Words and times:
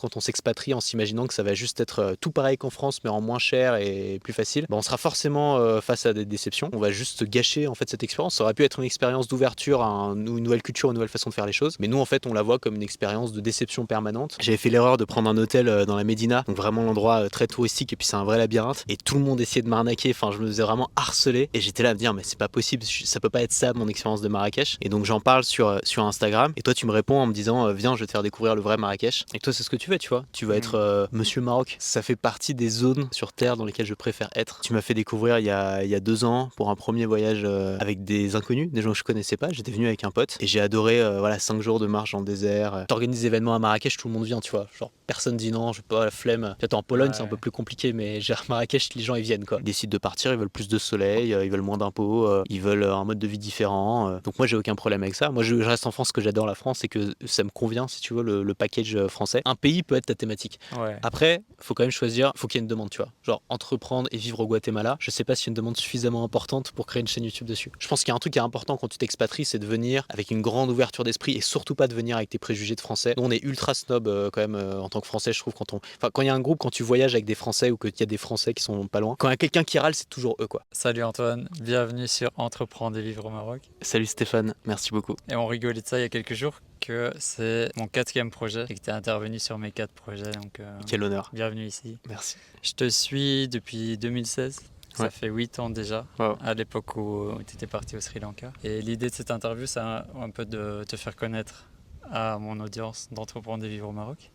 Quand 0.00 0.16
on 0.16 0.20
s'expatrie 0.20 0.72
en 0.72 0.80
s'imaginant 0.80 1.26
que 1.26 1.34
ça 1.34 1.42
va 1.42 1.52
juste 1.52 1.78
être 1.78 1.98
euh, 1.98 2.14
tout 2.18 2.30
pareil 2.30 2.56
qu'en 2.56 2.70
France, 2.70 3.00
mais 3.04 3.10
en 3.10 3.20
moins 3.20 3.38
cher 3.38 3.74
et 3.74 4.18
plus 4.22 4.32
facile, 4.32 4.64
bah, 4.70 4.76
on 4.76 4.82
sera 4.82 4.96
forcément 4.96 5.58
euh, 5.58 5.82
face 5.82 6.06
à 6.06 6.14
des 6.14 6.24
déceptions. 6.24 6.70
On 6.72 6.78
va 6.78 6.90
juste 6.90 7.24
gâcher 7.24 7.66
en 7.66 7.74
fait 7.74 7.90
cette 7.90 8.02
expérience. 8.02 8.36
Ça 8.36 8.44
aurait 8.44 8.54
pu 8.54 8.64
être 8.64 8.78
une 8.78 8.86
expérience 8.86 9.28
d'ouverture 9.28 9.82
à 9.82 10.14
une 10.16 10.24
nouvelle 10.38 10.62
culture, 10.62 10.88
une 10.88 10.94
nouvelle 10.94 11.10
façon 11.10 11.28
de 11.28 11.34
faire 11.34 11.44
les 11.44 11.52
choses. 11.52 11.76
Mais 11.80 11.86
nous, 11.86 11.98
en 11.98 12.06
fait, 12.06 12.26
on 12.26 12.32
la 12.32 12.40
voit 12.40 12.58
comme 12.58 12.76
une 12.76 12.82
expérience 12.82 13.32
de 13.32 13.40
déception 13.42 13.84
permanente. 13.84 14.38
J'avais 14.40 14.56
fait 14.56 14.70
l'erreur 14.70 14.96
de 14.96 15.04
prendre 15.04 15.28
un 15.28 15.36
hôtel 15.36 15.68
euh, 15.68 15.84
dans 15.84 15.96
la 15.96 16.04
Médina, 16.04 16.44
donc 16.46 16.56
vraiment 16.56 16.82
l'endroit 16.82 17.28
très 17.28 17.46
touristique, 17.46 17.92
et 17.92 17.96
puis 17.96 18.06
c'est 18.06 18.16
un 18.16 18.24
vrai 18.24 18.38
labyrinthe. 18.38 18.84
Et 18.88 18.96
tout 18.96 19.16
le 19.16 19.20
monde 19.20 19.38
essayait 19.42 19.62
de 19.62 19.68
m'arnaquer. 19.68 20.10
Enfin, 20.10 20.32
je 20.32 20.38
me 20.38 20.46
faisais 20.46 20.62
vraiment 20.62 20.88
harceler. 20.96 21.50
Et 21.52 21.60
j'étais 21.60 21.82
là 21.82 21.90
à 21.90 21.94
me 21.94 21.98
dire, 21.98 22.14
mais 22.14 22.22
c'est 22.24 22.38
pas 22.38 22.48
possible, 22.48 22.84
ça 22.84 23.20
peut 23.20 23.28
pas 23.28 23.42
être 23.42 23.52
ça 23.52 23.74
mon 23.74 23.86
expérience 23.86 24.22
de 24.22 24.28
Marrakech. 24.28 24.78
Et 24.80 24.88
donc 24.88 25.04
j'en 25.04 25.20
parle 25.20 25.44
sur, 25.44 25.78
sur 25.82 26.04
Instagram. 26.04 26.54
Et 26.56 26.62
toi, 26.62 26.72
tu 26.72 26.86
me 26.86 26.92
réponds 26.92 27.18
en 27.18 27.26
me 27.26 27.34
disant, 27.34 27.70
viens, 27.74 27.96
je 27.96 28.00
vais 28.00 28.06
te 28.06 28.12
faire 28.12 28.22
découvrir 28.22 28.54
le 28.54 28.62
vrai 28.62 28.78
Marrakech. 28.78 29.26
Et 29.34 29.40
toi, 29.40 29.52
c'est 29.52 29.62
ce 29.62 29.68
que 29.68 29.76
tu 29.76 29.89
tu 29.98 30.08
vois. 30.08 30.24
Tu 30.32 30.46
vas 30.46 30.56
être 30.56 30.74
euh, 30.74 31.06
Monsieur 31.12 31.40
Maroc. 31.40 31.76
Ça 31.78 32.02
fait 32.02 32.16
partie 32.16 32.54
des 32.54 32.68
zones 32.68 33.08
sur 33.12 33.32
Terre 33.32 33.56
dans 33.56 33.64
lesquelles 33.64 33.86
je 33.86 33.94
préfère 33.94 34.28
être. 34.34 34.60
Tu 34.62 34.72
m'as 34.72 34.80
fait 34.80 34.94
découvrir 34.94 35.38
il 35.38 35.44
y, 35.44 35.50
a, 35.50 35.84
il 35.84 35.90
y 35.90 35.94
a 35.94 36.00
deux 36.00 36.24
ans 36.24 36.50
pour 36.56 36.70
un 36.70 36.76
premier 36.76 37.06
voyage 37.06 37.42
euh, 37.44 37.78
avec 37.78 38.04
des 38.04 38.36
inconnus, 38.36 38.70
des 38.70 38.82
gens 38.82 38.92
que 38.92 38.98
je 38.98 39.04
connaissais 39.04 39.36
pas. 39.36 39.48
J'étais 39.50 39.70
venu 39.70 39.86
avec 39.86 40.04
un 40.04 40.10
pote 40.10 40.36
et 40.40 40.46
j'ai 40.46 40.60
adoré 40.60 41.00
euh, 41.00 41.18
voilà 41.18 41.38
cinq 41.38 41.60
jours 41.60 41.78
de 41.78 41.86
marche 41.86 42.12
dans 42.12 42.20
le 42.20 42.24
désert. 42.24 42.84
T'organises 42.88 43.20
des 43.20 43.26
événements 43.26 43.54
à 43.54 43.58
Marrakech, 43.58 43.96
tout 43.96 44.08
le 44.08 44.14
monde 44.14 44.24
vient, 44.24 44.40
tu 44.40 44.50
vois. 44.50 44.66
Genre 44.78 44.90
personne 45.06 45.36
dit 45.36 45.50
non, 45.50 45.72
je 45.72 45.82
pas 45.82 46.04
la 46.04 46.10
flemme. 46.10 46.54
Peut-être 46.58 46.74
en 46.74 46.82
Pologne 46.82 47.10
c'est 47.14 47.22
un 47.22 47.26
peu 47.26 47.36
plus 47.36 47.50
compliqué, 47.50 47.92
mais 47.92 48.20
à 48.30 48.34
Marrakech 48.48 48.94
les 48.94 49.02
gens 49.02 49.14
ils 49.14 49.22
viennent 49.22 49.44
quoi. 49.44 49.58
Ils 49.60 49.64
décident 49.64 49.90
de 49.90 49.98
partir, 49.98 50.32
ils 50.32 50.38
veulent 50.38 50.50
plus 50.50 50.68
de 50.68 50.78
soleil, 50.78 51.30
ils 51.30 51.50
veulent 51.50 51.60
moins 51.60 51.78
d'impôts, 51.78 52.28
ils 52.48 52.60
veulent 52.60 52.84
un 52.84 53.04
mode 53.04 53.18
de 53.18 53.26
vie 53.26 53.38
différent. 53.38 54.20
Donc 54.24 54.38
moi 54.38 54.46
j'ai 54.46 54.56
aucun 54.56 54.74
problème 54.74 55.02
avec 55.02 55.14
ça. 55.14 55.30
Moi 55.30 55.42
je, 55.42 55.56
reste 55.56 55.86
en 55.86 55.90
France, 55.90 56.12
que 56.12 56.20
j'adore 56.20 56.46
la 56.46 56.54
France 56.54 56.84
et 56.84 56.88
que 56.88 57.14
ça 57.24 57.44
me 57.44 57.50
convient 57.50 57.88
si 57.88 58.00
tu 58.00 58.14
veux 58.14 58.22
le, 58.22 58.42
le 58.42 58.54
package 58.54 59.06
français. 59.08 59.42
Un 59.44 59.54
pays 59.54 59.79
peut 59.82 59.96
être 59.96 60.06
ta 60.06 60.14
thématique. 60.14 60.58
Après, 61.02 61.42
faut 61.58 61.74
quand 61.74 61.82
même 61.82 61.90
choisir, 61.90 62.32
faut 62.36 62.46
qu'il 62.46 62.58
y 62.58 62.60
ait 62.60 62.64
une 62.64 62.68
demande, 62.68 62.90
tu 62.90 62.98
vois. 62.98 63.12
Genre 63.22 63.42
entreprendre 63.48 64.08
et 64.12 64.16
vivre 64.16 64.40
au 64.40 64.46
Guatemala, 64.46 64.96
je 65.00 65.10
sais 65.10 65.24
pas 65.24 65.34
si 65.34 65.46
y 65.46 65.48
a 65.48 65.50
une 65.50 65.54
demande 65.54 65.76
suffisamment 65.76 66.24
importante 66.24 66.72
pour 66.72 66.86
créer 66.86 67.00
une 67.00 67.08
chaîne 67.08 67.24
YouTube 67.24 67.46
dessus. 67.46 67.70
Je 67.78 67.88
pense 67.88 68.00
qu'il 68.00 68.08
y 68.08 68.12
a 68.12 68.14
un 68.14 68.18
truc 68.18 68.32
qui 68.32 68.38
est 68.38 68.42
important 68.42 68.76
quand 68.76 68.88
tu 68.88 68.98
t'expatries, 68.98 69.44
c'est 69.44 69.58
de 69.58 69.66
venir 69.66 70.04
avec 70.08 70.30
une 70.30 70.42
grande 70.42 70.70
ouverture 70.70 71.04
d'esprit 71.04 71.36
et 71.36 71.40
surtout 71.40 71.74
pas 71.74 71.88
de 71.88 71.94
venir 71.94 72.16
avec 72.16 72.30
tes 72.30 72.38
préjugés 72.38 72.74
de 72.74 72.80
français. 72.80 73.14
Nous, 73.16 73.22
on 73.22 73.30
est 73.30 73.42
ultra 73.42 73.74
snob 73.74 74.08
euh, 74.08 74.30
quand 74.30 74.40
même 74.40 74.54
euh, 74.54 74.80
en 74.80 74.88
tant 74.88 75.00
que 75.00 75.06
français, 75.06 75.32
je 75.32 75.40
trouve 75.40 75.54
quand 75.54 75.72
on 75.72 75.80
enfin 75.96 76.10
quand 76.12 76.22
il 76.22 76.26
y 76.26 76.30
a 76.30 76.34
un 76.34 76.40
groupe 76.40 76.58
quand 76.58 76.70
tu 76.70 76.82
voyages 76.82 77.14
avec 77.14 77.24
des 77.24 77.34
français 77.34 77.70
ou 77.70 77.76
qu'il 77.76 77.92
y 77.98 78.02
a 78.02 78.06
des 78.06 78.16
français 78.16 78.54
qui 78.54 78.62
sont 78.62 78.86
pas 78.86 79.00
loin, 79.00 79.16
quand 79.18 79.28
il 79.28 79.32
y 79.32 79.34
a 79.34 79.36
quelqu'un 79.36 79.64
qui 79.64 79.78
râle, 79.78 79.94
c'est 79.94 80.08
toujours 80.08 80.36
eux 80.40 80.46
quoi. 80.46 80.62
Salut 80.72 81.02
Antoine, 81.02 81.48
bienvenue 81.60 82.08
sur 82.08 82.30
Entreprendre 82.36 82.96
et 82.98 83.02
vivre 83.02 83.26
au 83.26 83.30
Maroc. 83.30 83.62
Salut 83.82 84.06
Stéphane, 84.06 84.54
merci 84.66 84.90
beaucoup. 84.90 85.16
Et 85.30 85.36
on 85.36 85.46
rigolait 85.46 85.80
de 85.80 85.86
ça 85.86 85.98
il 85.98 86.02
y 86.02 86.04
a 86.04 86.08
quelques 86.08 86.34
jours 86.34 86.60
que 86.80 87.12
c'est 87.18 87.70
mon 87.76 87.86
quatrième 87.86 88.30
projet 88.30 88.64
et 88.68 88.74
que 88.74 88.80
tu 88.80 88.90
es 88.90 88.92
intervenu 88.92 89.38
sur 89.38 89.58
mes 89.58 89.70
quatre 89.70 89.92
projets. 89.92 90.32
Donc, 90.32 90.60
euh, 90.60 90.80
Quel 90.86 91.02
honneur. 91.02 91.30
Bienvenue 91.32 91.66
ici. 91.66 91.98
Merci. 92.08 92.36
Je 92.62 92.72
te 92.72 92.88
suis 92.88 93.48
depuis 93.48 93.98
2016. 93.98 94.60
Ça 94.94 95.08
fait 95.08 95.28
8 95.28 95.60
ans 95.60 95.70
déjà, 95.70 96.04
à 96.18 96.52
l'époque 96.54 96.96
où 96.96 97.30
tu 97.46 97.54
étais 97.54 97.68
parti 97.68 97.96
au 97.96 98.00
Sri 98.00 98.18
Lanka. 98.18 98.52
Et 98.64 98.82
l'idée 98.82 99.08
de 99.08 99.14
cette 99.14 99.30
interview, 99.30 99.66
c'est 99.66 99.80
un, 99.80 100.30
peu 100.34 100.44
de 100.44 100.84
te 100.86 100.96
faire 100.96 101.14
connaître 101.14 101.66
à 102.10 102.38
mon 102.38 102.58
audience 102.60 103.08
d'entreprendre 103.12 103.64
et 103.64 103.68
vivre 103.68 103.88
au 103.88 103.92
Maroc. 103.92 104.30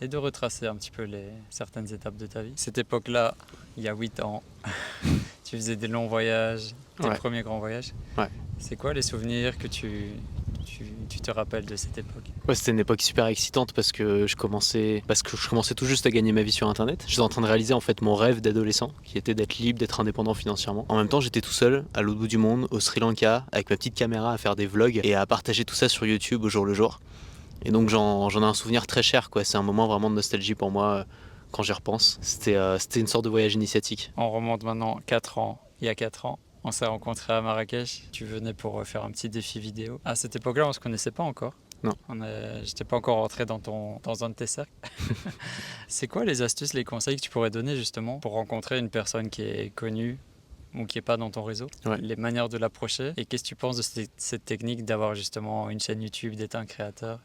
Et 0.00 0.08
de 0.08 0.16
retracer 0.16 0.66
un 0.66 0.74
petit 0.76 0.90
peu 0.90 1.02
les, 1.02 1.28
certaines 1.50 1.92
étapes 1.92 2.16
de 2.16 2.26
ta 2.26 2.42
vie. 2.42 2.54
Cette 2.56 2.78
époque-là, 2.78 3.36
il 3.76 3.82
y 3.82 3.88
a 3.88 3.94
8 3.94 4.20
ans, 4.20 4.42
tu 5.44 5.56
faisais 5.56 5.76
des 5.76 5.86
longs 5.86 6.06
voyages, 6.06 6.74
tes 7.00 7.10
premiers 7.10 7.42
grands 7.42 7.58
voyages. 7.58 7.92
C'est 8.58 8.76
quoi 8.76 8.94
les 8.94 9.02
souvenirs 9.02 9.58
que 9.58 9.66
tu, 9.66 10.12
tu, 11.10 11.20
te 11.20 11.30
rappelles 11.30 11.66
de 11.66 11.76
cette 11.76 11.98
époque 11.98 12.24
Ouais, 12.48 12.54
c'était 12.54 12.70
une 12.70 12.80
époque 12.80 13.02
super 13.02 13.26
excitante 13.26 13.72
parce 13.72 13.92
que 13.92 14.26
je 14.26 14.36
commençais, 14.36 15.02
parce 15.06 15.22
que 15.22 15.36
je 15.36 15.48
commençais 15.48 15.74
tout 15.74 15.86
juste 15.86 16.06
à 16.06 16.10
gagner 16.10 16.32
ma 16.32 16.42
vie 16.42 16.52
sur 16.52 16.68
Internet. 16.68 17.04
J'étais 17.06 17.20
en 17.20 17.28
train 17.28 17.42
de 17.42 17.46
réaliser 17.46 17.74
en 17.74 17.80
fait 17.80 18.00
mon 18.02 18.14
rêve 18.14 18.40
d'adolescent, 18.40 18.92
qui 19.04 19.18
était 19.18 19.34
d'être 19.34 19.58
libre, 19.58 19.78
d'être 19.78 20.00
indépendant 20.00 20.34
financièrement. 20.34 20.86
En 20.88 20.96
même 20.96 21.08
temps, 21.08 21.20
j'étais 21.20 21.40
tout 21.40 21.50
seul 21.50 21.84
à 21.94 22.02
l'autre 22.02 22.18
bout 22.18 22.28
du 22.28 22.38
monde, 22.38 22.68
au 22.70 22.80
Sri 22.80 23.00
Lanka, 23.00 23.44
avec 23.52 23.70
ma 23.70 23.76
petite 23.76 23.94
caméra 23.94 24.32
à 24.32 24.38
faire 24.38 24.56
des 24.56 24.66
vlogs 24.66 25.00
et 25.02 25.14
à 25.14 25.26
partager 25.26 25.64
tout 25.64 25.74
ça 25.74 25.88
sur 25.88 26.06
YouTube 26.06 26.44
au 26.44 26.48
jour 26.48 26.64
le 26.64 26.74
jour. 26.74 27.00
Et 27.64 27.70
donc 27.70 27.88
j'en 27.88 28.28
ai 28.30 28.44
un 28.44 28.54
souvenir 28.54 28.86
très 28.86 29.02
cher, 29.02 29.30
quoi. 29.30 29.44
C'est 29.44 29.58
un 29.58 29.62
moment 29.62 29.86
vraiment 29.86 30.10
de 30.10 30.14
nostalgie 30.14 30.54
pour 30.54 30.70
moi 30.70 30.84
euh, 30.86 31.04
quand 31.50 31.62
j'y 31.62 31.72
repense. 31.72 32.18
C'était 32.22 32.56
euh, 32.56 32.78
c'était 32.78 33.00
une 33.00 33.06
sorte 33.06 33.24
de 33.24 33.30
voyage 33.30 33.54
initiatique. 33.54 34.12
On 34.16 34.30
remonte 34.30 34.62
maintenant 34.62 34.98
4 35.06 35.38
ans, 35.38 35.60
il 35.80 35.86
y 35.86 35.88
a 35.88 35.94
4 35.94 36.26
ans. 36.26 36.38
On 36.62 36.72
s'est 36.72 36.86
rencontrés 36.86 37.32
à 37.32 37.40
Marrakech. 37.40 38.04
Tu 38.12 38.24
venais 38.24 38.52
pour 38.52 38.86
faire 38.86 39.04
un 39.04 39.10
petit 39.10 39.28
défi 39.28 39.60
vidéo. 39.60 40.00
À 40.04 40.14
cette 40.14 40.36
époque-là, 40.36 40.68
on 40.68 40.72
se 40.72 40.80
connaissait 40.80 41.10
pas 41.10 41.22
encore. 41.22 41.54
Non. 41.82 41.94
J'étais 42.62 42.84
pas 42.84 42.96
encore 42.96 43.16
rentré 43.16 43.46
dans, 43.46 43.58
ton, 43.58 43.98
dans 44.02 44.24
un 44.24 44.28
de 44.28 44.34
tes 44.34 44.46
cercles. 44.46 44.72
c'est 45.88 46.08
quoi 46.08 46.24
les 46.24 46.42
astuces, 46.42 46.74
les 46.74 46.84
conseils 46.84 47.16
que 47.16 47.22
tu 47.22 47.30
pourrais 47.30 47.50
donner 47.50 47.76
justement 47.76 48.18
pour 48.18 48.32
rencontrer 48.32 48.78
une 48.78 48.90
personne 48.90 49.30
qui 49.30 49.42
est 49.42 49.74
connue 49.74 50.18
ou 50.74 50.84
qui 50.84 50.98
n'est 50.98 51.02
pas 51.02 51.16
dans 51.16 51.30
ton 51.30 51.42
réseau, 51.42 51.66
les 51.98 52.16
manières 52.16 52.48
de 52.48 52.58
l'approcher? 52.58 53.12
Et 53.16 53.24
qu'est-ce 53.24 53.42
que 53.42 53.48
tu 53.48 53.56
penses 53.56 53.76
de 53.76 54.06
cette, 54.16 54.44
technique 54.44 54.84
d'avoir 54.84 55.14
justement 55.14 55.70
une 55.70 55.80
chaîne 55.80 56.02
YouTube, 56.02 56.34
d'être 56.36 56.54
un 56.54 56.66
créateur? 56.66 57.20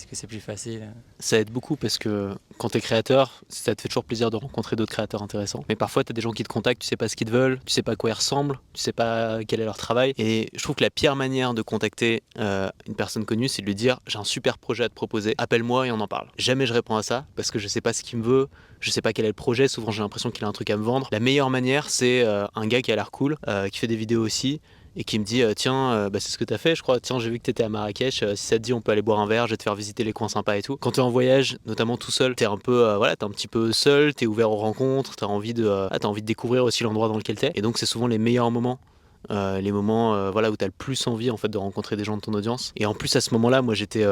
Est-ce 0.00 0.06
que 0.06 0.16
c'est 0.16 0.26
plus 0.26 0.40
facile 0.40 0.88
Ça 1.18 1.38
aide 1.38 1.50
beaucoup 1.50 1.76
parce 1.76 1.98
que 1.98 2.34
quand 2.56 2.70
tu 2.70 2.78
es 2.78 2.80
créateur, 2.80 3.42
ça 3.50 3.74
te 3.74 3.82
fait 3.82 3.88
toujours 3.88 4.06
plaisir 4.06 4.30
de 4.30 4.36
rencontrer 4.36 4.74
d'autres 4.74 4.92
créateurs 4.92 5.22
intéressants. 5.22 5.62
Mais 5.68 5.76
parfois, 5.76 6.04
tu 6.04 6.12
as 6.12 6.14
des 6.14 6.22
gens 6.22 6.30
qui 6.30 6.42
te 6.42 6.48
contactent, 6.48 6.80
tu 6.80 6.88
sais 6.88 6.96
pas 6.96 7.06
ce 7.06 7.16
qu'ils 7.16 7.26
te 7.26 7.32
veulent, 7.32 7.60
tu 7.66 7.74
sais 7.74 7.82
pas 7.82 7.92
à 7.92 7.96
quoi 7.96 8.08
ils 8.08 8.14
ressemblent, 8.14 8.58
tu 8.72 8.80
sais 8.80 8.94
pas 8.94 9.44
quel 9.44 9.60
est 9.60 9.66
leur 9.66 9.76
travail. 9.76 10.14
Et 10.16 10.48
je 10.54 10.62
trouve 10.62 10.76
que 10.76 10.82
la 10.82 10.88
pire 10.88 11.16
manière 11.16 11.52
de 11.52 11.60
contacter 11.60 12.22
euh, 12.38 12.70
une 12.86 12.94
personne 12.94 13.26
connue, 13.26 13.46
c'est 13.46 13.60
de 13.60 13.66
lui 13.66 13.74
dire 13.74 14.00
j'ai 14.06 14.16
un 14.16 14.24
super 14.24 14.56
projet 14.56 14.84
à 14.84 14.88
te 14.88 14.94
proposer, 14.94 15.34
appelle-moi 15.36 15.88
et 15.88 15.92
on 15.92 16.00
en 16.00 16.08
parle. 16.08 16.28
Jamais 16.38 16.64
je 16.64 16.72
réponds 16.72 16.96
à 16.96 17.02
ça 17.02 17.26
parce 17.36 17.50
que 17.50 17.58
je 17.58 17.68
sais 17.68 17.82
pas 17.82 17.92
ce 17.92 18.02
qu'il 18.02 18.20
me 18.20 18.24
veut, 18.24 18.48
je 18.80 18.90
sais 18.90 19.02
pas 19.02 19.12
quel 19.12 19.26
est 19.26 19.28
le 19.28 19.34
projet, 19.34 19.68
souvent 19.68 19.90
j'ai 19.90 20.00
l'impression 20.00 20.30
qu'il 20.30 20.46
a 20.46 20.48
un 20.48 20.52
truc 20.52 20.70
à 20.70 20.78
me 20.78 20.82
vendre. 20.82 21.08
La 21.12 21.20
meilleure 21.20 21.50
manière, 21.50 21.90
c'est 21.90 22.22
euh, 22.22 22.46
un 22.54 22.66
gars 22.66 22.80
qui 22.80 22.90
a 22.90 22.96
l'air 22.96 23.10
cool, 23.10 23.36
euh, 23.48 23.68
qui 23.68 23.78
fait 23.78 23.86
des 23.86 23.96
vidéos 23.96 24.24
aussi, 24.24 24.62
et 25.00 25.04
qui 25.04 25.18
me 25.18 25.24
dit 25.24 25.42
euh, 25.42 25.54
tiens 25.54 26.10
bah, 26.10 26.20
c'est 26.20 26.30
ce 26.30 26.36
que 26.36 26.44
tu 26.44 26.52
as 26.52 26.58
fait 26.58 26.76
je 26.76 26.82
crois. 26.82 27.00
Tiens 27.00 27.18
j'ai 27.18 27.30
vu 27.30 27.38
que 27.38 27.44
tu 27.44 27.50
étais 27.50 27.62
à 27.62 27.68
Marrakech 27.70 28.22
si 28.34 28.46
ça 28.46 28.56
te 28.56 28.62
dit 28.62 28.74
on 28.74 28.82
peut 28.82 28.92
aller 28.92 29.02
boire 29.02 29.18
un 29.18 29.26
verre 29.26 29.46
je 29.46 29.52
vais 29.52 29.56
te 29.56 29.62
faire 29.62 29.74
visiter 29.74 30.04
les 30.04 30.12
coins 30.12 30.28
sympas 30.28 30.56
et 30.56 30.62
tout. 30.62 30.76
Quand 30.76 30.92
tu 30.92 31.00
es 31.00 31.02
en 31.02 31.10
voyage 31.10 31.56
notamment 31.64 31.96
tout 31.96 32.10
seul 32.10 32.36
tu 32.36 32.44
es 32.44 32.46
un 32.46 32.58
peu 32.58 32.94
voilà 32.96 33.14
es 33.14 33.24
un 33.24 33.30
petit 33.30 33.48
peu 33.48 33.72
seul 33.72 34.14
tu 34.14 34.24
es 34.24 34.26
ouvert 34.26 34.50
aux 34.50 34.56
rencontres 34.56 35.16
tu 35.16 35.24
as 35.24 35.28
envie 35.28 35.54
de 35.54 35.68
as 35.68 36.06
envie 36.06 36.20
de 36.20 36.26
découvrir 36.26 36.64
aussi 36.64 36.84
l'endroit 36.84 37.08
dans 37.08 37.16
lequel 37.16 37.38
tu 37.38 37.46
es 37.46 37.52
et 37.54 37.62
donc 37.62 37.78
c'est 37.78 37.86
souvent 37.86 38.06
les 38.06 38.18
meilleurs 38.18 38.50
moments 38.50 38.78
les 39.30 39.72
moments 39.72 40.30
voilà 40.30 40.50
où 40.50 40.56
tu 40.56 40.64
as 40.64 40.68
le 40.68 40.74
plus 40.76 41.06
envie 41.06 41.30
en 41.30 41.38
fait 41.38 41.48
de 41.48 41.58
rencontrer 41.58 41.96
des 41.96 42.04
gens 42.04 42.16
de 42.16 42.22
ton 42.22 42.34
audience. 42.34 42.72
Et 42.76 42.84
en 42.84 42.94
plus 42.94 43.16
à 43.16 43.22
ce 43.22 43.32
moment-là 43.34 43.62
moi 43.62 43.74
j'étais 43.74 44.04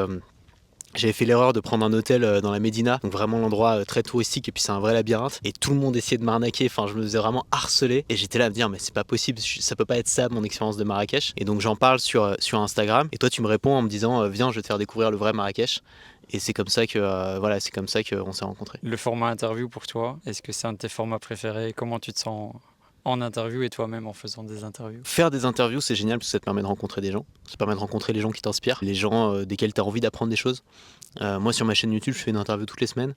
j'avais 0.95 1.13
fait 1.13 1.25
l'erreur 1.25 1.53
de 1.53 1.59
prendre 1.59 1.85
un 1.85 1.93
hôtel 1.93 2.23
euh, 2.23 2.41
dans 2.41 2.51
la 2.51 2.59
Médina, 2.59 2.99
donc 3.03 3.11
vraiment 3.11 3.39
l'endroit 3.39 3.79
euh, 3.79 3.85
très 3.85 4.03
touristique 4.03 4.47
et 4.49 4.51
puis 4.51 4.61
c'est 4.61 4.71
un 4.71 4.79
vrai 4.79 4.93
labyrinthe. 4.93 5.39
Et 5.43 5.51
tout 5.51 5.71
le 5.71 5.77
monde 5.77 5.95
essayait 5.95 6.17
de 6.17 6.23
m'arnaquer, 6.23 6.65
enfin 6.65 6.87
je 6.87 6.93
me 6.93 7.03
faisais 7.03 7.17
vraiment 7.17 7.45
harceler 7.51 8.05
et 8.09 8.15
j'étais 8.15 8.39
là 8.39 8.45
à 8.45 8.49
me 8.49 8.53
dire 8.53 8.69
mais 8.69 8.79
c'est 8.79 8.93
pas 8.93 9.03
possible, 9.03 9.39
ça 9.39 9.75
peut 9.75 9.85
pas 9.85 9.97
être 9.97 10.07
ça 10.07 10.29
mon 10.29 10.43
expérience 10.43 10.77
de 10.77 10.83
Marrakech. 10.83 11.33
Et 11.37 11.45
donc 11.45 11.61
j'en 11.61 11.75
parle 11.75 11.99
sur, 11.99 12.23
euh, 12.23 12.35
sur 12.39 12.59
Instagram 12.59 13.07
et 13.11 13.17
toi 13.17 13.29
tu 13.29 13.41
me 13.41 13.47
réponds 13.47 13.75
en 13.75 13.81
me 13.81 13.89
disant 13.89 14.27
viens 14.27 14.51
je 14.51 14.55
vais 14.55 14.61
te 14.61 14.67
faire 14.67 14.77
découvrir 14.77 15.11
le 15.11 15.17
vrai 15.17 15.33
Marrakech. 15.33 15.81
Et 16.31 16.37
c'est 16.37 16.53
comme 16.53 16.67
ça 16.67 16.85
que 16.85 17.39
voilà, 17.39 17.59
c'est 17.59 17.71
comme 17.71 17.87
ça 17.87 18.03
qu'on 18.03 18.31
s'est 18.33 18.45
rencontrés. 18.45 18.77
Le 18.83 18.97
format 18.97 19.29
interview 19.29 19.67
pour 19.67 19.87
toi, 19.87 20.19
est-ce 20.27 20.43
que 20.43 20.51
c'est 20.51 20.67
un 20.67 20.73
de 20.73 20.77
tes 20.77 20.87
formats 20.87 21.17
préférés? 21.17 21.73
Comment 21.73 21.97
tu 21.97 22.13
te 22.13 22.19
sens 22.19 22.53
en 23.09 23.21
interview 23.21 23.63
et 23.63 23.69
toi-même 23.69 24.07
en 24.07 24.13
faisant 24.13 24.43
des 24.43 24.63
interviews 24.63 25.01
Faire 25.03 25.31
des 25.31 25.45
interviews, 25.45 25.81
c'est 25.81 25.95
génial 25.95 26.19
parce 26.19 26.27
que 26.27 26.31
ça 26.31 26.39
te 26.39 26.45
permet 26.45 26.61
de 26.61 26.67
rencontrer 26.67 27.01
des 27.01 27.11
gens. 27.11 27.25
Ça 27.45 27.53
te 27.53 27.57
permet 27.57 27.73
de 27.73 27.79
rencontrer 27.79 28.13
les 28.13 28.21
gens 28.21 28.31
qui 28.31 28.41
t'inspirent, 28.41 28.79
les 28.81 28.93
gens 28.93 29.33
euh, 29.33 29.45
desquels 29.45 29.73
tu 29.73 29.81
as 29.81 29.83
envie 29.83 30.01
d'apprendre 30.01 30.29
des 30.29 30.35
choses. 30.35 30.63
Euh, 31.21 31.39
moi, 31.39 31.53
sur 31.53 31.65
ma 31.65 31.73
chaîne 31.73 31.91
YouTube, 31.91 32.13
je 32.13 32.19
fais 32.19 32.31
une 32.31 32.37
interview 32.37 32.65
toutes 32.65 32.81
les 32.81 32.87
semaines, 32.87 33.15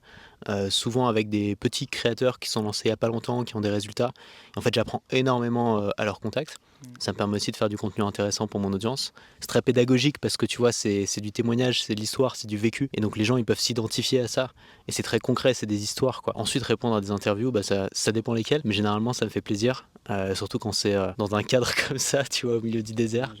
euh, 0.49 0.69
souvent 0.69 1.07
avec 1.07 1.29
des 1.29 1.55
petits 1.55 1.87
créateurs 1.87 2.39
qui 2.39 2.49
sont 2.49 2.63
lancés 2.63 2.83
il 2.85 2.89
n'y 2.89 2.93
a 2.93 2.97
pas 2.97 3.07
longtemps, 3.07 3.43
qui 3.43 3.55
ont 3.55 3.61
des 3.61 3.69
résultats. 3.69 4.11
en 4.55 4.61
fait, 4.61 4.73
j'apprends 4.73 5.03
énormément 5.11 5.89
à 5.97 6.05
leur 6.05 6.19
contact. 6.19 6.57
Ça 6.99 7.11
me 7.11 7.17
permet 7.17 7.35
aussi 7.35 7.51
de 7.51 7.55
faire 7.55 7.69
du 7.69 7.77
contenu 7.77 8.03
intéressant 8.03 8.47
pour 8.47 8.59
mon 8.59 8.71
audience. 8.71 9.13
C'est 9.39 9.47
très 9.47 9.61
pédagogique 9.61 10.19
parce 10.19 10.37
que 10.37 10.45
tu 10.45 10.57
vois, 10.57 10.71
c'est 10.71 11.19
du 11.21 11.31
témoignage, 11.31 11.83
c'est 11.83 11.95
de 11.95 11.99
l'histoire, 11.99 12.35
c'est 12.35 12.47
du 12.47 12.57
vécu. 12.57 12.89
Et 12.93 13.01
donc 13.01 13.17
les 13.17 13.25
gens, 13.25 13.37
ils 13.37 13.45
peuvent 13.45 13.59
s'identifier 13.59 14.21
à 14.21 14.27
ça. 14.27 14.51
Et 14.87 14.91
c'est 14.91 15.03
très 15.03 15.19
concret, 15.19 15.53
c'est 15.53 15.65
des 15.65 15.83
histoires. 15.83 16.21
Quoi. 16.21 16.33
Ensuite, 16.37 16.63
répondre 16.63 16.95
à 16.95 17.01
des 17.01 17.11
interviews, 17.11 17.51
bah, 17.51 17.61
ça, 17.63 18.11
dépend 18.11 18.33
lesquelles. 18.33 18.61
Mais 18.63 18.73
généralement, 18.73 19.13
ça 19.13 19.25
me 19.25 19.29
fait 19.29 19.41
plaisir. 19.41 19.85
Euh, 20.09 20.35
surtout 20.35 20.59
quand 20.59 20.71
c'est 20.71 20.95
euh, 20.95 21.11
dans 21.17 21.35
un 21.35 21.43
cadre 21.43 21.71
comme 21.87 21.97
ça, 21.97 22.23
tu 22.23 22.45
vois, 22.45 22.57
au 22.57 22.61
milieu 22.61 22.83
du 22.83 22.93
désert. 22.93 23.33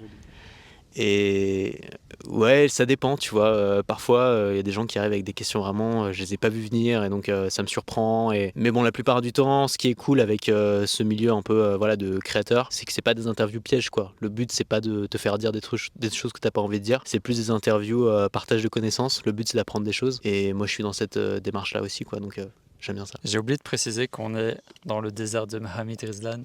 Et 0.95 1.81
ouais, 2.27 2.67
ça 2.67 2.85
dépend, 2.85 3.17
tu 3.17 3.31
vois. 3.31 3.47
Euh, 3.47 3.83
parfois, 3.83 4.21
il 4.21 4.51
euh, 4.51 4.55
y 4.55 4.59
a 4.59 4.63
des 4.63 4.71
gens 4.71 4.85
qui 4.85 4.99
arrivent 4.99 5.13
avec 5.13 5.23
des 5.23 5.33
questions 5.33 5.59
vraiment, 5.59 6.05
euh, 6.05 6.11
je 6.11 6.19
les 6.19 6.33
ai 6.33 6.37
pas 6.37 6.49
vus 6.49 6.61
venir 6.61 7.03
et 7.03 7.09
donc 7.09 7.31
ça 7.49 7.63
me 7.63 7.67
surprend. 7.67 8.31
Et... 8.31 8.51
Mais 8.55 8.71
bon, 8.71 8.83
la 8.83 8.91
plupart 8.91 9.21
du 9.21 9.33
temps, 9.33 9.67
ce 9.67 9.77
qui 9.77 9.89
est 9.89 9.95
cool 9.95 10.19
avec 10.19 10.45
ce 10.45 11.03
milieu 11.03 11.31
un 11.31 11.41
peu 11.41 11.75
voilà, 11.75 11.95
de 11.95 12.17
créateurs, 12.19 12.67
c'est 12.71 12.85
que 12.85 12.93
c'est 12.93 13.01
pas 13.01 13.13
des 13.13 13.27
interviews 13.27 13.61
pièges, 13.61 13.89
quoi. 13.89 14.13
Le 14.19 14.29
but, 14.29 14.51
c'est 14.51 14.63
pas 14.63 14.81
de 14.81 15.05
te 15.07 15.17
faire 15.17 15.37
dire 15.37 15.51
des, 15.51 15.61
trucs, 15.61 15.89
des 15.95 16.09
choses 16.09 16.33
que 16.33 16.39
t'as 16.39 16.51
pas 16.51 16.61
envie 16.61 16.79
de 16.79 16.85
dire. 16.85 17.01
C'est 17.05 17.19
plus 17.19 17.37
des 17.37 17.49
interviews 17.49 18.09
partage 18.31 18.63
de 18.63 18.67
connaissances. 18.67 19.23
Le 19.25 19.31
but, 19.31 19.47
c'est 19.49 19.57
d'apprendre 19.57 19.85
des 19.85 19.93
choses. 19.93 20.19
Et 20.23 20.53
moi, 20.53 20.67
je 20.67 20.73
suis 20.73 20.83
dans 20.83 20.93
cette 20.93 21.17
démarche-là 21.17 21.81
aussi, 21.81 22.03
quoi. 22.03 22.19
Donc 22.19 22.39
j'aime 22.79 22.95
bien 22.95 23.05
ça. 23.05 23.15
J'ai 23.23 23.37
oublié 23.37 23.57
de 23.57 23.63
préciser 23.63 24.07
qu'on 24.07 24.35
est 24.35 24.57
dans 24.85 24.99
le 24.99 25.11
désert 25.11 25.47
de 25.47 25.59
Mohamed 25.59 26.01
Rizlan, 26.01 26.43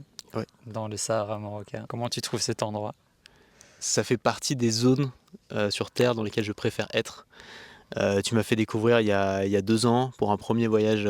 dans 0.67 0.89
le 0.89 0.97
Sahara 0.97 1.39
marocain. 1.39 1.85
Comment 1.89 2.09
tu 2.09 2.21
trouves 2.21 2.41
cet 2.41 2.62
endroit? 2.62 2.94
Ça 3.81 4.05
fait 4.05 4.17
partie 4.17 4.57
des 4.57 4.71
zones 4.71 5.11
euh, 5.53 5.71
sur 5.71 5.91
Terre 5.91 6.15
dans 6.15 6.23
lesquelles 6.23 6.45
je 6.45 6.53
préfère 6.53 6.89
être. 6.93 7.27
tu 8.25 8.35
m'as 8.35 8.43
fait 8.43 8.57
découvrir 8.57 9.01
il 9.01 9.07
y, 9.07 9.13
a, 9.13 9.63
deux 9.63 9.87
ans 9.87 10.13
pour 10.19 10.31
un 10.31 10.37
premier 10.37 10.67
voyage 10.67 11.09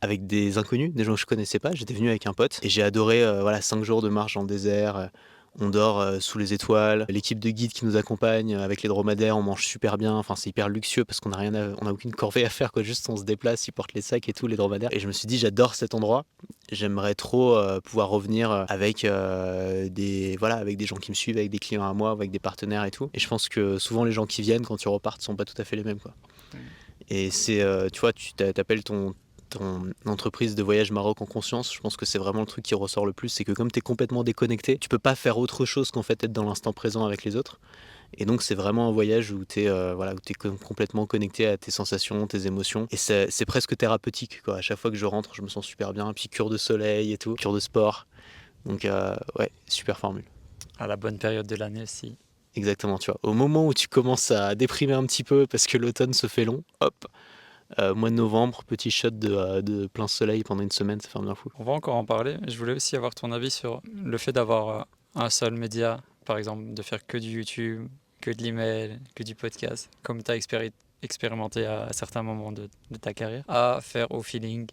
avec 0.00 0.26
des 0.26 0.58
inconnus, 0.58 0.92
des 0.92 1.04
gens 1.04 1.14
que 1.14 1.20
je 1.20 1.26
connaissais 1.26 1.58
pas. 1.58 1.72
J'étais 1.72 1.94
venu 1.94 2.08
avec 2.08 2.26
un 2.26 2.34
pote 2.34 2.58
et 2.62 2.68
j'ai 2.68 2.82
adoré 2.82 3.24
voilà 3.40 3.60
cinq 3.62 3.82
jours 3.82 4.02
de 4.02 4.08
marche 4.08 4.36
le 4.42 4.46
désert 4.46 5.10
on 5.60 5.68
dort 5.68 6.00
euh, 6.00 6.18
sous 6.20 6.38
les 6.38 6.54
étoiles. 6.54 7.04
L'équipe 7.08 7.38
de 7.38 7.50
guides 7.50 7.72
qui 7.72 7.84
nous 7.84 7.96
accompagne 7.96 8.54
euh, 8.54 8.64
avec 8.64 8.82
les 8.82 8.88
dromadaires, 8.88 9.36
on 9.36 9.42
mange 9.42 9.66
super 9.66 9.98
bien. 9.98 10.14
Enfin, 10.14 10.34
c'est 10.34 10.50
hyper 10.50 10.68
luxueux 10.68 11.04
parce 11.04 11.20
qu'on 11.20 11.30
n'a 11.30 11.36
rien, 11.36 11.74
on 11.80 11.86
a 11.86 11.92
aucune 11.92 12.12
corvée 12.12 12.44
à 12.44 12.48
faire. 12.48 12.72
Quoi. 12.72 12.82
Juste, 12.82 13.08
on 13.10 13.16
se 13.16 13.24
déplace, 13.24 13.66
ils 13.66 13.72
portent 13.72 13.92
les 13.92 14.00
sacs 14.00 14.28
et 14.28 14.32
tout, 14.32 14.46
les 14.46 14.56
dromadaires. 14.56 14.90
Et 14.92 15.00
je 15.00 15.06
me 15.06 15.12
suis 15.12 15.26
dit, 15.26 15.38
j'adore 15.38 15.74
cet 15.74 15.94
endroit. 15.94 16.24
J'aimerais 16.70 17.14
trop 17.14 17.56
euh, 17.56 17.80
pouvoir 17.80 18.08
revenir 18.08 18.50
avec 18.68 19.06
des, 19.06 20.36
voilà, 20.38 20.56
avec 20.56 20.76
des 20.76 20.86
gens 20.86 20.96
qui 20.96 21.10
me 21.10 21.14
suivent, 21.14 21.36
avec 21.36 21.50
des 21.50 21.58
clients 21.58 21.88
à 21.88 21.92
moi, 21.92 22.10
avec 22.10 22.30
des 22.30 22.38
partenaires 22.38 22.84
et 22.84 22.90
tout. 22.90 23.10
Et 23.12 23.18
je 23.18 23.28
pense 23.28 23.48
que 23.48 23.78
souvent 23.78 24.04
les 24.04 24.12
gens 24.12 24.26
qui 24.26 24.42
viennent 24.42 24.64
quand 24.64 24.76
tu 24.76 24.88
repartes 24.88 25.20
sont 25.20 25.36
pas 25.36 25.44
tout 25.44 25.60
à 25.60 25.64
fait 25.64 25.76
les 25.76 25.84
mêmes, 25.84 26.00
quoi. 26.00 26.14
Et 27.10 27.30
c'est, 27.30 27.62
tu 27.92 28.00
vois, 28.00 28.12
tu 28.12 28.32
t'appelles 28.32 28.84
ton, 28.84 29.14
ton 29.52 29.92
entreprise 30.06 30.54
de 30.54 30.62
voyage 30.62 30.90
Maroc 30.90 31.20
en 31.20 31.26
conscience, 31.26 31.72
je 31.72 31.80
pense 31.80 31.96
que 31.96 32.06
c'est 32.06 32.18
vraiment 32.18 32.40
le 32.40 32.46
truc 32.46 32.64
qui 32.64 32.74
ressort 32.74 33.06
le 33.06 33.12
plus, 33.12 33.28
c'est 33.28 33.44
que 33.44 33.52
comme 33.52 33.70
tu 33.70 33.78
es 33.78 33.82
complètement 33.82 34.24
déconnecté, 34.24 34.78
tu 34.78 34.88
peux 34.88 34.98
pas 34.98 35.14
faire 35.14 35.38
autre 35.38 35.64
chose 35.64 35.90
qu'en 35.90 36.02
fait 36.02 36.24
être 36.24 36.32
dans 36.32 36.44
l'instant 36.44 36.72
présent 36.72 37.04
avec 37.04 37.24
les 37.24 37.36
autres. 37.36 37.60
Et 38.14 38.24
donc 38.24 38.42
c'est 38.42 38.54
vraiment 38.54 38.88
un 38.88 38.92
voyage 38.92 39.30
où 39.30 39.44
tu 39.44 39.62
es, 39.62 39.68
euh, 39.68 39.94
voilà, 39.94 40.12
es 40.12 40.34
complètement 40.34 41.06
connecté 41.06 41.46
à 41.46 41.56
tes 41.56 41.70
sensations, 41.70 42.26
tes 42.26 42.46
émotions. 42.46 42.86
Et 42.90 42.96
c'est 42.96 43.46
presque 43.46 43.76
thérapeutique. 43.76 44.42
Quoi. 44.42 44.56
À 44.56 44.60
chaque 44.60 44.78
fois 44.78 44.90
que 44.90 44.96
je 44.96 45.06
rentre, 45.06 45.34
je 45.34 45.42
me 45.42 45.48
sens 45.48 45.64
super 45.64 45.94
bien. 45.94 46.12
Puis 46.12 46.28
cure 46.28 46.50
de 46.50 46.58
soleil 46.58 47.12
et 47.12 47.18
tout, 47.18 47.34
cure 47.34 47.54
de 47.54 47.60
sport. 47.60 48.06
Donc 48.66 48.84
euh, 48.84 49.16
ouais, 49.38 49.50
super 49.66 49.98
formule. 49.98 50.24
À 50.78 50.86
la 50.86 50.96
bonne 50.96 51.18
période 51.18 51.46
de 51.46 51.56
l'année 51.56 51.82
aussi. 51.82 52.16
Exactement, 52.54 52.98
tu 52.98 53.10
vois. 53.10 53.18
Au 53.22 53.32
moment 53.32 53.66
où 53.66 53.72
tu 53.72 53.88
commences 53.88 54.30
à 54.30 54.54
déprimer 54.54 54.92
un 54.92 55.06
petit 55.06 55.24
peu 55.24 55.46
parce 55.46 55.66
que 55.66 55.78
l'automne 55.78 56.12
se 56.12 56.26
fait 56.26 56.44
long, 56.44 56.62
hop, 56.80 57.06
euh, 57.78 57.94
mois 57.94 58.10
de 58.10 58.14
novembre, 58.14 58.64
petit 58.64 58.90
shot 58.90 59.08
euh, 59.24 59.62
de, 59.62 59.86
plein 59.86 60.08
soleil 60.08 60.42
pendant 60.42 60.62
une 60.62 60.70
semaine, 60.70 61.00
ça 61.00 61.08
fait 61.08 61.18
un 61.18 61.22
bien 61.22 61.34
fou. 61.34 61.50
On 61.58 61.64
va 61.64 61.72
encore 61.72 61.96
en 61.96 62.04
parler. 62.04 62.36
Je 62.46 62.56
voulais 62.58 62.74
aussi 62.74 62.96
avoir 62.96 63.14
ton 63.14 63.32
avis 63.32 63.50
sur 63.50 63.80
le 64.04 64.18
fait 64.18 64.32
d'avoir 64.32 64.68
euh, 64.68 64.82
un 65.14 65.30
seul 65.30 65.54
média, 65.54 66.00
par 66.24 66.38
exemple, 66.38 66.74
de 66.74 66.82
faire 66.82 67.06
que 67.06 67.18
du 67.18 67.30
YouTube, 67.30 67.88
que 68.20 68.30
de 68.30 68.42
l'email, 68.42 69.00
que 69.14 69.22
du 69.22 69.34
podcast, 69.34 69.90
comme 70.02 70.22
tu 70.22 70.30
as 70.30 70.36
expérimenté 71.02 71.66
à, 71.66 71.92
certains 71.92 72.22
moments 72.22 72.52
de, 72.52 72.68
ta 73.00 73.14
carrière, 73.14 73.44
à 73.48 73.80
faire 73.82 74.10
au 74.10 74.22
feeling. 74.22 74.66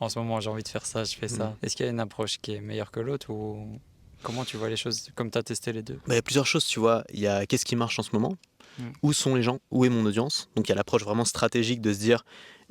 En 0.00 0.08
ce 0.08 0.18
moment, 0.18 0.40
j'ai 0.40 0.50
envie 0.50 0.64
de 0.64 0.68
faire 0.68 0.84
ça, 0.84 1.04
je 1.04 1.14
fais 1.14 1.28
ça. 1.28 1.50
Mm. 1.50 1.56
Est-ce 1.62 1.76
qu'il 1.76 1.86
y 1.86 1.88
a 1.88 1.92
une 1.92 2.00
approche 2.00 2.38
qui 2.38 2.54
est 2.54 2.60
meilleure 2.60 2.90
que 2.90 3.00
l'autre 3.00 3.30
ou 3.30 3.78
comment 4.22 4.44
tu 4.44 4.56
vois 4.56 4.68
les 4.68 4.76
choses, 4.76 5.10
comme 5.14 5.30
tu 5.30 5.38
as 5.38 5.42
testé 5.42 5.72
les 5.72 5.82
deux? 5.82 5.94
Bah, 6.06 6.14
Il 6.14 6.14
y 6.14 6.18
a 6.18 6.22
plusieurs 6.22 6.46
choses, 6.46 6.66
tu 6.66 6.80
vois. 6.80 7.04
Il 7.12 7.20
y 7.20 7.26
a 7.26 7.46
qu'est-ce 7.46 7.64
qui 7.64 7.76
marche 7.76 7.98
en 7.98 8.02
ce 8.02 8.10
moment? 8.12 8.36
Où 9.02 9.12
sont 9.12 9.34
les 9.34 9.42
gens? 9.42 9.60
Où 9.70 9.84
est 9.84 9.88
mon 9.88 10.04
audience? 10.04 10.50
Donc 10.56 10.68
il 10.68 10.70
y 10.70 10.72
a 10.72 10.76
l'approche 10.76 11.04
vraiment 11.04 11.24
stratégique 11.24 11.80
de 11.80 11.92
se 11.92 11.98
dire 11.98 12.24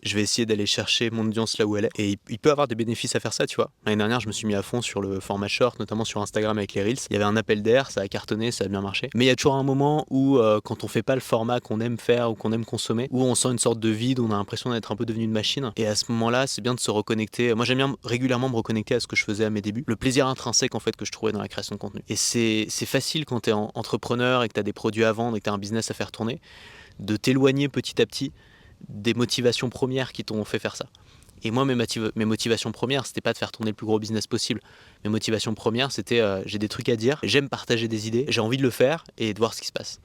je 0.03 0.15
vais 0.15 0.21
essayer 0.21 0.45
d'aller 0.45 0.65
chercher 0.65 1.09
mon 1.09 1.25
audience 1.27 1.57
là 1.57 1.65
où 1.65 1.77
elle 1.77 1.85
est. 1.85 1.99
Et 1.99 2.19
il 2.29 2.39
peut 2.39 2.51
avoir 2.51 2.67
des 2.67 2.75
bénéfices 2.75 3.15
à 3.15 3.19
faire 3.19 3.33
ça, 3.33 3.45
tu 3.45 3.55
vois. 3.55 3.71
L'année 3.85 3.97
dernière, 3.97 4.19
je 4.19 4.27
me 4.27 4.31
suis 4.31 4.47
mis 4.47 4.55
à 4.55 4.61
fond 4.61 4.81
sur 4.81 5.01
le 5.01 5.19
format 5.19 5.47
short, 5.47 5.79
notamment 5.79 6.05
sur 6.05 6.21
Instagram 6.21 6.57
avec 6.57 6.73
les 6.73 6.83
Reels. 6.83 6.97
Il 7.09 7.13
y 7.13 7.15
avait 7.15 7.25
un 7.25 7.35
appel 7.35 7.61
d'air, 7.61 7.91
ça 7.91 8.01
a 8.01 8.07
cartonné, 8.07 8.51
ça 8.51 8.65
a 8.65 8.67
bien 8.67 8.81
marché. 8.81 9.09
Mais 9.15 9.25
il 9.25 9.27
y 9.27 9.31
a 9.31 9.35
toujours 9.35 9.55
un 9.55 9.63
moment 9.63 10.05
où, 10.09 10.37
euh, 10.37 10.59
quand 10.63 10.83
on 10.83 10.87
fait 10.87 11.03
pas 11.03 11.15
le 11.15 11.21
format 11.21 11.59
qu'on 11.59 11.79
aime 11.79 11.97
faire 11.97 12.31
ou 12.31 12.35
qu'on 12.35 12.51
aime 12.51 12.65
consommer, 12.65 13.07
où 13.11 13.23
on 13.23 13.35
sent 13.35 13.49
une 13.49 13.59
sorte 13.59 13.79
de 13.79 13.89
vide, 13.89 14.19
on 14.19 14.31
a 14.31 14.35
l'impression 14.35 14.71
d'être 14.71 14.91
un 14.91 14.95
peu 14.95 15.05
devenu 15.05 15.25
une 15.25 15.31
machine. 15.31 15.71
Et 15.75 15.87
à 15.87 15.95
ce 15.95 16.11
moment-là, 16.11 16.47
c'est 16.47 16.61
bien 16.61 16.73
de 16.73 16.79
se 16.79 16.91
reconnecter. 16.91 17.53
Moi, 17.53 17.65
j'aime 17.65 17.77
bien 17.77 17.95
régulièrement 18.03 18.49
me 18.49 18.55
reconnecter 18.55 18.95
à 18.95 18.99
ce 18.99 19.07
que 19.07 19.15
je 19.15 19.23
faisais 19.23 19.45
à 19.45 19.49
mes 19.49 19.61
débuts. 19.61 19.83
Le 19.87 19.95
plaisir 19.95 20.27
intrinsèque, 20.27 20.75
en 20.75 20.79
fait, 20.79 20.95
que 20.95 21.05
je 21.05 21.11
trouvais 21.11 21.31
dans 21.31 21.41
la 21.41 21.47
création 21.47 21.75
de 21.75 21.79
contenu. 21.79 22.01
Et 22.09 22.15
c'est 22.15 22.67
facile 22.85 23.25
quand 23.25 23.41
tu 23.41 23.49
es 23.49 23.53
entrepreneur 23.53 24.43
et 24.43 24.47
que 24.47 24.53
tu 24.53 24.59
as 24.59 24.63
des 24.63 24.73
produits 24.73 25.03
à 25.03 25.11
vendre 25.11 25.37
et 25.37 25.39
que 25.39 25.45
tu 25.45 25.49
as 25.49 25.53
un 25.53 25.57
business 25.57 25.91
à 25.91 25.93
faire 25.93 26.11
tourner 26.11 26.39
de 26.99 27.15
t'éloigner 27.17 27.67
petit 27.67 28.01
à 28.01 28.05
petit 28.05 28.31
des 28.89 29.13
motivations 29.13 29.69
premières 29.69 30.11
qui 30.11 30.23
t'ont 30.23 30.43
fait 30.45 30.59
faire 30.59 30.75
ça. 30.75 30.85
Et 31.43 31.51
moi, 31.51 31.65
mes, 31.65 31.75
mes 32.15 32.25
motivations 32.25 32.71
premières, 32.71 33.05
c'était 33.05 33.21
pas 33.21 33.33
de 33.33 33.37
faire 33.37 33.51
tourner 33.51 33.71
le 33.71 33.75
plus 33.75 33.87
gros 33.87 33.99
business 33.99 34.27
possible. 34.27 34.61
Mes 35.03 35.09
motivations 35.09 35.53
premières, 35.55 35.91
c'était 35.91 36.19
euh, 36.19 36.41
j'ai 36.45 36.59
des 36.59 36.69
trucs 36.69 36.89
à 36.89 36.95
dire, 36.95 37.19
j'aime 37.23 37.49
partager 37.49 37.87
des 37.87 38.07
idées, 38.07 38.25
j'ai 38.27 38.41
envie 38.41 38.57
de 38.57 38.61
le 38.61 38.69
faire 38.69 39.03
et 39.17 39.33
de 39.33 39.39
voir 39.39 39.53
ce 39.53 39.61
qui 39.61 39.67
se 39.67 39.71
passe. 39.71 39.99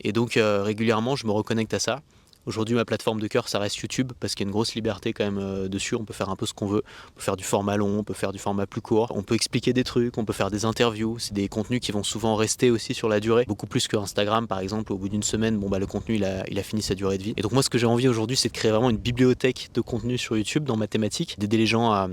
Et 0.00 0.12
donc 0.12 0.36
euh, 0.36 0.62
régulièrement, 0.62 1.14
je 1.14 1.26
me 1.26 1.32
reconnecte 1.32 1.74
à 1.74 1.78
ça. 1.78 2.02
Aujourd'hui, 2.46 2.74
ma 2.74 2.86
plateforme 2.86 3.20
de 3.20 3.26
cœur, 3.26 3.48
ça 3.48 3.58
reste 3.58 3.76
YouTube 3.76 4.12
parce 4.18 4.34
qu'il 4.34 4.44
y 4.44 4.46
a 4.46 4.48
une 4.48 4.52
grosse 4.52 4.74
liberté 4.74 5.12
quand 5.12 5.24
même 5.24 5.38
euh, 5.38 5.68
dessus. 5.68 5.94
On 5.94 6.04
peut 6.04 6.14
faire 6.14 6.30
un 6.30 6.36
peu 6.36 6.46
ce 6.46 6.54
qu'on 6.54 6.66
veut. 6.66 6.82
On 7.10 7.12
peut 7.14 7.22
faire 7.22 7.36
du 7.36 7.44
format 7.44 7.76
long, 7.76 7.98
on 7.98 8.04
peut 8.04 8.14
faire 8.14 8.32
du 8.32 8.38
format 8.38 8.66
plus 8.66 8.80
court. 8.80 9.12
On 9.14 9.22
peut 9.22 9.34
expliquer 9.34 9.72
des 9.74 9.84
trucs, 9.84 10.16
on 10.16 10.24
peut 10.24 10.32
faire 10.32 10.50
des 10.50 10.64
interviews. 10.64 11.18
C'est 11.18 11.34
des 11.34 11.48
contenus 11.48 11.80
qui 11.80 11.92
vont 11.92 12.02
souvent 12.02 12.36
rester 12.36 12.70
aussi 12.70 12.94
sur 12.94 13.08
la 13.08 13.20
durée. 13.20 13.44
Beaucoup 13.46 13.66
plus 13.66 13.88
que 13.88 13.96
Instagram, 13.96 14.46
par 14.46 14.60
exemple. 14.60 14.92
Au 14.92 14.96
bout 14.96 15.10
d'une 15.10 15.22
semaine, 15.22 15.58
bon, 15.58 15.68
bah, 15.68 15.78
le 15.78 15.86
contenu, 15.86 16.16
il 16.16 16.24
a, 16.24 16.62
fini 16.62 16.80
sa 16.80 16.94
durée 16.94 17.18
de 17.18 17.22
vie. 17.22 17.34
Et 17.36 17.42
donc, 17.42 17.52
moi, 17.52 17.62
ce 17.62 17.70
que 17.70 17.78
j'ai 17.78 17.86
envie 17.86 18.08
aujourd'hui, 18.08 18.36
c'est 18.36 18.48
de 18.48 18.54
créer 18.54 18.70
vraiment 18.70 18.90
une 18.90 18.96
bibliothèque 18.96 19.70
de 19.74 19.80
contenu 19.80 20.16
sur 20.16 20.36
YouTube 20.36 20.64
dans 20.64 20.76
ma 20.76 20.86
thématique, 20.86 21.38
d'aider 21.38 21.58
les 21.58 21.66
gens 21.66 21.92
à 21.92 22.08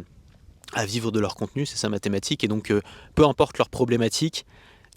à 0.73 0.85
vivre 0.85 1.11
de 1.11 1.19
leur 1.19 1.35
contenu, 1.35 1.65
c'est 1.65 1.77
ça 1.77 1.89
ma 1.89 1.99
thématique. 1.99 2.43
Et 2.43 2.47
donc, 2.47 2.71
euh, 2.71 2.81
peu 3.15 3.25
importe 3.25 3.57
leur 3.57 3.69
problématique, 3.69 4.45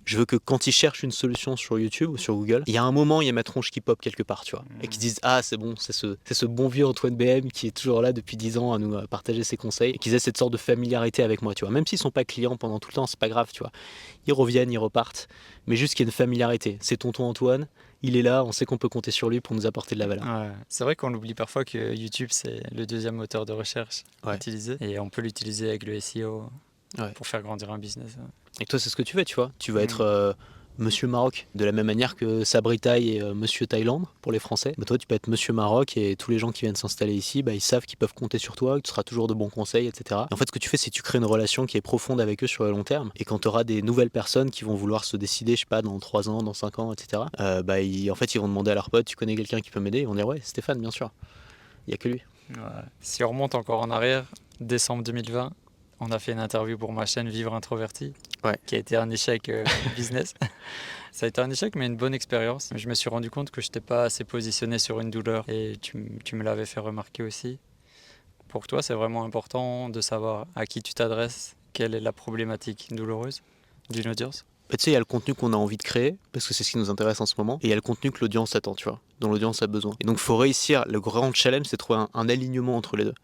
je 0.05 0.19
veux 0.19 0.25
que 0.25 0.37
quand 0.37 0.67
ils 0.67 0.73
cherchent 0.73 1.03
une 1.03 1.11
solution 1.13 1.57
sur 1.57 1.79
YouTube 1.79 2.11
ou 2.11 2.17
sur 2.17 2.35
Google, 2.35 2.63
il 2.67 2.75
y 2.75 2.79
a 2.79 2.83
un 2.83 2.93
moment, 2.93 3.21
il 3.21 3.27
y 3.27 3.31
a 3.31 3.33
ma 3.33 3.43
tronche 3.43 3.71
qui 3.71 3.81
pop 3.81 4.01
quelque 4.01 4.23
part, 4.23 4.45
tu 4.45 4.57
vois. 4.57 4.65
Et 4.83 4.89
qui 4.89 4.99
disent 4.99 5.19
Ah, 5.23 5.43
c'est 5.43 5.57
bon, 5.57 5.75
c'est 5.77 5.93
ce, 5.93 6.17
ce 6.31 6.47
bon 6.47 6.69
vieux 6.69 6.87
Antoine 6.87 7.17
BM 7.17 7.51
qui 7.51 7.67
est 7.67 7.77
toujours 7.77 8.03
là 8.03 8.13
depuis 8.13 8.37
10 8.37 8.59
ans 8.59 8.73
à 8.73 8.79
nous 8.79 9.07
partager 9.09 9.45
ses 9.45 9.57
conseils. 9.57 9.93
Et 9.93 9.99
qu'ils 9.99 10.15
aient 10.15 10.19
cette 10.19 10.39
sorte 10.39 10.53
de 10.53 10.59
familiarité 10.59 11.23
avec 11.23 11.43
moi, 11.43 11.55
tu 11.55 11.65
vois. 11.65 11.73
Même 11.73 11.87
s'ils 11.87 11.99
sont 11.99 12.11
pas 12.11 12.25
clients 12.25 12.57
pendant 12.57 12.79
tout 12.79 12.89
le 12.91 12.95
temps, 12.95 13.07
c'est 13.07 13.19
pas 13.19 13.29
grave, 13.29 13.51
tu 13.53 13.61
vois. 13.61 13.73
Ils 14.27 14.33
reviennent, 14.33 14.71
ils 14.71 14.79
repartent. 14.79 15.29
Mais 15.67 15.77
juste 15.77 15.95
qu'il 15.95 16.05
y 16.05 16.09
ait 16.09 16.11
une 16.11 16.13
familiarité. 16.13 16.79
C'est 16.81 16.97
tonton 16.97 17.25
Antoine, 17.25 17.69
il 18.03 18.17
est 18.17 18.23
là, 18.23 18.45
on 18.45 18.53
sait 18.53 18.65
qu'on 18.65 18.79
peut 18.79 18.89
compter 18.89 19.11
sur 19.11 19.29
lui 19.29 19.41
pour 19.41 19.55
nous 19.55 19.67
apporter 19.67 19.95
de 19.95 20.01
la 20.01 20.07
valeur. 20.07 20.25
C'est 20.69 20.85
vrai 20.85 20.97
qu'on 20.97 21.13
oublie 21.13 21.35
parfois 21.35 21.65
que 21.65 21.95
YouTube, 21.95 22.29
c'est 22.33 22.63
le 22.75 22.87
deuxième 22.87 23.17
moteur 23.17 23.45
de 23.45 23.53
recherche 23.53 24.05
utilisé. 24.35 24.77
Et 24.81 24.99
on 24.99 25.11
peut 25.11 25.23
l'utiliser 25.23 25.69
avec 25.69 25.85
le 25.85 26.01
SEO 26.01 26.51
pour 27.15 27.27
faire 27.27 27.43
grandir 27.43 27.71
un 27.71 27.79
business. 27.79 28.17
Et 28.61 28.67
toi, 28.67 28.79
c'est 28.79 28.91
ce 28.91 28.97
que 28.97 29.03
tu 29.03 29.17
fais, 29.17 29.25
tu 29.25 29.37
vois. 29.37 29.53
Tu 29.59 29.73
vas 29.73 29.81
mm. 29.81 29.85
être 29.85 30.01
euh, 30.03 30.33
Monsieur 30.79 31.09
Maroc, 31.09 31.47
de 31.55 31.65
la 31.65 31.73
même 31.73 31.87
manière 31.87 32.17
que 32.17 32.43
Sabri 32.43 32.79
Thaï 32.79 33.11
et 33.11 33.23
euh, 33.23 33.35
Monsieur 33.35 33.67
Thaïlande 33.67 34.07
pour 34.23 34.33
les 34.33 34.39
Français. 34.39 34.75
Mais 34.79 34.85
toi, 34.87 34.97
tu 34.97 35.07
peux 35.07 35.15
être 35.15 35.29
Monsieur 35.29 35.53
Maroc 35.53 35.97
et 35.97 36.17
tous 36.17 36.31
les 36.31 36.39
gens 36.39 36.53
qui 36.53 36.63
viennent 36.63 36.77
s'installer 36.77 37.13
ici, 37.13 37.43
bah, 37.43 37.53
ils 37.53 37.61
savent 37.61 37.85
qu'ils 37.85 37.99
peuvent 37.99 38.15
compter 38.15 38.39
sur 38.39 38.57
toi, 38.57 38.77
que 38.77 38.83
tu 38.83 38.91
seras 38.91 39.03
toujours 39.03 39.29
de 39.29 39.35
bons 39.35 39.51
conseils, 39.51 39.87
etc. 39.87 40.23
en 40.31 40.37
fait, 40.37 40.47
ce 40.47 40.53
que 40.53 40.59
tu 40.59 40.69
fais, 40.71 40.79
c'est 40.79 40.91
que 40.91 40.95
tu 40.95 41.03
crées 41.03 41.19
une 41.19 41.27
relation 41.27 41.67
qui 41.67 41.77
est 41.77 41.83
profonde 41.83 42.21
avec 42.21 42.43
eux 42.43 42.47
sur 42.47 42.65
le 42.65 42.71
long 42.71 42.83
terme. 42.83 43.11
Et 43.17 43.25
quand 43.25 43.41
tu 43.41 43.49
auras 43.49 43.65
des 43.65 43.83
nouvelles 43.83 44.11
personnes 44.11 44.51
qui 44.51 44.65
vont 44.65 44.75
vouloir 44.75 45.05
se 45.05 45.19
décider, 45.19 45.55
je 45.55 45.61
sais 45.61 45.67
pas, 45.67 45.83
dans 45.83 45.99
3 45.99 46.31
ans, 46.31 46.43
dans 46.43 46.55
5 46.55 46.79
ans, 46.79 46.93
etc., 46.93 47.25
euh, 47.41 47.63
bah, 47.63 47.75
en 47.75 48.15
fait, 48.15 48.35
ils 48.35 48.39
vont 48.39 48.49
demander 48.49 48.71
à 48.71 48.75
leur 48.75 48.91
pote, 48.91 49.05
tu 49.05 49.17
connais 49.17 49.37
quelqu'un 49.37 49.61
qui 49.61 49.71
peut 49.71 49.81
m'aider? 49.81 50.01
Ils 50.01 50.07
vont 50.07 50.15
dire, 50.15 50.27
ouais, 50.27 50.41
Stéphane, 50.43 50.81
bien 50.81 50.91
sûr. 50.91 51.11
Il 51.87 51.91
n'y 51.91 51.95
a 51.95 51.99
que 51.99 52.09
lui. 52.09 52.23
Si 53.01 53.23
on 53.23 53.29
remonte 53.29 53.55
encore 53.55 53.81
en 53.81 53.91
arrière, 53.91 54.25
décembre 54.61 55.05
2020, 55.05 55.53
on 56.01 56.11
a 56.11 56.19
fait 56.19 56.33
une 56.33 56.41
interview 56.41 56.79
pour 56.79 56.93
ma 56.93 57.07
chaîne 57.07 57.29
Vivre 57.29 57.55
Introverti, 57.55 58.15
qui 58.67 58.75
a 58.75 58.79
été 58.79 58.97
un 58.97 59.11
échec 59.11 59.49
euh, 59.49 59.65
business. 59.97 60.35
Ça 61.13 61.27
a 61.27 61.29
été 61.29 61.41
un 61.41 61.51
échec, 61.51 61.77
mais 61.77 61.87
une 61.87 61.97
bonne 61.97 62.15
expérience. 62.15 62.71
Je 62.75 62.89
me 62.89 62.95
suis 62.95 63.11
rendu 63.11 63.31
compte 63.31 63.51
que 63.51 63.61
je 63.61 63.67
n'étais 63.67 63.81
pas 63.81 64.05
assez 64.05 64.25
positionné 64.25 64.79
sur 64.79 65.01
une 65.01 65.11
douleur 65.11 65.45
et 65.49 65.77
tu, 65.81 66.19
tu 66.25 66.37
me 66.37 66.43
l'avais 66.43 66.67
fait 66.67 66.81
remarquer 66.81 67.23
aussi. 67.23 67.59
Pour 68.49 68.67
toi, 68.67 68.83
c'est 68.83 68.95
vraiment 68.95 69.25
important 69.25 69.91
de 69.91 70.01
savoir 70.01 70.47
à 70.55 70.67
qui 70.67 70.83
tu 70.83 70.95
t'adresses, 70.95 71.55
quelle 71.73 71.95
est 71.95 72.01
la 72.01 72.13
problématique 72.13 72.89
douloureuse 72.93 73.43
d'une 73.91 74.09
audience. 74.09 74.47
Bah, 74.71 74.77
tu 74.77 74.85
sais, 74.85 74.91
il 74.91 74.95
y 74.95 74.97
a 74.97 75.01
le 75.01 75.05
contenu 75.05 75.35
qu'on 75.35 75.53
a 75.53 75.57
envie 75.57 75.77
de 75.77 75.83
créer, 75.83 76.17
parce 76.33 76.47
que 76.47 76.55
c'est 76.55 76.65
ce 76.65 76.71
qui 76.71 76.79
nous 76.79 76.91
intéresse 76.91 77.21
en 77.21 77.27
ce 77.27 77.35
moment, 77.39 77.59
et 77.63 77.67
il 77.67 77.71
y 77.71 77.73
a 77.73 77.77
le 77.77 77.81
contenu 77.81 78.11
que 78.11 78.21
l'audience 78.21 78.55
attend, 78.57 78.75
tu 78.75 78.89
vois, 78.89 79.01
dont 79.19 79.31
l'audience 79.31 79.63
a 79.63 79.67
besoin. 79.67 79.97
Et 80.01 80.05
donc, 80.05 80.17
il 80.17 80.23
faut 80.23 80.37
réussir, 80.37 80.85
le 80.89 81.01
grand 81.01 81.33
challenge, 81.35 81.67
c'est 81.67 81.77
de 81.77 81.79
trouver 81.79 82.05
un 82.15 82.29
alignement 82.29 82.77
entre 82.77 82.97
les 82.97 83.05
deux. 83.05 83.15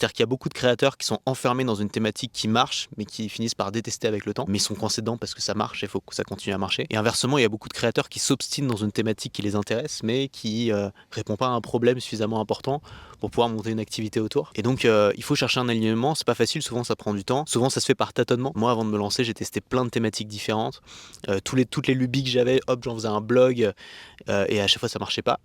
C'est-à-dire 0.00 0.14
qu'il 0.14 0.22
y 0.22 0.24
a 0.24 0.26
beaucoup 0.28 0.48
de 0.48 0.54
créateurs 0.54 0.96
qui 0.96 1.06
sont 1.06 1.18
enfermés 1.26 1.62
dans 1.64 1.74
une 1.74 1.90
thématique 1.90 2.32
qui 2.32 2.48
marche, 2.48 2.88
mais 2.96 3.04
qui 3.04 3.28
finissent 3.28 3.54
par 3.54 3.70
détester 3.70 4.08
avec 4.08 4.24
le 4.24 4.32
temps, 4.32 4.46
mais 4.48 4.56
ils 4.56 4.62
sont 4.62 4.74
coincés 4.74 5.02
dedans 5.02 5.18
parce 5.18 5.34
que 5.34 5.42
ça 5.42 5.52
marche 5.52 5.82
et 5.82 5.86
il 5.86 5.90
faut 5.90 6.00
que 6.00 6.14
ça 6.14 6.24
continue 6.24 6.54
à 6.54 6.58
marcher. 6.58 6.86
Et 6.88 6.96
inversement, 6.96 7.36
il 7.36 7.42
y 7.42 7.44
a 7.44 7.50
beaucoup 7.50 7.68
de 7.68 7.74
créateurs 7.74 8.08
qui 8.08 8.18
s'obstinent 8.18 8.66
dans 8.66 8.78
une 8.78 8.92
thématique 8.92 9.34
qui 9.34 9.42
les 9.42 9.56
intéresse, 9.56 10.02
mais 10.02 10.28
qui 10.28 10.72
euh, 10.72 10.88
répond 11.10 11.36
pas 11.36 11.48
à 11.48 11.50
un 11.50 11.60
problème 11.60 12.00
suffisamment 12.00 12.40
important 12.40 12.80
pour 13.18 13.30
pouvoir 13.30 13.50
monter 13.50 13.72
une 13.72 13.78
activité 13.78 14.20
autour. 14.20 14.52
Et 14.54 14.62
donc, 14.62 14.86
euh, 14.86 15.12
il 15.18 15.22
faut 15.22 15.34
chercher 15.34 15.60
un 15.60 15.68
alignement. 15.68 16.14
C'est 16.14 16.26
pas 16.26 16.34
facile. 16.34 16.62
Souvent, 16.62 16.82
ça 16.82 16.96
prend 16.96 17.12
du 17.12 17.22
temps. 17.22 17.44
Souvent, 17.46 17.68
ça 17.68 17.80
se 17.80 17.84
fait 17.84 17.94
par 17.94 18.14
tâtonnement. 18.14 18.52
Moi, 18.54 18.70
avant 18.70 18.86
de 18.86 18.90
me 18.90 18.96
lancer, 18.96 19.22
j'ai 19.22 19.34
testé 19.34 19.60
plein 19.60 19.84
de 19.84 19.90
thématiques 19.90 20.28
différentes. 20.28 20.80
Euh, 21.28 21.40
les, 21.52 21.66
toutes 21.66 21.88
les 21.88 21.94
lubies 21.94 22.24
que 22.24 22.30
j'avais, 22.30 22.60
hop, 22.68 22.82
j'en 22.84 22.94
faisais 22.94 23.08
un 23.08 23.20
blog, 23.20 23.70
et 24.28 24.60
à 24.60 24.66
chaque 24.66 24.80
fois, 24.80 24.88
ça 24.88 24.98
marchait 24.98 25.20
pas. 25.20 25.40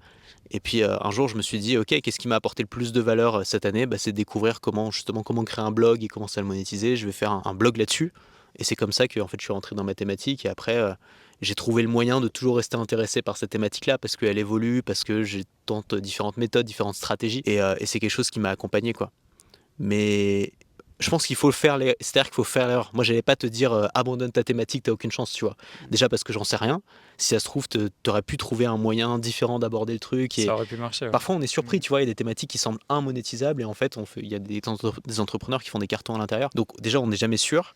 Et 0.51 0.59
puis 0.59 0.83
euh, 0.83 0.97
un 1.01 1.11
jour, 1.11 1.27
je 1.27 1.35
me 1.35 1.41
suis 1.41 1.59
dit, 1.59 1.77
ok, 1.77 2.01
qu'est-ce 2.01 2.19
qui 2.19 2.27
m'a 2.27 2.35
apporté 2.35 2.63
le 2.63 2.67
plus 2.67 2.91
de 2.91 3.01
valeur 3.01 3.35
euh, 3.35 3.43
cette 3.43 3.65
année? 3.65 3.85
Bah, 3.85 3.97
C'est 3.97 4.11
découvrir 4.11 4.61
comment 4.61 4.91
justement 4.91 5.23
comment 5.23 5.43
créer 5.43 5.65
un 5.65 5.71
blog 5.71 6.03
et 6.03 6.07
commencer 6.07 6.39
à 6.39 6.43
le 6.43 6.47
monétiser. 6.47 6.95
Je 6.95 7.05
vais 7.05 7.11
faire 7.11 7.41
un, 7.45 7.53
blog 7.55 7.77
là-dessus. 7.77 8.13
Et 8.57 8.63
c'est 8.63 8.75
comme 8.75 8.91
ça 8.91 9.07
que 9.07 9.19
en 9.19 9.27
fait, 9.27 9.39
je 9.39 9.45
suis 9.45 9.53
rentré 9.53 9.75
dans 9.75 9.83
ma 9.83 9.95
thématique. 9.95 10.45
Et 10.45 10.49
après, 10.49 10.77
euh, 10.77 10.93
j'ai 11.41 11.55
trouvé 11.55 11.81
le 11.81 11.89
moyen 11.89 12.21
de 12.21 12.27
toujours 12.27 12.57
rester 12.57 12.77
intéressé 12.77 13.21
par 13.21 13.37
cette 13.37 13.49
thématique-là 13.49 13.97
parce 13.97 14.15
qu'elle 14.15 14.37
évolue, 14.37 14.81
parce 14.83 15.03
que 15.03 15.23
j'ai 15.23 15.43
tente 15.65 15.95
différentes 15.95 16.37
méthodes, 16.37 16.65
différentes 16.65 16.95
stratégies. 16.95 17.41
Et, 17.45 17.55
et 17.55 17.85
c'est 17.85 17.99
quelque 17.99 18.11
chose 18.11 18.29
qui 18.29 18.39
m'a 18.39 18.49
accompagné, 18.49 18.93
quoi. 18.93 19.11
Mais 19.77 20.53
je 20.99 21.09
pense 21.09 21.25
qu'il 21.25 21.35
faut 21.35 21.51
faire, 21.51 21.77
c'est-à-dire 21.99 22.29
qu'il 22.29 22.35
faut 22.35 22.43
faire 22.43 22.67
l'erreur. 22.67 22.91
Moi, 22.93 23.03
j'allais 23.03 23.21
pas 23.21 23.35
te 23.35 23.47
dire 23.47 23.73
euh, 23.73 23.87
abandonne 23.93 24.31
ta 24.31 24.43
thématique, 24.43 24.83
t'as 24.83 24.91
aucune 24.91 25.11
chance, 25.11 25.31
tu 25.31 25.45
vois. 25.45 25.55
Mm. 25.83 25.89
Déjà 25.91 26.09
parce 26.09 26.23
que 26.23 26.33
j'en 26.33 26.43
sais 26.43 26.55
rien. 26.55 26.81
Si 27.17 27.29
ça 27.29 27.39
se 27.39 27.45
trouve, 27.45 27.67
t'aurais 28.03 28.21
pu 28.21 28.37
trouver 28.37 28.65
un 28.65 28.77
moyen 28.77 29.19
différent 29.19 29.59
d'aborder 29.59 29.93
le 29.93 29.99
truc. 29.99 30.39
Et 30.39 30.45
ça 30.45 30.53
aurait 30.53 30.65
pu 30.65 30.77
marcher. 30.77 31.09
Parfois, 31.09 31.35
on 31.35 31.41
est 31.41 31.47
surpris, 31.47 31.77
mm. 31.77 31.81
tu 31.81 31.89
vois, 31.89 32.01
il 32.01 32.03
y 32.03 32.07
a 32.07 32.11
des 32.11 32.15
thématiques 32.15 32.49
qui 32.49 32.57
semblent 32.57 32.79
immonétisables 32.89 33.61
et 33.61 33.65
en 33.65 33.73
fait, 33.73 33.97
on 33.97 34.05
fait, 34.05 34.21
il 34.21 34.31
y 34.31 34.35
a 34.35 34.39
des, 34.39 34.61
des 35.05 35.19
entrepreneurs 35.19 35.63
qui 35.63 35.69
font 35.69 35.79
des 35.79 35.87
cartons 35.87 36.15
à 36.15 36.17
l'intérieur. 36.17 36.49
Donc 36.55 36.69
déjà, 36.81 36.99
on 36.99 37.07
n'est 37.07 37.17
jamais 37.17 37.37
sûr. 37.37 37.73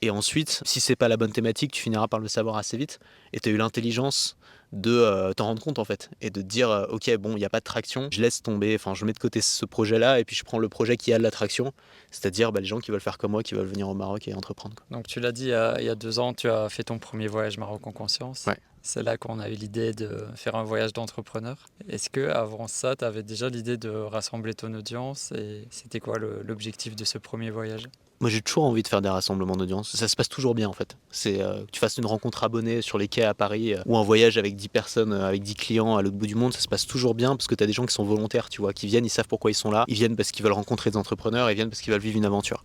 Et 0.00 0.10
ensuite, 0.10 0.62
si 0.64 0.80
c'est 0.80 0.96
pas 0.96 1.08
la 1.08 1.16
bonne 1.16 1.32
thématique, 1.32 1.72
tu 1.72 1.82
finiras 1.82 2.06
par 2.06 2.20
le 2.20 2.28
savoir 2.28 2.56
assez 2.56 2.76
vite. 2.76 3.00
Et 3.32 3.40
tu 3.40 3.48
as 3.48 3.52
eu 3.52 3.56
l'intelligence 3.56 4.36
de 4.72 4.90
euh, 4.90 5.32
t'en 5.32 5.46
rendre 5.46 5.62
compte 5.62 5.78
en 5.78 5.84
fait 5.84 6.10
et 6.20 6.30
de 6.30 6.42
dire 6.42 6.70
euh, 6.70 6.86
ok 6.90 7.16
bon 7.16 7.32
il 7.32 7.38
n'y 7.38 7.44
a 7.44 7.50
pas 7.50 7.60
de 7.60 7.64
traction 7.64 8.08
je 8.12 8.20
laisse 8.20 8.42
tomber 8.42 8.74
enfin 8.74 8.94
je 8.94 9.04
mets 9.06 9.14
de 9.14 9.18
côté 9.18 9.40
ce 9.40 9.64
projet 9.64 9.98
là 9.98 10.20
et 10.20 10.24
puis 10.24 10.36
je 10.36 10.44
prends 10.44 10.58
le 10.58 10.68
projet 10.68 10.96
qui 10.96 11.12
a 11.12 11.18
de 11.18 11.22
la 11.22 11.30
traction 11.30 11.72
c'est-à-dire 12.10 12.52
bah, 12.52 12.60
les 12.60 12.66
gens 12.66 12.78
qui 12.78 12.90
veulent 12.90 13.00
faire 13.00 13.16
comme 13.16 13.32
moi 13.32 13.42
qui 13.42 13.54
veulent 13.54 13.66
venir 13.66 13.88
au 13.88 13.94
Maroc 13.94 14.28
et 14.28 14.34
entreprendre 14.34 14.76
donc 14.90 15.06
tu 15.06 15.20
l'as 15.20 15.32
dit 15.32 15.44
il 15.44 15.84
y, 15.84 15.88
a, 15.88 15.94
deux 15.94 16.18
ans 16.18 16.34
tu 16.34 16.50
as 16.50 16.68
fait 16.68 16.84
ton 16.84 16.98
premier 16.98 17.28
voyage 17.28 17.58
Maroc 17.58 17.86
en 17.86 17.92
conscience. 17.92 18.46
C'est 18.82 19.02
là 19.02 19.16
qu'on 19.16 19.38
a 19.38 19.48
eu 19.48 19.54
l'idée 19.54 19.92
de 19.92 20.26
faire 20.34 20.54
un 20.54 20.62
voyage 20.62 20.92
d'entrepreneur. 20.92 21.66
Est-ce 21.88 22.08
que 22.08 22.28
avant 22.28 22.68
ça 22.68 22.96
tu 22.96 23.04
avais 23.04 23.22
déjà 23.22 23.48
l'idée 23.48 23.76
de 23.76 23.90
rassembler 23.90 24.54
ton 24.54 24.72
audience 24.72 25.32
et 25.32 25.66
c'était 25.70 26.00
quoi 26.00 26.18
l'objectif 26.18 26.96
de 26.96 27.04
ce 27.04 27.18
premier 27.18 27.50
voyage? 27.50 27.84
Moi, 28.20 28.30
j'ai 28.30 28.40
toujours 28.40 28.64
envie 28.64 28.82
de 28.82 28.88
faire 28.88 29.00
des 29.00 29.08
rassemblements 29.08 29.56
d'audience. 29.56 29.94
Ça 29.94 30.08
se 30.08 30.16
passe 30.16 30.28
toujours 30.28 30.54
bien, 30.54 30.68
en 30.68 30.72
fait. 30.72 30.96
C'est 31.10 31.40
euh, 31.40 31.64
que 31.64 31.70
tu 31.70 31.78
fasses 31.78 31.98
une 31.98 32.06
rencontre 32.06 32.42
abonnée 32.42 32.82
sur 32.82 32.98
les 32.98 33.06
quais 33.06 33.22
à 33.22 33.34
Paris 33.34 33.74
euh, 33.74 33.82
ou 33.86 33.96
un 33.96 34.02
voyage 34.02 34.38
avec 34.38 34.56
10 34.56 34.68
personnes, 34.68 35.12
euh, 35.12 35.28
avec 35.28 35.42
10 35.42 35.54
clients 35.54 35.96
à 35.96 36.02
l'autre 36.02 36.16
bout 36.16 36.26
du 36.26 36.34
monde, 36.34 36.52
ça 36.52 36.60
se 36.60 36.68
passe 36.68 36.86
toujours 36.86 37.14
bien 37.14 37.36
parce 37.36 37.46
que 37.46 37.54
tu 37.54 37.62
as 37.62 37.66
des 37.66 37.72
gens 37.72 37.86
qui 37.86 37.94
sont 37.94 38.04
volontaires, 38.04 38.48
tu 38.48 38.60
vois, 38.60 38.72
qui 38.72 38.88
viennent, 38.88 39.06
ils 39.06 39.10
savent 39.10 39.28
pourquoi 39.28 39.52
ils 39.52 39.54
sont 39.54 39.70
là. 39.70 39.84
Ils 39.86 39.94
viennent 39.94 40.16
parce 40.16 40.32
qu'ils 40.32 40.42
veulent 40.42 40.52
rencontrer 40.52 40.90
des 40.90 40.96
entrepreneurs, 40.96 41.50
ils 41.50 41.54
viennent 41.54 41.70
parce 41.70 41.80
qu'ils 41.80 41.92
veulent 41.92 42.02
vivre 42.02 42.18
une 42.18 42.26
aventure. 42.26 42.64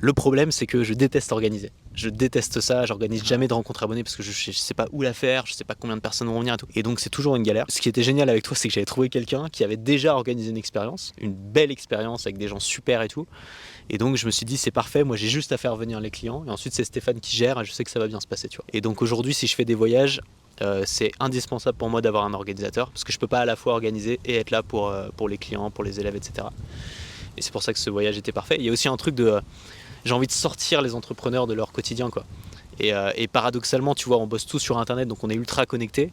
Le 0.00 0.12
problème, 0.12 0.50
c'est 0.50 0.66
que 0.66 0.82
je 0.82 0.94
déteste 0.94 1.30
organiser. 1.30 1.70
Je 1.94 2.08
déteste 2.08 2.60
ça. 2.60 2.86
J'organise 2.86 3.24
jamais 3.24 3.46
de 3.46 3.54
rencontres 3.54 3.84
abonnées 3.84 4.02
parce 4.02 4.16
que 4.16 4.22
je, 4.24 4.50
ne 4.50 4.54
sais 4.54 4.74
pas 4.74 4.86
où 4.90 5.02
la 5.02 5.12
faire, 5.12 5.46
je 5.46 5.52
sais 5.52 5.62
pas 5.62 5.76
combien 5.76 5.96
de 5.96 6.00
personnes 6.00 6.26
vont 6.26 6.40
venir 6.40 6.54
et 6.54 6.56
tout. 6.56 6.66
Et 6.74 6.82
donc, 6.82 6.98
c'est 6.98 7.08
toujours 7.08 7.36
une 7.36 7.44
galère. 7.44 7.66
Ce 7.68 7.80
qui 7.80 7.88
était 7.88 8.02
génial 8.02 8.28
avec 8.28 8.42
toi, 8.42 8.56
c'est 8.56 8.66
que 8.66 8.74
j'avais 8.74 8.84
trouvé 8.84 9.08
quelqu'un 9.08 9.48
qui 9.48 9.62
avait 9.62 9.76
déjà 9.76 10.16
organisé 10.16 10.50
une 10.50 10.56
expérience, 10.56 11.12
une 11.18 11.34
belle 11.34 11.70
expérience 11.70 12.26
avec 12.26 12.36
des 12.36 12.48
gens 12.48 12.58
super 12.58 13.02
et 13.02 13.08
tout. 13.08 13.26
Et 13.90 13.98
donc, 13.98 14.16
je 14.16 14.26
me 14.26 14.30
suis 14.30 14.46
dit, 14.46 14.56
c'est 14.56 14.70
parfait. 14.70 15.04
Moi, 15.04 15.16
j'ai 15.16 15.28
juste 15.28 15.52
à 15.52 15.56
faire 15.56 15.76
venir 15.76 16.00
les 16.00 16.10
clients. 16.10 16.44
Et 16.46 16.50
ensuite, 16.50 16.74
c'est 16.74 16.84
Stéphane 16.84 17.20
qui 17.20 17.36
gère 17.36 17.60
et 17.60 17.64
je 17.64 17.72
sais 17.72 17.84
que 17.84 17.90
ça 17.90 17.98
va 17.98 18.08
bien 18.08 18.20
se 18.20 18.26
passer, 18.26 18.48
tu 18.48 18.56
vois. 18.56 18.66
Et 18.72 18.80
donc, 18.80 19.02
aujourd'hui, 19.02 19.34
si 19.34 19.46
je 19.46 19.54
fais 19.54 19.64
des 19.64 19.74
voyages, 19.74 20.20
euh, 20.60 20.82
c'est 20.86 21.12
indispensable 21.18 21.76
pour 21.78 21.88
moi 21.88 22.02
d'avoir 22.02 22.24
un 22.24 22.34
organisateur 22.34 22.90
parce 22.90 23.04
que 23.04 23.12
je 23.12 23.18
peux 23.18 23.26
pas 23.26 23.40
à 23.40 23.44
la 23.44 23.56
fois 23.56 23.72
organiser 23.72 24.20
et 24.24 24.36
être 24.36 24.50
là 24.50 24.62
pour, 24.62 24.88
euh, 24.88 25.08
les 25.28 25.38
clients, 25.38 25.70
pour 25.70 25.82
les 25.82 25.98
élèves, 25.98 26.14
etc. 26.14 26.48
Et 27.36 27.42
c'est 27.42 27.52
pour 27.52 27.62
ça 27.62 27.72
que 27.72 27.78
ce 27.78 27.90
voyage 27.90 28.18
était 28.18 28.32
parfait. 28.32 28.56
Il 28.58 28.64
y 28.64 28.68
a 28.68 28.72
aussi 28.72 28.88
un 28.88 28.96
truc 28.96 29.14
de 29.14 29.40
j'ai 30.04 30.14
envie 30.14 30.26
de 30.26 30.32
sortir 30.32 30.82
les 30.82 30.94
entrepreneurs 30.94 31.46
de 31.46 31.54
leur 31.54 31.72
quotidien. 31.72 32.10
Quoi. 32.10 32.24
Et, 32.80 32.92
euh, 32.92 33.10
paradoxalement, 33.32 33.94
tu 33.94 34.06
vois, 34.08 34.18
on 34.18 34.26
bosse 34.26 34.46
tous 34.46 34.58
sur 34.58 34.78
Internet, 34.78 35.08
donc 35.08 35.22
on 35.22 35.30
est 35.30 35.34
ultra 35.34 35.66
connecté. 35.66 36.10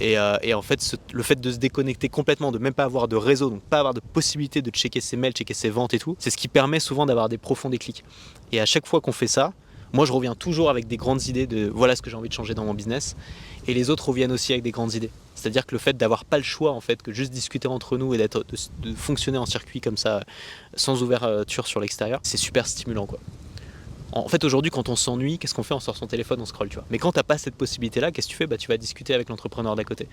Euh, 0.00 0.36
et, 0.42 0.54
en 0.54 0.62
fait, 0.62 0.96
le 1.12 1.22
fait 1.22 1.40
de 1.40 1.50
se 1.50 1.56
déconnecter 1.56 2.08
complètement, 2.08 2.52
de 2.52 2.58
même 2.58 2.74
pas 2.74 2.84
avoir 2.84 3.08
de 3.08 3.16
réseau, 3.16 3.50
donc 3.50 3.62
pas 3.62 3.78
avoir 3.78 3.94
de 3.94 4.00
possibilité 4.00 4.62
de 4.62 4.70
checker 4.70 5.00
ses 5.00 5.16
mails, 5.16 5.32
checker 5.32 5.54
ses 5.54 5.70
ventes 5.70 5.94
et 5.94 5.98
tout, 5.98 6.16
c'est 6.18 6.30
ce 6.30 6.36
qui 6.36 6.48
permet 6.48 6.80
souvent 6.80 7.06
d'avoir 7.06 7.28
des 7.28 7.38
profonds 7.38 7.70
déclics. 7.70 8.04
Et 8.52 8.60
à 8.60 8.66
chaque 8.66 8.86
fois 8.86 9.00
qu'on 9.00 9.12
fait 9.12 9.26
ça, 9.26 9.52
moi 9.92 10.04
je 10.04 10.12
reviens 10.12 10.34
toujours 10.34 10.70
avec 10.70 10.86
des 10.86 10.96
grandes 10.96 11.26
idées 11.26 11.46
de 11.46 11.70
voilà 11.74 11.96
ce 11.96 12.02
que 12.02 12.10
j'ai 12.10 12.16
envie 12.16 12.28
de 12.28 12.34
changer 12.34 12.54
dans 12.54 12.64
mon 12.64 12.74
business. 12.74 13.16
Et 13.66 13.74
les 13.74 13.90
autres 13.90 14.08
reviennent 14.08 14.32
aussi 14.32 14.52
avec 14.52 14.62
des 14.62 14.70
grandes 14.70 14.94
idées. 14.94 15.10
C'est-à-dire 15.34 15.66
que 15.66 15.74
le 15.74 15.78
fait 15.78 15.96
d'avoir 15.96 16.24
pas 16.24 16.38
le 16.38 16.42
choix, 16.42 16.72
en 16.72 16.80
fait, 16.80 17.02
que 17.02 17.12
juste 17.12 17.32
discuter 17.32 17.68
entre 17.68 17.96
nous 17.96 18.14
et 18.14 18.18
de, 18.18 18.94
fonctionner 18.96 19.38
en 19.38 19.46
circuit 19.46 19.80
comme 19.80 19.96
ça, 19.96 20.24
sans 20.74 21.02
ouverture 21.02 21.66
sur 21.66 21.80
l'extérieur, 21.80 22.20
c'est 22.22 22.38
super 22.38 22.66
stimulant, 22.66 23.06
quoi. 23.06 23.20
En 24.12 24.28
fait, 24.28 24.42
aujourd'hui, 24.44 24.70
quand 24.70 24.88
on 24.88 24.96
s'ennuie, 24.96 25.38
qu'est-ce 25.38 25.54
qu'on 25.54 25.62
fait? 25.62 25.74
On 25.74 25.80
sort 25.80 25.96
son 25.96 26.06
téléphone, 26.06 26.40
on 26.40 26.46
scrolle, 26.46 26.68
tu 26.68 26.76
vois. 26.76 26.84
Mais 26.90 26.98
quand 26.98 27.12
t'as 27.12 27.22
pas 27.22 27.36
cette 27.36 27.54
possibilité-là, 27.54 28.10
qu'est-ce 28.10 28.26
que 28.26 28.32
tu 28.32 28.36
fais? 28.36 28.46
Bah, 28.46 28.56
Tu 28.56 28.68
vas 28.68 28.76
discuter 28.76 29.14
avec 29.14 29.28
l'entrepreneur 29.28 29.76
d'à 29.76 29.84
côté. 29.84 30.08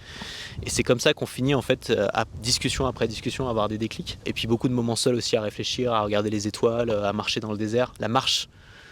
Et 0.63 0.69
c'est 0.69 0.83
comme 0.83 0.99
ça 0.99 1.13
qu'on 1.13 1.25
finit, 1.25 1.55
en 1.55 1.61
fait, 1.61 1.89
euh, 1.89 2.07
à 2.13 2.25
discussion 2.41 2.85
après 2.85 3.07
discussion, 3.07 3.47
à 3.47 3.51
avoir 3.51 3.69
des 3.69 3.77
déclics. 3.77 4.19
Et 4.25 4.33
puis 4.33 4.47
beaucoup 4.47 4.67
de 4.67 4.73
moments 4.73 4.95
seuls 4.95 5.15
aussi 5.15 5.37
à 5.37 5.41
réfléchir, 5.41 5.93
à 5.93 6.01
regarder 6.01 6.29
les 6.29 6.47
étoiles, 6.47 6.91
à 6.91 7.13
marcher 7.13 7.39
dans 7.39 7.51
le 7.51 7.57
désert. 7.57 7.93
La 7.99 8.07
marche, 8.07 8.49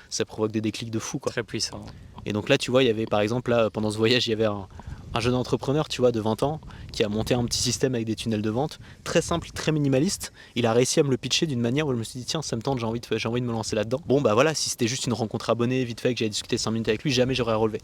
ça 0.10 0.26
provoque 0.26 0.52
des 0.52 0.62
déclics 0.62 0.92
de 0.92 1.00
fou, 1.00 1.20
quoi. 1.20 1.32
Très 1.32 1.44
puissant. 1.44 1.84
Et 2.26 2.32
donc 2.32 2.48
là, 2.48 2.58
tu 2.58 2.72
vois, 2.72 2.84
il 2.84 2.88
y 2.88 2.90
avait 2.90 3.06
par 3.06 3.20
exemple, 3.20 3.52
là, 3.52 3.70
pendant 3.70 3.92
ce 3.92 3.98
voyage, 3.98 4.28
il 4.28 4.30
y 4.30 4.34
avait 4.34 4.46
un, 4.46 4.68
un 5.14 5.20
jeune 5.20 5.36
entrepreneur, 5.36 5.88
tu 5.88 6.02
vois, 6.02 6.12
de 6.12 6.20
20 6.20 6.44
ans, 6.44 6.60
qui 6.92 7.04
a 7.04 7.10
monté 7.10 7.34
un 7.34 7.46
petit 7.46 7.60
système 7.60 7.96
avec 7.96 8.06
des 8.06 8.16
tunnels 8.16 8.42
de 8.42 8.50
vente, 8.50 8.80
très 9.04 9.22
simple, 9.22 9.50
très 9.54 9.72
minimaliste. 9.72 10.34
Il 10.56 10.66
a 10.66 10.74
réussi 10.74 11.00
à 11.00 11.04
me 11.04 11.12
le 11.12 11.18
pitcher 11.18 11.46
d'une 11.46 11.60
manière 11.60 11.88
où 11.88 11.92
je 11.92 11.98
me 11.98 12.04
suis 12.04 12.20
dit, 12.20 12.26
tiens, 12.26 12.42
ça 12.42 12.56
me 12.56 12.62
tente, 12.62 12.80
j'ai 12.80 12.86
envie, 12.86 13.00
de, 13.00 13.18
j'ai 13.18 13.30
envie 13.30 13.42
de 13.42 13.46
me 13.46 13.52
lancer 13.52 13.76
là-dedans. 13.76 14.02
Bon, 14.06 14.22
bah 14.22 14.34
voilà, 14.34 14.54
si 14.54 14.70
c'était 14.70 14.88
juste 14.88 15.06
une 15.06 15.14
rencontre 15.14 15.50
abonnée, 15.50 15.84
vite 15.84 16.02
fait, 16.02 16.14
que 16.14 16.20
j'avais 16.20 16.30
discuté 16.30 16.58
5 16.58 16.72
minutes 16.72 16.90
avec 16.90 17.04
lui, 17.04 17.12
jamais 17.12 17.36
j'aurais 17.36 17.54
relevé. 17.54 17.80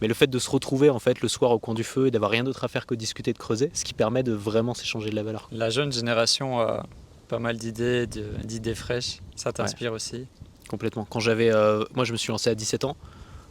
Mais 0.00 0.08
le 0.08 0.14
fait 0.14 0.26
de 0.26 0.38
se 0.38 0.50
retrouver, 0.50 0.90
en 0.90 0.98
fait, 0.98 1.20
le 1.20 1.28
soir 1.28 1.50
au 1.50 1.58
coin 1.58 1.74
du 1.74 1.84
feu 1.84 2.08
et 2.08 2.10
d'avoir 2.10 2.30
rien 2.30 2.44
d'autre 2.44 2.64
à 2.64 2.68
faire 2.68 2.86
que 2.86 2.94
discuter, 2.94 3.32
de 3.32 3.38
creuser, 3.38 3.70
ce 3.72 3.84
qui 3.84 3.94
permet 3.94 4.22
de 4.22 4.32
vraiment 4.32 4.74
s'échanger 4.74 5.10
de 5.10 5.16
la 5.16 5.22
valeur. 5.22 5.48
La 5.52 5.70
jeune 5.70 5.92
génération 5.92 6.60
a 6.60 6.86
pas 7.28 7.38
mal 7.38 7.56
d'idées, 7.56 8.06
d'idées 8.06 8.74
fraîches. 8.74 9.20
Ça 9.34 9.52
t'inspire 9.52 9.92
aussi? 9.92 10.26
Complètement. 10.68 11.06
Quand 11.08 11.20
j'avais, 11.20 11.50
euh, 11.52 11.84
moi, 11.94 12.04
je 12.04 12.12
me 12.12 12.16
suis 12.16 12.30
lancé 12.30 12.50
à 12.50 12.54
17 12.54 12.84
ans. 12.84 12.96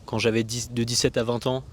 Quand 0.06 0.20
j'avais 0.20 0.44
de 0.44 0.84
17 0.84 1.18
à 1.18 1.24
20 1.24 1.48
ans, 1.48 1.64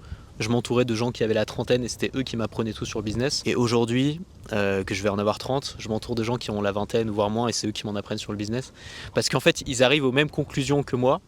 je 0.41 0.49
m'entourais 0.49 0.85
de 0.85 0.95
gens 0.95 1.11
qui 1.11 1.23
avaient 1.23 1.33
la 1.33 1.45
trentaine 1.45 1.83
et 1.83 1.87
c'était 1.87 2.11
eux 2.15 2.23
qui 2.23 2.37
m'apprenaient 2.37 2.73
tout 2.73 2.85
sur 2.85 2.99
le 2.99 3.03
business. 3.03 3.41
Et 3.45 3.55
aujourd'hui, 3.55 4.19
euh, 4.53 4.83
que 4.83 4.93
je 4.93 5.03
vais 5.03 5.09
en 5.09 5.19
avoir 5.19 5.37
30, 5.37 5.75
je 5.79 5.89
m'entoure 5.89 6.15
de 6.15 6.23
gens 6.23 6.37
qui 6.37 6.51
ont 6.51 6.61
la 6.61 6.71
vingtaine, 6.71 7.09
voire 7.09 7.29
moins, 7.29 7.47
et 7.47 7.53
c'est 7.53 7.67
eux 7.67 7.71
qui 7.71 7.85
m'en 7.85 7.95
apprennent 7.95 8.17
sur 8.17 8.31
le 8.31 8.37
business. 8.37 8.73
Parce 9.13 9.29
qu'en 9.29 9.39
fait, 9.39 9.63
ils 9.67 9.83
arrivent 9.83 10.05
aux 10.05 10.11
mêmes 10.11 10.29
conclusions 10.29 10.83
que 10.83 10.95
moi, 10.95 11.21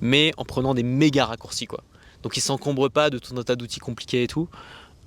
mais 0.00 0.32
en 0.36 0.44
prenant 0.44 0.74
des 0.74 0.82
méga 0.82 1.26
raccourcis. 1.26 1.66
quoi. 1.66 1.82
Donc 2.22 2.36
ils 2.36 2.40
s'encombrent 2.40 2.90
pas 2.90 3.10
de 3.10 3.18
tout 3.18 3.34
un 3.36 3.42
tas 3.42 3.56
d'outils 3.56 3.80
compliqués 3.80 4.24
et 4.24 4.26
tout. 4.26 4.48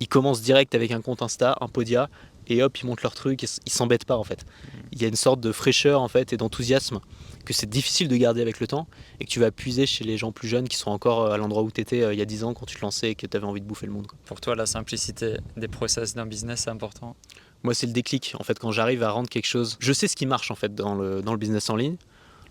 Ils 0.00 0.08
commencent 0.08 0.42
direct 0.42 0.74
avec 0.74 0.90
un 0.90 1.00
compte 1.00 1.22
Insta, 1.22 1.56
un 1.60 1.68
Podia, 1.68 2.08
et 2.48 2.62
hop, 2.62 2.78
ils 2.78 2.86
montent 2.86 3.02
leur 3.02 3.14
truc, 3.14 3.42
ils 3.42 3.72
s'embêtent 3.72 4.04
pas 4.04 4.16
en 4.16 4.24
fait. 4.24 4.44
Il 4.92 5.00
y 5.00 5.04
a 5.04 5.08
une 5.08 5.16
sorte 5.16 5.40
de 5.40 5.52
fraîcheur 5.52 6.02
en 6.02 6.08
fait 6.08 6.32
et 6.32 6.36
d'enthousiasme 6.36 7.00
que 7.44 7.52
c'est 7.52 7.68
difficile 7.68 8.08
de 8.08 8.16
garder 8.16 8.40
avec 8.40 8.60
le 8.60 8.66
temps 8.66 8.86
et 9.20 9.24
que 9.24 9.30
tu 9.30 9.40
vas 9.40 9.50
puiser 9.50 9.86
chez 9.86 10.04
les 10.04 10.16
gens 10.16 10.32
plus 10.32 10.48
jeunes 10.48 10.68
qui 10.68 10.76
sont 10.76 10.90
encore 10.90 11.22
euh, 11.22 11.32
à 11.32 11.36
l'endroit 11.36 11.62
où 11.62 11.70
tu 11.70 11.80
étais 11.80 12.02
euh, 12.02 12.12
il 12.12 12.18
y 12.18 12.22
a 12.22 12.24
10 12.24 12.44
ans 12.44 12.54
quand 12.54 12.66
tu 12.66 12.76
te 12.76 12.82
lançais 12.82 13.10
et 13.10 13.14
que 13.14 13.26
tu 13.26 13.36
avais 13.36 13.46
envie 13.46 13.60
de 13.60 13.66
bouffer 13.66 13.86
le 13.86 13.92
monde. 13.92 14.06
Pour 14.26 14.40
toi, 14.40 14.54
la 14.54 14.66
simplicité 14.66 15.36
des 15.56 15.68
process 15.68 16.14
d'un 16.14 16.26
business, 16.26 16.62
c'est 16.64 16.70
important? 16.70 17.16
Moi, 17.62 17.74
c'est 17.74 17.86
le 17.86 17.92
déclic. 17.92 18.34
En 18.38 18.44
fait, 18.44 18.58
quand 18.58 18.72
j'arrive 18.72 19.02
à 19.02 19.10
rendre 19.10 19.28
quelque 19.28 19.46
chose, 19.46 19.76
je 19.80 19.92
sais 19.92 20.08
ce 20.08 20.16
qui 20.16 20.26
marche 20.26 20.50
en 20.50 20.54
fait 20.54 20.74
dans 20.74 20.94
le, 20.94 21.22
dans 21.22 21.32
le 21.32 21.38
business 21.38 21.70
en 21.70 21.76
ligne. 21.76 21.96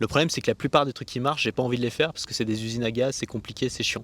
Le 0.01 0.07
problème, 0.07 0.31
c'est 0.31 0.41
que 0.41 0.49
la 0.49 0.55
plupart 0.55 0.87
des 0.87 0.93
trucs 0.93 1.07
qui 1.07 1.19
marchent, 1.19 1.43
j'ai 1.43 1.51
pas 1.51 1.61
envie 1.61 1.77
de 1.77 1.83
les 1.83 1.91
faire 1.91 2.11
parce 2.11 2.25
que 2.25 2.33
c'est 2.33 2.43
des 2.43 2.65
usines 2.65 2.83
à 2.83 2.89
gaz, 2.89 3.13
c'est 3.13 3.27
compliqué, 3.27 3.69
c'est 3.69 3.83
chiant. 3.83 4.03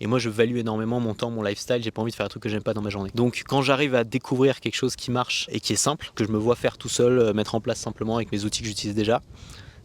Et 0.00 0.08
moi, 0.08 0.18
je 0.18 0.28
value 0.28 0.56
énormément 0.56 0.98
mon 0.98 1.14
temps, 1.14 1.30
mon 1.30 1.44
lifestyle. 1.44 1.80
J'ai 1.80 1.92
pas 1.92 2.02
envie 2.02 2.10
de 2.10 2.16
faire 2.16 2.26
un 2.26 2.28
truc 2.28 2.42
que 2.42 2.48
j'aime 2.48 2.64
pas 2.64 2.74
dans 2.74 2.82
ma 2.82 2.90
journée. 2.90 3.12
Donc, 3.14 3.44
quand 3.46 3.62
j'arrive 3.62 3.94
à 3.94 4.02
découvrir 4.02 4.58
quelque 4.58 4.74
chose 4.74 4.96
qui 4.96 5.12
marche 5.12 5.46
et 5.52 5.60
qui 5.60 5.74
est 5.74 5.76
simple, 5.76 6.10
que 6.16 6.24
je 6.24 6.30
me 6.32 6.38
vois 6.38 6.56
faire 6.56 6.76
tout 6.76 6.88
seul, 6.88 7.20
euh, 7.20 7.32
mettre 7.34 7.54
en 7.54 7.60
place 7.60 7.78
simplement 7.78 8.16
avec 8.16 8.32
mes 8.32 8.44
outils 8.44 8.62
que 8.62 8.66
j'utilise 8.66 8.96
déjà, 8.96 9.22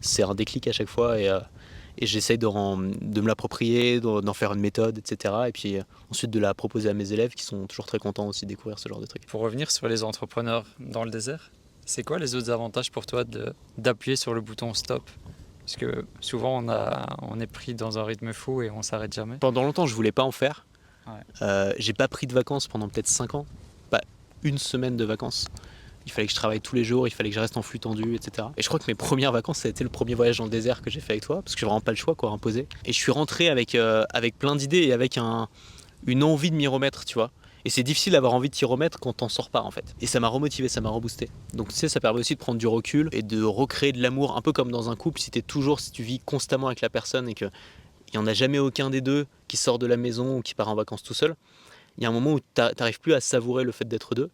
c'est 0.00 0.24
un 0.24 0.34
déclic 0.34 0.66
à 0.66 0.72
chaque 0.72 0.88
fois 0.88 1.20
et, 1.20 1.28
euh, 1.28 1.38
j'essaye 2.02 2.36
de, 2.36 2.48
de, 2.48 3.20
me 3.20 3.28
l'approprier, 3.28 4.00
d'en 4.00 4.34
faire 4.34 4.54
une 4.54 4.60
méthode, 4.60 4.98
etc. 4.98 5.34
Et 5.46 5.52
puis 5.52 5.78
euh, 5.78 5.82
ensuite 6.10 6.32
de 6.32 6.40
la 6.40 6.52
proposer 6.52 6.88
à 6.88 6.94
mes 6.94 7.12
élèves 7.12 7.34
qui 7.34 7.44
sont 7.44 7.68
toujours 7.68 7.86
très 7.86 8.00
contents 8.00 8.26
aussi 8.26 8.44
de 8.44 8.48
découvrir 8.48 8.80
ce 8.80 8.88
genre 8.88 8.98
de 8.98 9.06
trucs. 9.06 9.24
Pour 9.26 9.42
revenir 9.42 9.70
sur 9.70 9.86
les 9.86 10.02
entrepreneurs 10.02 10.64
dans 10.80 11.04
le 11.04 11.12
désert, 11.12 11.52
c'est 11.86 12.02
quoi 12.02 12.18
les 12.18 12.34
autres 12.34 12.50
avantages 12.50 12.90
pour 12.90 13.06
toi 13.06 13.22
d'appuyer 13.78 14.16
sur 14.16 14.34
le 14.34 14.40
bouton 14.40 14.74
stop? 14.74 15.08
Parce 15.64 15.76
que 15.76 16.04
souvent 16.20 16.62
on, 16.62 16.68
a, 16.68 17.16
on 17.22 17.40
est 17.40 17.46
pris 17.46 17.74
dans 17.74 17.98
un 17.98 18.04
rythme 18.04 18.32
fou 18.32 18.62
et 18.62 18.70
on 18.70 18.82
s'arrête 18.82 19.12
jamais. 19.12 19.36
Pendant 19.38 19.62
longtemps 19.62 19.86
je 19.86 19.94
voulais 19.94 20.12
pas 20.12 20.24
en 20.24 20.32
faire. 20.32 20.66
Euh, 21.42 21.72
j'ai 21.78 21.92
pas 21.92 22.08
pris 22.08 22.26
de 22.26 22.32
vacances 22.32 22.66
pendant 22.66 22.88
peut-être 22.88 23.08
5 23.08 23.34
ans. 23.34 23.46
Pas 23.90 24.00
une 24.42 24.58
semaine 24.58 24.96
de 24.96 25.04
vacances 25.04 25.48
il 26.06 26.12
fallait 26.12 26.26
que 26.26 26.32
je 26.32 26.36
travaille 26.36 26.60
tous 26.60 26.76
les 26.76 26.84
jours, 26.84 27.08
il 27.08 27.10
fallait 27.10 27.30
que 27.30 27.34
je 27.34 27.40
reste 27.40 27.56
en 27.56 27.62
flux 27.62 27.80
tendu, 27.80 28.14
etc. 28.14 28.48
Et 28.56 28.62
je 28.62 28.68
crois 28.68 28.78
que 28.78 28.84
mes 28.86 28.94
premières 28.94 29.32
vacances, 29.32 29.58
ça 29.58 29.68
a 29.68 29.70
été 29.70 29.84
le 29.84 29.90
premier 29.90 30.14
voyage 30.14 30.38
dans 30.38 30.44
le 30.44 30.50
désert 30.50 30.82
que 30.82 30.90
j'ai 30.90 31.00
fait 31.00 31.14
avec 31.14 31.24
toi, 31.24 31.42
parce 31.42 31.54
que 31.54 31.60
j'ai 31.60 31.66
vraiment 31.66 31.80
pas 31.80 31.92
le 31.92 31.96
choix, 31.96 32.14
quoi, 32.14 32.30
imposé. 32.30 32.68
Et 32.84 32.92
je 32.92 32.98
suis 32.98 33.12
rentré 33.12 33.48
avec, 33.48 33.74
euh, 33.74 34.04
avec 34.12 34.38
plein 34.38 34.56
d'idées 34.56 34.82
et 34.82 34.92
avec 34.92 35.18
un, 35.18 35.48
une 36.06 36.22
envie 36.22 36.50
de 36.50 36.56
m'y 36.56 36.66
remettre, 36.66 37.04
tu 37.04 37.14
vois. 37.14 37.30
Et 37.64 37.70
c'est 37.70 37.82
difficile 37.82 38.12
d'avoir 38.12 38.34
envie 38.34 38.50
de 38.50 38.54
t'y 38.54 38.64
remettre 38.64 39.00
quand 39.00 39.14
t'en 39.14 39.28
sors 39.28 39.48
pas 39.48 39.62
en 39.62 39.70
fait. 39.70 39.94
Et 40.00 40.06
ça 40.06 40.20
m'a 40.20 40.28
remotivé, 40.28 40.68
ça 40.68 40.80
m'a 40.80 40.90
reboosté. 40.90 41.30
Donc 41.54 41.68
tu 41.68 41.76
sais, 41.76 41.88
ça 41.88 41.98
permet 41.98 42.20
aussi 42.20 42.34
de 42.34 42.40
prendre 42.40 42.58
du 42.58 42.66
recul 42.66 43.08
et 43.12 43.22
de 43.22 43.42
recréer 43.42 43.92
de 43.92 44.02
l'amour, 44.02 44.36
un 44.36 44.42
peu 44.42 44.52
comme 44.52 44.70
dans 44.70 44.90
un 44.90 44.96
couple, 44.96 45.20
si 45.20 45.30
es 45.34 45.42
toujours, 45.42 45.80
si 45.80 45.90
tu 45.90 46.02
vis 46.02 46.20
constamment 46.20 46.66
avec 46.66 46.82
la 46.82 46.90
personne 46.90 47.28
et 47.28 47.34
que 47.34 47.46
il 48.14 48.18
n'y 48.18 48.22
en 48.22 48.26
a 48.26 48.34
jamais 48.34 48.58
aucun 48.58 48.90
des 48.90 49.00
deux 49.00 49.26
qui 49.48 49.56
sort 49.56 49.78
de 49.78 49.86
la 49.86 49.96
maison 49.96 50.38
ou 50.38 50.42
qui 50.42 50.54
part 50.54 50.68
en 50.68 50.76
vacances 50.76 51.02
tout 51.02 51.14
seul, 51.14 51.34
il 51.96 52.04
y 52.04 52.06
a 52.06 52.08
un 52.08 52.12
moment 52.12 52.34
où 52.34 52.40
tu 52.40 52.44
n'arrives 52.56 53.00
plus 53.00 53.12
à 53.12 53.20
savourer 53.20 53.64
le 53.64 53.72
fait 53.72 53.86
d'être 53.86 54.14
deux. 54.14 54.30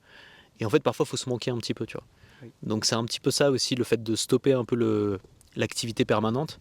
Et 0.58 0.66
en 0.66 0.70
fait, 0.70 0.80
parfois, 0.80 1.04
il 1.06 1.08
faut 1.08 1.16
se 1.16 1.28
manquer 1.28 1.50
un 1.50 1.56
petit 1.56 1.72
peu, 1.72 1.86
tu 1.86 1.96
vois. 1.96 2.50
Donc 2.62 2.84
c'est 2.84 2.94
un 2.94 3.04
petit 3.04 3.20
peu 3.20 3.30
ça 3.30 3.50
aussi, 3.50 3.74
le 3.74 3.84
fait 3.84 4.02
de 4.02 4.14
stopper 4.16 4.52
un 4.52 4.64
peu 4.64 5.18
l'activité 5.56 6.04
permanente. 6.04 6.58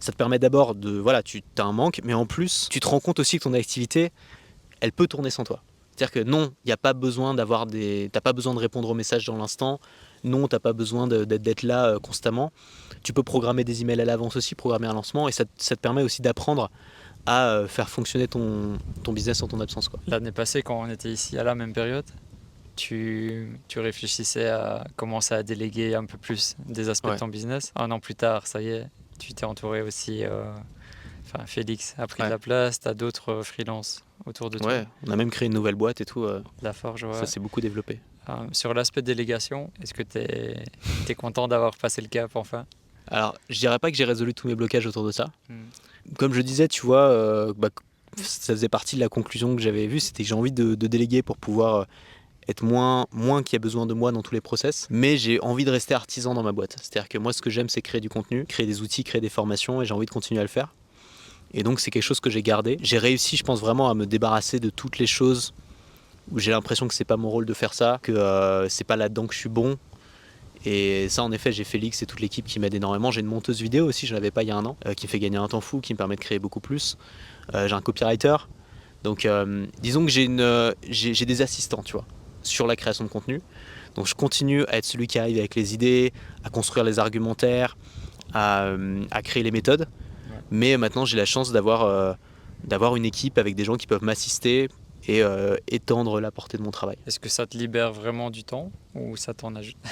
Ça 0.00 0.12
te 0.12 0.16
permet 0.16 0.38
d'abord 0.38 0.74
de, 0.74 0.90
voilà, 0.98 1.22
tu 1.22 1.42
as 1.58 1.62
un 1.62 1.72
manque, 1.72 2.00
mais 2.04 2.14
en 2.14 2.26
plus, 2.26 2.68
tu 2.68 2.80
te 2.80 2.88
rends 2.88 3.00
compte 3.00 3.20
aussi 3.20 3.38
que 3.38 3.44
ton 3.44 3.54
activité, 3.54 4.10
elle 4.80 4.92
peut 4.92 5.06
tourner 5.06 5.30
sans 5.30 5.44
toi. 5.44 5.62
C'est-à-dire 5.96 6.12
que 6.12 6.28
non, 6.28 6.52
il 6.64 6.68
n'y 6.68 6.72
a 6.72 6.76
pas 6.76 6.92
besoin 6.92 7.32
d'avoir 7.32 7.64
des, 7.64 8.10
t'as 8.12 8.20
pas 8.20 8.34
besoin 8.34 8.52
de 8.52 8.58
répondre 8.58 8.90
aux 8.90 8.94
messages 8.94 9.24
dans 9.24 9.36
l'instant. 9.36 9.80
non, 10.24 10.46
t'as 10.46 10.58
pas 10.58 10.74
besoin 10.74 11.06
d'être 11.06 11.62
là 11.62 11.98
constamment. 12.00 12.52
Tu 13.02 13.14
peux 13.14 13.22
programmer 13.22 13.64
des 13.64 13.80
emails 13.80 14.00
à 14.02 14.04
l'avance 14.04 14.36
aussi, 14.36 14.54
programmer 14.54 14.88
un 14.88 14.92
lancement, 14.92 15.26
et 15.28 15.32
ça, 15.32 15.44
te 15.44 15.74
permet 15.74 16.02
aussi 16.02 16.20
d'apprendre 16.20 16.70
à 17.24 17.62
faire 17.66 17.88
fonctionner 17.88 18.28
ton, 18.28 18.76
ton 19.02 19.12
business 19.12 19.42
en 19.42 19.48
ton 19.48 19.58
absence. 19.60 19.88
L'année 20.06 20.32
passée, 20.32 20.62
quand 20.62 20.78
on 20.78 20.90
était 20.90 21.10
ici 21.10 21.38
à 21.38 21.44
la 21.44 21.54
même 21.54 21.72
période, 21.72 22.04
tu, 22.76 23.58
tu, 23.68 23.80
réfléchissais 23.80 24.48
à 24.48 24.86
commencer 24.96 25.34
à 25.34 25.42
déléguer 25.42 25.94
un 25.94 26.04
peu 26.04 26.18
plus 26.18 26.56
des 26.66 26.90
aspects 26.90 27.10
de 27.10 27.18
ton 27.18 27.28
business. 27.28 27.72
Un 27.74 27.90
an 27.90 28.00
plus 28.00 28.14
tard, 28.14 28.46
ça 28.46 28.60
y 28.60 28.68
est, 28.68 28.86
tu 29.18 29.32
t'es 29.32 29.46
entouré 29.46 29.80
aussi. 29.80 30.24
Enfin, 31.26 31.44
Félix 31.46 31.94
a 31.98 32.06
pris 32.06 32.22
de 32.22 32.28
la 32.28 32.38
place, 32.38 32.80
tu 32.80 32.88
as 32.88 32.94
d'autres 32.94 33.42
freelances 33.42 34.04
autour 34.26 34.48
de 34.48 34.58
toi. 34.58 34.68
Ouais, 34.68 34.86
on 35.06 35.10
a 35.10 35.16
même 35.16 35.30
créé 35.30 35.46
une 35.46 35.54
nouvelle 35.54 35.74
boîte 35.74 36.00
et 36.00 36.04
tout. 36.04 36.24
Euh, 36.24 36.42
la 36.62 36.72
Forge, 36.72 37.04
ouais. 37.04 37.14
Ça 37.14 37.26
s'est 37.26 37.40
beaucoup 37.40 37.60
développé. 37.60 38.00
Euh, 38.28 38.34
sur 38.52 38.74
l'aspect 38.74 39.02
délégation, 39.02 39.70
est-ce 39.82 39.92
que 39.94 40.02
tu 40.02 40.18
es, 40.18 40.64
es, 41.08 41.14
content 41.14 41.48
d'avoir 41.48 41.76
passé 41.76 42.00
le 42.00 42.08
cap 42.08 42.34
enfin? 42.34 42.66
Alors, 43.08 43.36
je 43.48 43.58
dirais 43.58 43.78
pas 43.78 43.90
que 43.90 43.96
j'ai 43.96 44.04
résolu 44.04 44.34
tous 44.34 44.48
mes 44.48 44.54
blocages 44.54 44.86
autour 44.86 45.04
de 45.04 45.12
ça. 45.12 45.30
Hmm. 45.48 46.14
Comme 46.16 46.32
je 46.32 46.40
disais, 46.40 46.68
tu 46.68 46.84
vois, 46.84 47.08
euh, 47.08 47.52
bah, 47.56 47.68
ça 48.16 48.54
faisait 48.54 48.68
partie 48.68 48.96
de 48.96 49.00
la 49.00 49.08
conclusion 49.08 49.54
que 49.54 49.62
j'avais 49.62 49.86
vue, 49.86 50.00
c'était 50.00 50.22
que 50.22 50.28
j'ai 50.28 50.34
envie 50.34 50.52
de, 50.52 50.74
déléguer 50.74 51.22
pour 51.22 51.36
pouvoir 51.36 51.86
être 52.48 52.62
moins, 52.64 53.06
moins 53.10 53.42
qu'il 53.42 53.54
y 53.54 53.56
a 53.56 53.60
besoin 53.60 53.86
de 53.86 53.94
moi 53.94 54.12
dans 54.12 54.22
tous 54.22 54.34
les 54.34 54.40
process, 54.40 54.86
mais 54.88 55.16
j'ai 55.16 55.40
envie 55.40 55.64
de 55.64 55.70
rester 55.70 55.94
artisan 55.94 56.34
dans 56.34 56.44
ma 56.44 56.52
boîte. 56.52 56.76
C'est-à-dire 56.80 57.08
que 57.08 57.18
moi, 57.18 57.32
ce 57.32 57.42
que 57.42 57.50
j'aime, 57.50 57.68
c'est 57.68 57.82
créer 57.82 58.00
du 58.00 58.08
contenu, 58.08 58.44
créer 58.44 58.66
des 58.66 58.82
outils, 58.82 59.02
créer 59.02 59.20
des 59.20 59.28
formations, 59.28 59.82
et 59.82 59.84
j'ai 59.84 59.94
envie 59.94 60.06
de 60.06 60.10
continuer 60.10 60.40
à 60.40 60.44
le 60.44 60.48
faire. 60.48 60.72
Et 61.52 61.62
donc 61.62 61.80
c'est 61.80 61.90
quelque 61.90 62.02
chose 62.02 62.20
que 62.20 62.30
j'ai 62.30 62.42
gardé. 62.42 62.76
J'ai 62.82 62.98
réussi, 62.98 63.36
je 63.36 63.44
pense 63.44 63.60
vraiment, 63.60 63.88
à 63.88 63.94
me 63.94 64.06
débarrasser 64.06 64.60
de 64.60 64.70
toutes 64.70 64.98
les 64.98 65.06
choses 65.06 65.54
où 66.30 66.38
j'ai 66.38 66.50
l'impression 66.50 66.88
que 66.88 66.94
c'est 66.94 67.04
pas 67.04 67.16
mon 67.16 67.30
rôle 67.30 67.46
de 67.46 67.54
faire 67.54 67.72
ça, 67.72 67.98
que 68.02 68.12
euh, 68.12 68.68
c'est 68.68 68.84
pas 68.84 68.96
là-dedans 68.96 69.26
que 69.26 69.34
je 69.34 69.38
suis 69.38 69.48
bon. 69.48 69.78
Et 70.64 71.08
ça, 71.08 71.22
en 71.22 71.30
effet, 71.30 71.52
j'ai 71.52 71.62
Félix 71.62 72.02
et 72.02 72.06
toute 72.06 72.20
l'équipe 72.20 72.46
qui 72.46 72.58
m'aide 72.58 72.74
énormément. 72.74 73.12
J'ai 73.12 73.20
une 73.20 73.26
monteuse 73.26 73.62
vidéo 73.62 73.86
aussi, 73.86 74.06
je 74.06 74.14
l'avais 74.14 74.32
pas 74.32 74.42
il 74.42 74.48
y 74.48 74.50
a 74.50 74.56
un 74.56 74.64
an, 74.64 74.76
euh, 74.86 74.94
qui 74.94 75.06
me 75.06 75.10
fait 75.10 75.20
gagner 75.20 75.36
un 75.36 75.46
temps 75.46 75.60
fou, 75.60 75.80
qui 75.80 75.92
me 75.94 75.98
permet 75.98 76.16
de 76.16 76.20
créer 76.20 76.40
beaucoup 76.40 76.60
plus. 76.60 76.98
Euh, 77.54 77.68
j'ai 77.68 77.74
un 77.74 77.80
copywriter. 77.80 78.36
Donc, 79.04 79.28
disons 79.80 80.04
que 80.04 80.10
j'ai 80.10 81.26
des 81.26 81.42
assistants, 81.42 81.82
tu 81.84 81.92
vois, 81.92 82.06
sur 82.42 82.66
la 82.66 82.74
création 82.74 83.04
de 83.04 83.08
contenu. 83.08 83.40
Donc, 83.94 84.08
je 84.08 84.14
continue 84.16 84.64
à 84.64 84.78
être 84.78 84.84
celui 84.84 85.06
qui 85.06 85.20
arrive 85.20 85.38
avec 85.38 85.54
les 85.54 85.74
idées, 85.74 86.12
à 86.42 86.50
construire 86.50 86.84
les 86.84 86.98
argumentaires, 86.98 87.76
à 88.32 88.76
créer 89.22 89.44
les 89.44 89.52
méthodes. 89.52 89.86
Mais 90.50 90.76
maintenant, 90.76 91.04
j'ai 91.04 91.16
la 91.16 91.24
chance 91.24 91.52
d'avoir 91.52 91.82
euh, 91.82 92.12
d'avoir 92.64 92.96
une 92.96 93.04
équipe 93.04 93.38
avec 93.38 93.54
des 93.54 93.64
gens 93.64 93.76
qui 93.76 93.86
peuvent 93.86 94.02
m'assister 94.02 94.68
et 95.08 95.22
euh, 95.22 95.56
étendre 95.68 96.20
la 96.20 96.30
portée 96.30 96.56
de 96.56 96.62
mon 96.62 96.70
travail. 96.70 96.96
Est-ce 97.06 97.20
que 97.20 97.28
ça 97.28 97.46
te 97.46 97.56
libère 97.56 97.92
vraiment 97.92 98.30
du 98.30 98.44
temps 98.44 98.72
ou 98.94 99.16
ça 99.16 99.34
t'en 99.34 99.54
ajoute? 99.54 99.76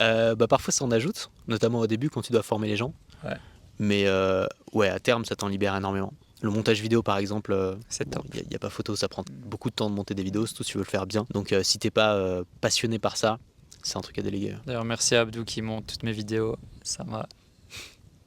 Euh, 0.00 0.34
bah, 0.34 0.48
Parfois, 0.48 0.72
ça 0.72 0.84
en 0.84 0.90
ajoute, 0.90 1.30
notamment 1.46 1.78
au 1.78 1.86
début 1.86 2.10
quand 2.10 2.22
tu 2.22 2.32
dois 2.32 2.42
former 2.42 2.66
les 2.66 2.76
gens. 2.76 2.92
Mais 3.78 4.06
ouais, 4.72 4.88
à 4.88 4.98
terme, 4.98 5.24
ça 5.24 5.36
t'en 5.36 5.46
libère 5.46 5.76
énormément. 5.76 6.12
Le 6.40 6.50
montage 6.50 6.80
vidéo, 6.80 7.02
par 7.04 7.18
exemple, 7.18 7.76
il 8.34 8.48
n'y 8.48 8.56
a, 8.56 8.58
pas 8.58 8.70
photo, 8.70 8.96
ça 8.96 9.06
prend 9.08 9.22
beaucoup 9.46 9.70
de 9.70 9.74
temps 9.74 9.90
de 9.90 9.94
monter 9.94 10.14
des 10.14 10.24
vidéos, 10.24 10.46
surtout 10.46 10.64
si 10.64 10.72
tu 10.72 10.78
veux 10.78 10.84
le 10.84 10.90
faire 10.90 11.06
bien. 11.06 11.24
Donc, 11.32 11.54
si 11.62 11.78
t'es 11.78 11.90
pas 11.90 12.42
passionné 12.60 12.98
par 12.98 13.16
ça, 13.16 13.38
c'est 13.82 13.96
un 13.96 14.00
truc 14.00 14.18
à 14.18 14.22
déléguer. 14.22 14.56
D'ailleurs, 14.66 14.84
merci 14.84 15.14
à 15.14 15.20
Abdou 15.20 15.44
qui 15.44 15.62
monte 15.62 15.86
toutes 15.86 16.02
mes 16.02 16.12
vidéos. 16.12 16.56
Ça 16.82 17.04
m'a 17.04 17.28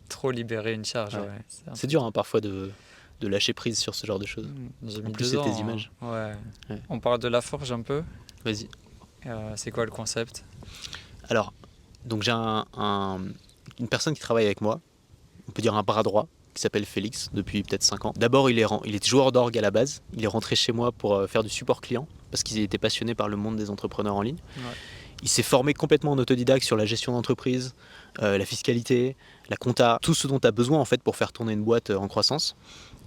trop 0.08 0.32
libérer 0.32 0.74
une 0.74 0.86
charge. 0.86 1.18
c'est 1.74 1.88
dur 1.88 2.04
hein, 2.04 2.12
parfois 2.12 2.42
de, 2.42 2.72
de, 3.22 3.28
lâcher 3.28 3.54
prise 3.54 3.78
sur 3.78 3.96
ce 3.96 4.06
genre 4.06 4.20
de 4.20 4.26
choses. 4.26 4.48
Mmh, 4.48 5.08
en 5.08 5.12
plus, 5.12 5.26
c'est 5.26 5.38
tes 5.38 5.50
hein. 5.50 5.58
images. 5.60 5.92
Ouais. 6.02 6.34
On 6.90 7.00
parle 7.00 7.20
de 7.20 7.28
la 7.28 7.42
forge 7.42 7.72
un 7.72 7.82
peu. 7.82 8.04
Vas-y. 8.44 8.68
Euh, 9.26 9.54
c'est 9.56 9.72
quoi 9.72 9.86
le 9.86 9.92
concept? 9.92 10.46
Alors, 11.30 11.54
donc 12.06 12.22
j'ai 12.22 12.32
un, 12.32 12.66
une 13.80 13.88
personne 13.88 14.14
qui 14.14 14.22
travaille 14.22 14.46
avec 14.46 14.62
moi, 14.62 14.80
on 15.48 15.52
peut 15.52 15.62
dire 15.62 15.74
un 15.74 15.84
bras 15.84 16.04
droit, 16.04 16.28
qui 16.54 16.62
s'appelle 16.62 16.86
Félix 16.86 17.30
depuis 17.34 17.64
peut-être 17.64 17.84
5 17.84 18.06
ans. 18.06 18.14
D'abord, 18.16 18.50
il 18.50 18.60
est, 18.60 18.66
il 18.86 19.04
joueur 19.04 19.32
d'orgue 19.32 19.58
à 19.58 19.62
la 19.62 19.72
base. 19.72 20.02
Il 20.14 20.24
est 20.24 20.28
rentré 20.28 20.56
chez 20.56 20.72
moi 20.72 20.92
pour 20.92 21.16
euh, 21.16 21.28
faire 21.28 21.44
du 21.44 21.50
support 21.50 21.82
client 21.82 22.08
parce 22.32 22.44
qu'il 22.44 22.60
était 22.60 22.78
passionné 22.78 23.14
par 23.14 23.28
le 23.28 23.36
monde 23.36 23.58
des 23.58 23.70
entrepreneurs 23.70 24.16
en 24.16 24.22
ligne. 24.22 24.38
Il 25.22 25.30
s'est 25.30 25.44
formé 25.44 25.74
complètement 25.74 26.12
en 26.12 26.18
autodidacte 26.18 26.64
sur 26.64 26.76
la 26.76 26.86
gestion 26.86 27.14
d'entreprise, 27.14 27.74
euh, 28.22 28.38
la 28.38 28.46
fiscalité, 28.46 29.16
la 29.50 29.58
compta, 29.58 30.00
tout 30.02 30.14
ce 30.14 30.28
dont 30.28 30.40
tu 30.40 30.48
as 30.48 30.52
besoin 30.52 30.80
en 30.80 30.86
fait 30.86 31.02
pour 31.02 31.16
faire 31.16 31.32
tourner 31.32 31.54
une 31.54 31.64
boîte 31.64 31.90
euh, 31.90 31.98
en 31.98 32.08
croissance. 32.08 32.56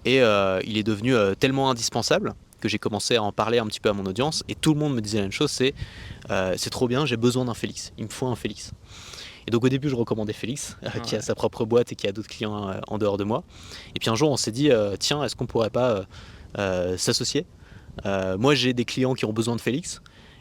Et 0.05 0.23
euh, 0.23 0.61
il 0.65 0.79
est 0.79 0.83
devenu 0.83 1.15
tellement 1.39 1.71
indispensable 1.71 2.35
que 2.61 2.69
j'ai 2.69 2.79
commencé 2.79 3.17
à 3.17 3.23
en 3.23 3.33
parler 3.33 3.59
un 3.59 3.67
petit 3.67 3.81
peu 3.81 3.89
à 3.89 3.93
mon 3.93 4.07
audience 4.07 4.45
et 4.49 4.55
tout 4.55 4.73
le 4.73 4.81
monde 4.81 4.95
me 4.95 5.01
disait 5.01 5.19
la 5.19 5.25
même 5.25 5.33
chose, 5.33 5.51
c'est 5.51 5.75
c'est 6.57 6.71
trop 6.71 6.87
bien, 6.87 7.05
j'ai 7.05 7.17
besoin 7.17 7.45
d'un 7.45 7.55
Félix, 7.55 7.93
il 7.99 8.05
me 8.05 8.11
faut 8.11 8.27
un 8.27 8.37
Félix. 8.37 8.73
Et 9.47 9.51
donc 9.51 9.65
au 9.65 9.69
début 9.69 9.89
je 9.89 9.97
recommandais 9.97 10.33
Félix, 10.33 10.77
qui 11.03 11.17
a 11.17 11.21
sa 11.21 11.35
propre 11.35 11.65
boîte 11.65 11.93
et 11.93 11.97
qui 11.97 12.07
a 12.07 12.13
d'autres 12.13 12.29
clients 12.29 12.81
en 12.87 12.99
dehors 12.99 13.17
de 13.17 13.25
moi. 13.25 13.43
Et 13.97 13.99
puis 13.99 14.09
un 14.09 14.15
jour 14.15 14.31
on 14.31 14.37
s'est 14.37 14.53
dit, 14.53 14.71
tiens, 15.01 15.23
est-ce 15.25 15.35
qu'on 15.35 15.47
pourrait 15.47 15.71
pas 15.71 16.05
s'associer? 16.97 17.45
Moi 18.05 18.55
j'ai 18.55 18.73
des 18.73 18.85
clients 18.85 19.15
qui 19.15 19.25
ont 19.25 19.33
besoin 19.33 19.57
de 19.57 19.61
Félix, 19.61 20.01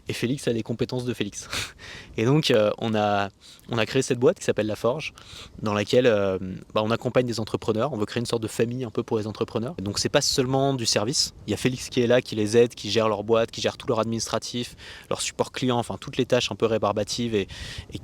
et 0.09 0.13
Félix 0.13 0.47
a 0.47 0.53
les 0.53 0.63
compétences 0.63 1.05
de 1.05 1.13
Félix. 1.13 1.49
Et 2.17 2.25
donc 2.25 2.51
euh, 2.51 2.71
on, 2.77 2.95
a, 2.95 3.29
on 3.69 3.77
créé 3.85 4.01
cette 4.01 4.19
boîte 4.19 4.39
qui 4.39 4.45
s'appelle 4.45 4.67
La 4.67 4.75
Forge, 4.75 5.13
dans 5.61 5.73
laquelle 5.73 6.07
euh, 6.07 6.37
bah, 6.73 6.81
on 6.83 6.91
accompagne 6.91 7.25
des 7.25 7.39
entrepreneurs, 7.39 7.93
on 7.93 7.97
veut 7.97 8.05
créer 8.05 8.21
une 8.21 8.25
sorte 8.25 8.41
de 8.41 8.47
famille 8.47 8.83
un 8.83 8.89
peu 8.89 9.03
pour 9.03 9.17
les 9.17 9.27
entrepreneurs. 9.27 9.75
Donc 9.75 9.99
c'est 9.99 10.09
pas 10.09 10.21
seulement 10.21 10.73
du 10.73 10.85
service, 10.85 11.33
il 11.45 11.51
y 11.51 11.53
a 11.53 11.57
Félix 11.57 11.89
qui 11.89 12.01
est 12.01 12.07
là, 12.07 12.21
qui 12.21 12.35
les 12.35 12.57
aide, 12.57 12.73
qui 12.73 12.89
gère 12.89 13.07
leur 13.09 13.23
boîte, 13.23 13.51
qui 13.51 13.61
gère 13.61 13.77
tout 13.77 13.87
leur 13.87 13.99
administratif, 13.99 14.75
leur 15.09 15.21
support 15.21 15.51
client, 15.51 15.77
enfin 15.77 15.97
toutes 15.99 16.17
les 16.17 16.25
tâches 16.25 16.51
un 16.51 16.55
peu 16.55 16.65
rébarbatives 16.65 17.35
et, 17.35 17.47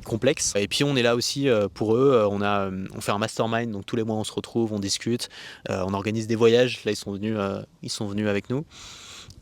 complexes. 0.05 0.53
Et 0.55 0.67
puis 0.67 0.83
on 0.83 0.95
est 0.95 1.01
là 1.01 1.15
aussi 1.15 1.49
euh, 1.49 1.67
pour 1.73 1.95
eux, 1.95 2.27
on 2.29 3.01
fait 3.01 3.11
un 3.11 3.17
mastermind, 3.17 3.71
donc 3.71 3.85
tous 3.85 3.95
les 3.95 4.03
mois 4.03 4.17
on 4.17 4.23
se 4.23 4.33
retrouve, 4.33 4.73
on 4.73 4.79
discute, 4.79 5.29
on 5.69 5.93
organise 5.93 6.27
des 6.27 6.35
voyages, 6.35 6.83
là 6.85 6.91
ils 6.91 6.95
sont 6.95 7.13
venus, 7.13 7.37
ils 7.81 7.89
sont 7.89 8.05
venus 8.05 8.27
avec 8.27 8.49
nous. 8.49 8.65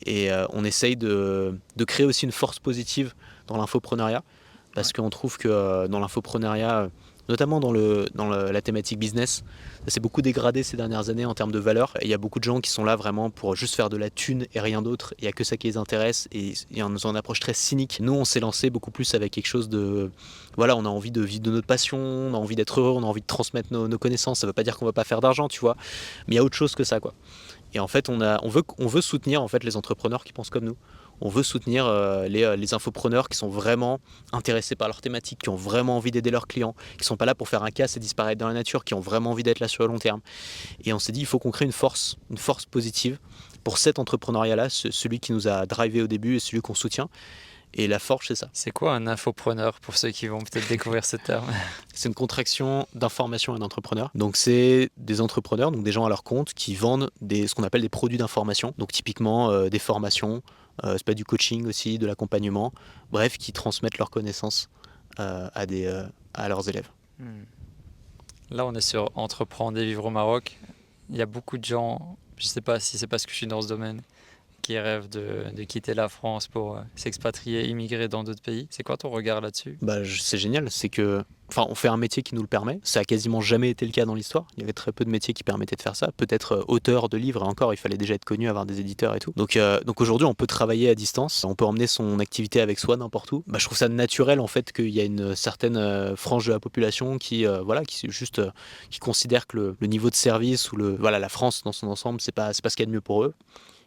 Et 0.06 0.32
euh, 0.32 0.46
on 0.54 0.64
essaye 0.64 0.96
de, 0.96 1.54
créer 1.88 2.06
aussi 2.06 2.26
une 2.26 2.32
force 2.32 2.60
positive 2.60 3.14
dans 3.48 3.58
l'infopreneuriat, 3.58 4.24
parce 4.74 4.94
qu'on 4.94 5.10
trouve 5.10 5.38
que 5.38 5.48
euh, 5.48 5.88
dans 5.88 6.00
l'infopreneuriat, 6.00 6.90
notamment 7.30 7.60
dans, 7.60 7.72
le, 7.72 8.06
dans 8.14 8.30
la 8.30 8.62
thématique 8.62 9.00
business, 9.00 9.44
ça 9.86 9.92
s'est 9.92 10.00
beaucoup 10.00 10.22
dégradé 10.22 10.64
ces 10.64 10.78
dernières 10.78 11.10
années 11.10 11.26
en 11.26 11.34
termes 11.34 11.52
de 11.52 11.60
valeur. 11.60 11.94
Il 12.02 12.08
y 12.08 12.14
a 12.14 12.18
beaucoup 12.18 12.40
de 12.40 12.44
gens 12.44 12.60
qui 12.60 12.70
sont 12.70 12.84
là 12.84 12.96
vraiment 12.96 13.30
pour 13.30 13.56
juste 13.56 13.76
faire 13.76 13.90
de 13.90 13.98
la 13.98 14.10
thune 14.10 14.46
et 14.54 14.60
rien 14.60 14.82
d'autre. 14.82 15.14
Il 15.18 15.24
n'y 15.24 15.28
a 15.28 15.32
que 15.32 15.44
ça 15.44 15.58
qui 15.58 15.68
les 15.68 15.78
intéresse 15.78 16.28
et 16.32 16.54
il 16.70 16.78
y 16.78 16.82
a 16.82 16.86
une 16.86 17.16
approche 17.16 17.40
très 17.40 17.54
cynique. 17.54 18.00
Nous, 18.02 18.14
on 18.14 18.26
s'est 18.26 18.40
lancé 18.40 18.70
beaucoup 18.70 18.92
plus 18.92 19.14
avec 19.16 19.32
quelque 19.32 19.48
chose 19.48 19.70
de... 19.70 20.12
Voilà, 20.58 20.76
on 20.76 20.86
a 20.86 20.90
envie 20.90 21.12
de 21.12 21.22
vivre 21.22 21.42
de 21.42 21.52
notre 21.52 21.68
passion, 21.68 21.98
on 21.98 22.34
a 22.34 22.38
envie 22.38 22.56
d'être 22.56 22.82
heureux, 22.82 22.92
on 22.92 23.04
a 23.04 23.08
envie 23.08 23.22
de 23.22 23.28
transmettre 23.28 23.70
nos, 23.72 23.88
nos 23.88 23.98
connaissances. 23.98 24.40
Ça 24.40 24.48
ne 24.48 24.50
veut 24.50 24.54
pas 24.54 24.64
dire 24.64 24.78
qu'on 24.78 24.86
ne 24.86 24.90
va 24.90 24.94
pas 24.94 25.06
faire 25.06 25.22
d'argent, 25.22 25.48
tu 25.48 25.62
vois. 25.62 25.78
Mais 26.28 26.36
il 26.36 26.38
y 26.38 26.40
a 26.40 26.44
autre 26.44 26.58
chose 26.58 26.76
que 26.76 26.84
ça, 26.84 27.00
quoi. 27.00 27.14
Et 27.74 27.80
en 27.80 27.88
fait, 27.88 28.10
on, 28.10 28.18
veut, 28.18 29.02
soutenir 29.02 29.46
les 29.64 29.78
entrepreneurs 29.78 30.24
qui 30.24 30.34
pensent 30.34 30.50
comme 30.50 30.66
nous. 30.66 30.78
On 31.24 31.30
veut 31.30 31.44
soutenir 31.44 31.86
euh, 31.86 32.28
les, 32.28 32.44
euh, 32.44 32.56
les, 32.56 32.74
infopreneurs 32.74 33.30
qui 33.30 33.38
sont 33.38 33.48
vraiment 33.48 34.00
intéressés 34.34 34.76
par 34.76 34.88
leur 34.88 35.02
thématique, 35.02 35.40
qui 35.44 35.50
ont 35.50 35.56
vraiment 35.56 35.98
envie 35.98 36.10
d'aider 36.10 36.32
leurs 36.32 36.48
clients, 36.48 36.74
qui 36.94 37.02
ne 37.02 37.06
sont 37.06 37.18
pas 37.18 37.26
là 37.26 37.36
pour 37.36 37.48
faire 37.48 37.64
un 37.64 37.70
casse 37.70 37.96
et 37.96 38.00
disparaître 38.00 38.40
dans 38.40 38.48
la 38.48 38.56
nature, 38.56 38.84
qui 38.84 38.96
ont 38.96 39.00
vraiment 39.00 39.32
envie 39.32 39.44
d'être 39.44 39.60
là 39.60 39.68
sur 39.68 39.84
le 39.84 39.90
long 39.90 40.00
terme. 40.00 40.22
Et 40.84 40.94
on 40.94 41.00
s'est 41.00 41.12
dit, 41.12 41.20
il 41.20 41.26
faut 41.28 41.38
qu'on 41.38 41.52
crée 41.52 41.66
une 41.66 41.72
force, 41.72 42.18
une 42.32 42.40
force 42.40 42.66
positive 42.66 43.20
pour 43.64 43.78
cet 43.78 44.00
entrepreneuriat-là, 44.00 44.70
celui 44.70 45.20
qui 45.20 45.32
nous 45.32 45.48
a 45.48 45.68
drivé 45.68 46.02
au 46.02 46.08
début 46.08 46.38
et 46.38 46.40
celui 46.40 46.62
qu'on 46.62 46.74
soutient. 46.74 47.10
Et 47.74 47.88
la 47.88 48.00
forge, 48.00 48.28
c'est 48.28 48.36
ça. 48.36 48.50
C'est 48.52 48.72
quoi 48.72 48.94
un 48.94 49.08
infopreneur 49.08 49.80
pour 49.80 49.96
ceux 49.96 50.12
qui 50.12 50.28
vont 50.28 50.40
peut-être 50.40 50.68
découvrir 50.68 51.06
ce 51.06 51.16
terme? 51.16 51.46
C'est 51.94 52.10
une 52.10 52.16
contraction 52.16 52.88
d'information 52.96 53.56
et 53.56 53.60
d'entrepreneur. 53.60 54.12
Donc 54.16 54.38
c'est 54.38 54.92
des 54.98 55.22
entrepreneurs, 55.22 55.72
donc 55.72 55.84
des 55.84 55.92
gens 55.92 56.06
à 56.06 56.10
leur 56.10 56.24
compte, 56.24 56.54
qui 56.54 56.74
vendent 56.74 57.12
des, 57.22 57.48
ce 57.48 57.56
qu'on 57.56 57.64
appelle 57.64 57.82
des 57.82 57.90
produits 57.90 58.18
d'information. 58.18 58.74
Donc 58.78 58.92
typiquement 58.92 59.52
euh, 59.52 59.70
des 59.70 59.78
formations, 59.78 60.42
euh, 60.84 60.94
c'est 60.98 61.06
pas 61.06 61.14
du 61.14 61.26
coaching 61.26 61.68
aussi, 61.68 62.00
de 62.00 62.08
l'accompagnement. 62.08 62.74
Bref, 63.12 63.38
qui 63.38 63.52
transmettent 63.52 63.98
leurs 63.98 64.10
connaissances 64.10 64.70
euh, 65.20 65.50
à, 65.54 65.66
des, 65.66 65.88
à 66.34 66.50
leurs 66.50 66.68
élèves. 66.70 66.90
Hmm. 67.20 67.44
Là, 68.50 68.66
on 68.66 68.74
est 68.74 68.82
sur 68.82 69.12
entreprendre 69.16 69.78
et 69.78 69.86
vivre 69.86 70.06
au 70.06 70.10
Maroc. 70.10 70.58
Il 71.10 71.18
y 71.18 71.22
a 71.22 71.26
beaucoup 71.26 71.58
de 71.58 71.66
gens, 71.66 72.18
je 72.38 72.46
ne 72.46 72.50
sais 72.50 72.62
pas 72.62 72.80
si 72.80 72.98
c'est 72.98 73.08
parce 73.08 73.26
que 73.26 73.32
je 73.32 73.38
suis 73.38 73.48
dans 73.48 73.62
ce 73.62 73.68
domaine, 73.68 74.02
qui 74.62 74.78
rêvent 74.78 75.10
de, 75.10 75.64
quitter 75.64 75.94
la 75.94 76.10
France 76.10 76.48
pour 76.48 76.78
euh, 76.78 76.82
s'expatrier, 76.96 77.68
immigrer 77.68 78.08
dans 78.08 78.24
d'autres 78.24 78.42
pays. 78.42 78.68
C'est 78.70 78.84
quoi 78.84 78.98
ton 78.98 79.10
regard 79.10 79.42
là-dessus? 79.42 79.78
Bah, 79.82 79.98
C'est 80.06 80.38
génial, 80.38 80.70
c'est 80.70 80.90
que 80.90 81.24
enfin, 81.50 81.68
on 81.70 81.76
fait 81.76 81.90
un 81.90 81.98
métier 81.98 82.24
qui 82.24 82.34
nous 82.34 82.42
le 82.42 82.48
permet. 82.48 82.80
Ça 82.84 83.02
a 83.02 83.04
quasiment 83.04 83.42
jamais 83.42 83.70
été 83.70 83.86
le 83.86 83.92
cas 83.92 84.06
dans 84.06 84.16
l'histoire. 84.16 84.46
Il 84.56 84.62
y 84.62 84.64
avait 84.64 84.74
très 84.74 84.92
peu 84.92 85.04
de 85.04 85.10
métiers 85.10 85.34
qui 85.34 85.44
permettaient 85.44 85.76
de 85.76 85.82
faire 85.82 85.96
ça. 85.96 86.12
Peut-être 86.16 86.54
euh, 86.54 86.64
auteur 86.68 87.10
de 87.10 87.18
livres, 87.18 87.44
et 87.44 87.48
encore, 87.48 87.74
il 87.74 87.78
fallait 87.78 87.98
déjà 87.98 88.14
être 88.14 88.26
connu, 88.26 88.48
avoir 88.48 88.66
des 88.66 88.80
éditeurs 88.80 89.16
et 89.16 89.20
tout. 89.20 89.34
Donc, 89.36 89.58
euh, 89.58 89.82
donc 89.82 90.02
aujourd'hui, 90.02 90.26
on 90.26 90.34
peut 90.34 90.48
travailler 90.48 90.90
à 90.90 90.96
distance, 90.96 91.44
on 91.44 91.56
peut 91.56 91.66
emmener 91.66 91.88
son 91.88 92.20
activité 92.20 92.62
avec 92.62 92.80
soi 92.80 92.98
n'importe 92.98 93.32
où. 93.32 93.44
Bah, 93.48 93.60
je 93.60 93.66
trouve 93.66 93.78
ça 93.78 93.90
naturel 93.90 94.40
en 94.40 94.48
fait 94.48 94.72
qu'il 94.72 94.90
y 94.90 95.02
a 95.02 95.04
une 95.04 95.36
certaine 95.36 96.16
frange 96.16 96.48
de 96.48 96.52
la 96.52 96.60
population 96.60 97.18
qui, 97.18 97.46
voilà, 97.46 97.84
qui 97.84 98.10
juste, 98.10 98.42
qui 98.90 99.00
considère 99.00 99.48
que 99.48 99.76
le, 99.80 99.88
niveau 99.88 100.10
de 100.10 100.16
service 100.16 100.72
ou 100.72 100.78
le, 100.78 100.96
voilà, 100.96 101.20
la 101.20 101.30
France 101.30 101.64
dans 101.64 101.72
son 101.72 101.88
ensemble, 101.88 102.22
c'est 102.22 102.32
pas, 102.32 102.54
c'est 102.54 102.62
pas 102.62 102.70
ce 102.70 102.76
qu'il 102.78 102.84
y 102.84 102.88
a 102.88 102.92
de 102.92 102.94
mieux 102.94 103.02
pour 103.02 103.24
eux 103.24 103.34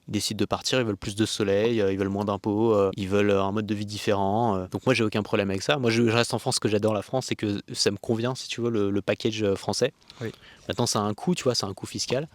ils 0.08 0.12
décident 0.12 0.38
de 0.38 0.44
partir, 0.44 0.80
ils 0.80 0.86
veulent 0.86 0.96
plus 0.96 1.16
de 1.16 1.26
soleil, 1.26 1.76
ils 1.76 1.98
veulent 1.98 2.08
moins 2.08 2.24
d'impôts, 2.24 2.90
ils 2.96 3.08
veulent 3.08 3.32
un 3.32 3.52
mode 3.52 3.66
de 3.66 3.74
vie 3.74 3.86
différent. 3.86 4.66
Donc 4.70 4.84
moi 4.86 4.94
j'ai 4.94 5.04
aucun 5.04 5.22
problème 5.22 5.50
avec 5.50 5.62
ça. 5.62 5.78
Moi 5.78 5.90
je 5.90 6.02
reste 6.02 6.34
en 6.34 6.38
France, 6.38 6.56
ce 6.56 6.60
que 6.60 6.68
j'adore 6.68 6.94
la 6.94 7.02
France, 7.02 7.26
c'est 7.26 7.36
que 7.36 7.60
ça 7.72 7.90
me 7.90 7.96
convient 7.96 8.34
si 8.34 8.48
tu 8.48 8.60
veux 8.60 8.70
le, 8.70 9.02
package 9.02 9.54
français. 9.54 9.92
Maintenant 10.68 10.86
ça 10.86 11.00
a 11.00 11.02
un 11.02 11.14
coût, 11.14 11.34
tu 11.34 11.44
vois, 11.44 11.54
c'est 11.54 11.66
un 11.66 11.74
coût 11.74 11.86
fiscal. 11.86 12.28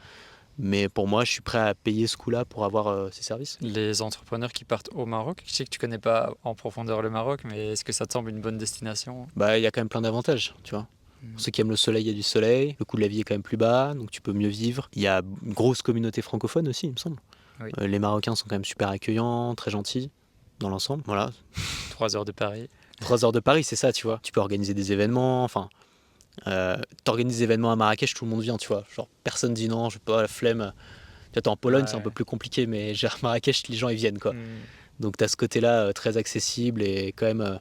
Mais 0.61 0.89
pour 0.89 1.07
moi, 1.07 1.23
je 1.23 1.31
suis 1.31 1.41
prêt 1.41 1.57
à 1.57 1.73
payer 1.73 2.05
ce 2.05 2.17
coût-là 2.17 2.43
pour 2.43 2.65
avoir 2.65 3.13
ces 3.13 3.23
services. 3.23 3.57
Les 3.61 4.01
entrepreneurs 4.01 4.51
qui 4.51 4.65
partent 4.65 4.89
au 4.93 5.05
Maroc, 5.05 5.41
je 5.45 5.53
sais 5.53 5.63
que 5.63 5.69
tu 5.69 5.79
connais 5.79 5.99
pas 5.99 6.33
en 6.43 6.53
profondeur 6.53 7.01
le 7.01 7.09
Maroc, 7.09 7.43
mais 7.45 7.69
est-ce 7.69 7.85
que 7.85 7.93
ça 7.93 8.05
te 8.05 8.11
semble 8.11 8.29
une 8.29 8.41
bonne 8.41 8.57
destination? 8.57 9.27
Bah, 9.37 9.57
il 9.57 9.61
y 9.61 9.67
a 9.67 9.71
quand 9.71 9.79
même 9.79 9.87
plein 9.87 10.01
d'avantages, 10.01 10.53
tu 10.63 10.75
vois. 10.75 10.85
Pour 11.21 11.29
mm. 11.29 11.39
ceux 11.39 11.51
qui 11.51 11.61
aiment 11.61 11.69
le 11.69 11.77
soleil, 11.77 12.03
il 12.03 12.07
y 12.07 12.11
a 12.11 12.13
du 12.13 12.23
soleil. 12.23 12.75
Le 12.77 12.85
coût 12.85 12.97
de 12.97 13.01
la 13.01 13.07
vie 13.07 13.21
est 13.21 13.23
quand 13.23 13.33
même 13.33 13.41
plus 13.41 13.57
bas, 13.57 13.93
donc 13.93 14.11
tu 14.11 14.21
peux 14.21 14.33
mieux 14.33 14.49
vivre. 14.49 14.89
Il 14.93 15.01
y 15.01 15.07
a 15.07 15.21
une 15.45 15.53
grosse 15.53 15.81
communauté 15.81 16.21
francophone 16.21 16.67
aussi, 16.67 16.87
il 16.87 16.91
me 16.91 16.97
semble. 16.97 17.17
Euh, 17.61 17.87
les 17.87 17.99
Marocains 17.99 18.35
sont 18.35 18.45
quand 18.47 18.55
même 18.55 18.65
super 18.65 18.89
accueillants, 18.89 19.55
très 19.55 19.71
gentils 19.71 20.11
dans 20.59 20.69
l'ensemble. 20.69 21.03
Voilà. 21.05 21.31
Trois 21.91 22.15
heures 22.15 22.25
de 22.25 22.31
Paris. 22.31 22.69
Trois 22.99 23.23
heures 23.23 23.31
de 23.31 23.39
Paris, 23.39 23.63
c'est 23.63 23.75
ça, 23.75 23.93
tu 23.93 24.07
vois. 24.07 24.19
Tu 24.23 24.31
peux 24.31 24.39
organiser 24.39 24.73
des 24.73 24.91
événements, 24.91 25.43
enfin. 25.43 25.69
Euh, 26.47 26.77
T'organises 27.03 27.37
des 27.37 27.43
événements 27.43 27.71
à 27.71 27.75
Marrakech, 27.75 28.13
tout 28.13 28.25
le 28.25 28.31
monde 28.31 28.41
vient, 28.41 28.57
tu 28.57 28.67
vois. 28.67 28.85
Genre, 28.93 29.07
personne 29.23 29.53
dit 29.53 29.67
non, 29.67 29.89
je 29.89 29.95
sais 29.95 30.03
pas, 30.03 30.21
la 30.21 30.27
flemme. 30.27 30.73
Peut-être 31.31 31.47
en 31.47 31.57
Pologne, 31.57 31.85
c'est 31.87 31.95
un 31.95 32.01
peu 32.01 32.11
plus 32.11 32.25
compliqué, 32.25 32.65
mais 32.65 32.93
à 33.03 33.09
Marrakech, 33.21 33.67
les 33.67 33.75
gens, 33.75 33.89
ils 33.89 33.97
viennent, 33.97 34.19
quoi. 34.19 34.33
Mm. 34.33 34.45
Donc, 34.99 35.17
tu 35.17 35.23
as 35.23 35.27
ce 35.27 35.37
côté-là 35.37 35.85
euh, 35.85 35.93
très 35.93 36.17
accessible 36.17 36.81
et 36.81 37.13
quand 37.13 37.25
même 37.25 37.41
euh, 37.41 37.57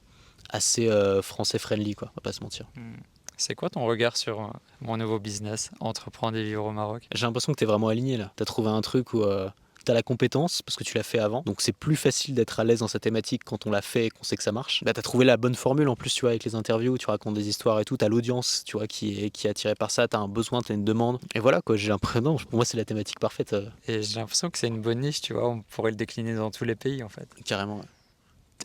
assez 0.51 0.91
français 1.23 1.59
friendly, 1.59 1.95
quoi, 1.95 2.09
on 2.13 2.15
va 2.17 2.23
pas 2.23 2.33
se 2.33 2.41
mentir. 2.41 2.67
Mm. 2.75 2.95
C'est 3.39 3.55
quoi 3.55 3.71
ton 3.71 3.87
regard 3.87 4.17
sur 4.17 4.41
euh, 4.41 4.49
mon 4.81 4.97
nouveau 4.97 5.21
business, 5.21 5.71
entreprendre 5.79 6.37
et 6.37 6.43
vivre 6.43 6.65
au 6.65 6.73
Maroc? 6.73 7.07
J'ai 7.15 7.25
l'impression 7.25 7.53
que 7.53 7.59
tu 7.59 7.65
es 7.65 7.67
vraiment 7.69 7.87
aligné 7.87 8.17
là. 8.17 8.33
Tu 8.37 8.43
as 8.43 8.47
trouvé 8.47 8.69
un 8.69 8.81
truc 8.81 9.15
où 9.15 9.23
euh, 9.23 9.49
tu 9.89 9.93
as 9.93 9.95
la 9.95 10.03
compétence 10.03 10.63
parce 10.63 10.77
que 10.77 10.85
tu 10.85 10.97
l'as 10.97 11.03
fait 11.03 11.19
avant. 11.19 11.43
Donc 11.47 11.61
c'est 11.61 11.73
plus 11.73 11.97
facile 11.97 12.35
d'être 12.35 12.61
à 12.61 12.65
l'aise 12.65 12.81
dans 12.81 12.89
sa 12.89 12.99
thématique 12.99 13.43
quand 13.45 13.67
on 13.67 13.71
l'a 13.71 13.83
fait 13.83 14.07
et 14.07 14.11
qu'on 14.11 14.23
sait 14.23 14.37
que 14.37 14.43
ça 14.43 14.53
marche. 14.53 14.83
Là, 14.85 14.93
tu 14.93 15.01
as 15.01 15.03
trouvé 15.03 15.25
la 15.25 15.37
bonne 15.37 15.55
formule 15.55 15.89
en 15.89 15.97
plus, 15.97 16.13
tu 16.15 16.23
vois, 16.23 16.31
avec 16.31 16.45
les 16.45 16.55
interviews, 16.55 16.99
tu 16.99 17.07
racontes 17.07 17.35
des 17.35 17.49
histoires 17.49 17.81
et 17.81 17.85
tout. 17.85 17.97
Tu 17.97 18.05
as 18.05 18.09
l'audience, 18.09 18.63
tu 18.65 18.77
vois, 18.77 18.87
qui 18.87 19.25
est, 19.25 19.31
qui 19.31 19.47
est 19.47 19.51
attirée 19.51 19.75
par 19.75 19.91
ça. 19.91 20.07
Tu 20.09 20.17
as 20.17 20.21
un 20.21 20.29
besoin, 20.29 20.63
tu 20.63 20.73
as 20.73 20.75
une 20.75 20.85
demande. 20.85 21.19
Et 21.35 21.41
voilà, 21.41 21.61
quoi, 21.61 21.77
j'ai 21.77 21.89
l'impression, 21.89 22.37
pour 22.37 22.57
moi, 22.57 22.65
c'est 22.65 22.77
la 22.77 22.85
thématique 22.85 23.19
parfaite. 23.19 23.53
Euh. 23.53 23.69
Et 23.87 24.03
j'ai 24.03 24.21
l'impression 24.21 24.51
que 24.51 24.59
c'est 24.59 24.69
une 24.69 24.81
bonne 24.81 25.01
niche, 25.01 25.21
tu 25.21 25.33
vois. 25.33 25.49
On 25.49 25.63
pourrait 25.63 25.91
le 25.91 25.97
décliner 25.97 26.35
dans 26.35 26.51
tous 26.51 26.65
les 26.65 26.75
pays 26.75 27.03
en 27.03 27.09
fait. 27.09 27.29
Carrément. 27.45 27.81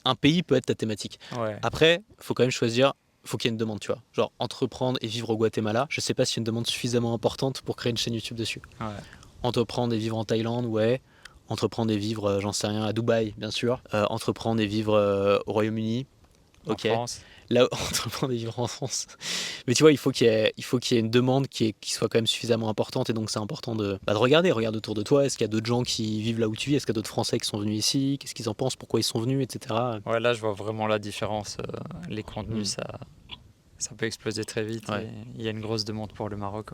Un 0.05 0.15
pays 0.15 0.43
peut 0.43 0.55
être 0.55 0.65
ta 0.65 0.75
thématique. 0.75 1.19
Ouais. 1.37 1.57
Après, 1.61 2.01
faut 2.19 2.33
quand 2.33 2.43
même 2.43 2.51
choisir 2.51 2.93
faut 3.25 3.37
qu'il 3.37 3.49
y 3.49 3.51
ait 3.51 3.53
une 3.53 3.57
demande, 3.57 3.79
tu 3.79 3.87
vois. 3.87 4.01
Genre, 4.11 4.31
entreprendre 4.39 4.99
et 5.01 5.07
vivre 5.07 5.29
au 5.29 5.37
Guatemala, 5.37 5.87
je 5.89 6.01
sais 6.01 6.13
pas 6.13 6.25
s'il 6.25 6.37
y 6.37 6.39
a 6.39 6.41
une 6.41 6.45
demande 6.45 6.67
suffisamment 6.67 7.13
importante 7.13 7.61
pour 7.61 7.75
créer 7.75 7.91
une 7.91 7.97
chaîne 7.97 8.13
YouTube 8.13 8.37
dessus. 8.37 8.61
Entreprendre 9.43 9.93
et 9.93 9.97
vivre 9.97 10.17
en 10.17 10.25
Thaïlande, 10.25 10.65
ouais. 10.65 11.01
Entreprendre 11.49 11.91
et 11.91 11.97
vivre, 11.97 12.25
euh, 12.25 12.39
j'en 12.39 12.53
sais 12.53 12.67
rien, 12.67 12.83
à 12.83 12.93
Dubaï, 12.93 13.33
bien 13.37 13.51
sûr. 13.51 13.81
Euh, 13.93 14.05
entreprendre 14.09 14.61
et 14.61 14.65
vivre 14.65 14.93
euh, 14.93 15.39
au 15.45 15.53
Royaume-Uni. 15.53 16.05
Ok. 16.67 16.85
En 16.85 16.93
France 16.93 17.21
là, 17.49 17.67
entreprendre 17.71 18.33
et 18.33 18.37
vivre 18.37 18.59
en 18.59 18.67
France. 18.67 19.07
Mais 19.67 19.73
tu 19.73 19.83
vois, 19.83 19.91
il 19.91 19.97
faut 19.97 20.11
qu'il 20.11 20.27
y 20.27 20.29
ait, 20.29 20.53
il 20.57 20.63
faut 20.63 20.79
qu'il 20.79 20.95
y 20.95 20.97
ait 20.97 21.01
une 21.03 21.11
demande 21.11 21.47
qui, 21.47 21.73
qui, 21.79 21.91
soit 21.91 22.07
quand 22.09 22.17
même 22.17 22.27
suffisamment 22.27 22.69
importante 22.69 23.09
et 23.09 23.13
donc 23.13 23.29
c'est 23.29 23.39
important 23.39 23.75
de, 23.75 23.99
bah, 24.05 24.13
de 24.13 24.17
regarder, 24.17 24.51
regarde 24.51 24.75
autour 24.75 24.95
de 24.95 25.03
toi. 25.03 25.25
Est-ce 25.25 25.37
qu'il 25.37 25.45
y 25.45 25.49
a 25.49 25.51
d'autres 25.51 25.65
gens 25.65 25.83
qui 25.83 26.21
vivent 26.21 26.39
là 26.39 26.47
où 26.47 26.55
tu 26.55 26.69
vis? 26.69 26.75
Est-ce 26.75 26.85
qu'il 26.85 26.93
y 26.93 26.95
a 26.95 26.99
d'autres 26.99 27.09
Français 27.09 27.39
qui 27.39 27.47
sont 27.47 27.59
venus 27.59 27.77
ici? 27.77 28.17
Qu'est-ce 28.19 28.33
qu'ils 28.33 28.49
en 28.49 28.53
pensent? 28.53 28.75
Pourquoi 28.75 28.99
ils 28.99 29.03
sont 29.03 29.19
venus, 29.19 29.43
etc. 29.43 29.75
Ouais, 30.05 30.19
là, 30.19 30.33
je 30.33 30.41
vois 30.41 30.53
vraiment 30.53 30.87
la 30.87 30.99
différence. 30.99 31.57
les 32.09 32.23
contenus, 32.23 32.71
mm. 32.71 32.81
ça, 32.81 32.99
ça 33.77 33.91
peut 33.95 34.05
exploser 34.05 34.43
très 34.45 34.63
vite. 34.63 34.85
Il 35.35 35.41
y 35.41 35.47
a 35.47 35.51
une 35.51 35.61
grosse 35.61 35.85
demande 35.85 36.13
pour 36.13 36.29
le 36.29 36.37
Maroc. 36.37 36.71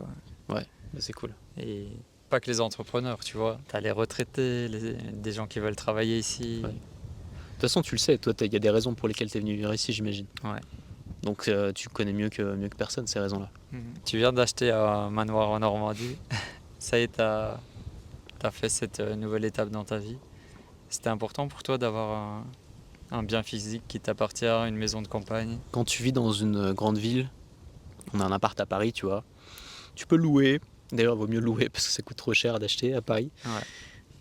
Ouais, 0.48 0.66
bah, 0.92 1.00
c'est 1.00 1.12
cool. 1.12 1.34
Et 1.58 1.88
pas 2.30 2.40
que 2.40 2.50
les 2.50 2.60
entrepreneurs, 2.60 3.18
tu 3.20 3.36
vois. 3.36 3.58
Tu 3.68 3.76
as 3.76 3.80
les 3.80 3.90
retraités, 3.90 4.68
des 4.68 5.32
gens 5.32 5.46
qui 5.46 5.58
veulent 5.58 5.76
travailler 5.76 6.18
ici. 6.18 6.62
De 6.62 6.68
toute 6.68 7.60
façon, 7.60 7.82
tu 7.82 7.94
le 7.94 7.98
sais, 7.98 8.16
toi, 8.16 8.32
il 8.40 8.52
y 8.52 8.56
a 8.56 8.60
des 8.60 8.70
raisons 8.70 8.94
pour 8.94 9.08
lesquelles 9.08 9.30
tu 9.30 9.36
es 9.36 9.40
venu 9.40 9.54
vivre 9.54 9.74
ici, 9.74 9.92
j'imagine. 9.92 10.26
Ouais. 10.44 10.60
Donc 11.22 11.48
euh, 11.48 11.72
tu 11.72 11.90
connais 11.90 12.14
mieux 12.14 12.30
que, 12.30 12.42
mieux 12.54 12.68
que 12.68 12.76
personne 12.76 13.06
ces 13.06 13.20
raisons-là. 13.20 13.50
Mhm. 13.72 13.82
Tu 14.06 14.16
viens 14.16 14.32
d'acheter 14.32 14.70
un 14.70 15.10
manoir 15.10 15.50
en 15.50 15.58
Normandie. 15.58 16.16
Ça 16.78 16.98
y 16.98 17.02
est, 17.02 17.12
tu 17.12 17.20
as, 17.20 17.60
as, 18.42 18.50
fait 18.50 18.70
cette 18.70 19.00
euh, 19.00 19.16
nouvelle 19.16 19.44
étape 19.44 19.68
dans 19.68 19.84
ta 19.84 19.98
vie. 19.98 20.16
C'était 20.88 21.10
important 21.10 21.46
pour 21.46 21.62
toi 21.62 21.76
d'avoir 21.76 22.16
un, 22.16 22.46
un 23.10 23.22
bien 23.22 23.42
physique 23.42 23.82
qui 23.88 24.00
t'appartient, 24.00 24.46
une 24.46 24.76
maison 24.76 25.02
de 25.02 25.08
campagne? 25.08 25.58
Quand 25.72 25.84
tu 25.84 26.02
vis 26.02 26.12
dans 26.12 26.32
une 26.32 26.72
grande 26.72 26.98
ville, 26.98 27.28
on 28.14 28.20
a 28.20 28.24
un 28.24 28.32
appart 28.32 28.58
à 28.58 28.66
Paris, 28.66 28.92
tu 28.92 29.06
vois, 29.06 29.24
tu 29.94 30.06
peux 30.06 30.16
louer. 30.16 30.60
D'ailleurs, 30.92 31.14
il 31.14 31.18
vaut 31.18 31.28
mieux 31.28 31.40
louer 31.40 31.68
parce 31.68 31.86
que 31.86 31.92
ça 31.92 32.02
coûte 32.02 32.16
trop 32.16 32.34
cher 32.34 32.58
d'acheter 32.58 32.94
à 32.94 33.02
Paris. 33.02 33.30
Ouais. 33.44 33.62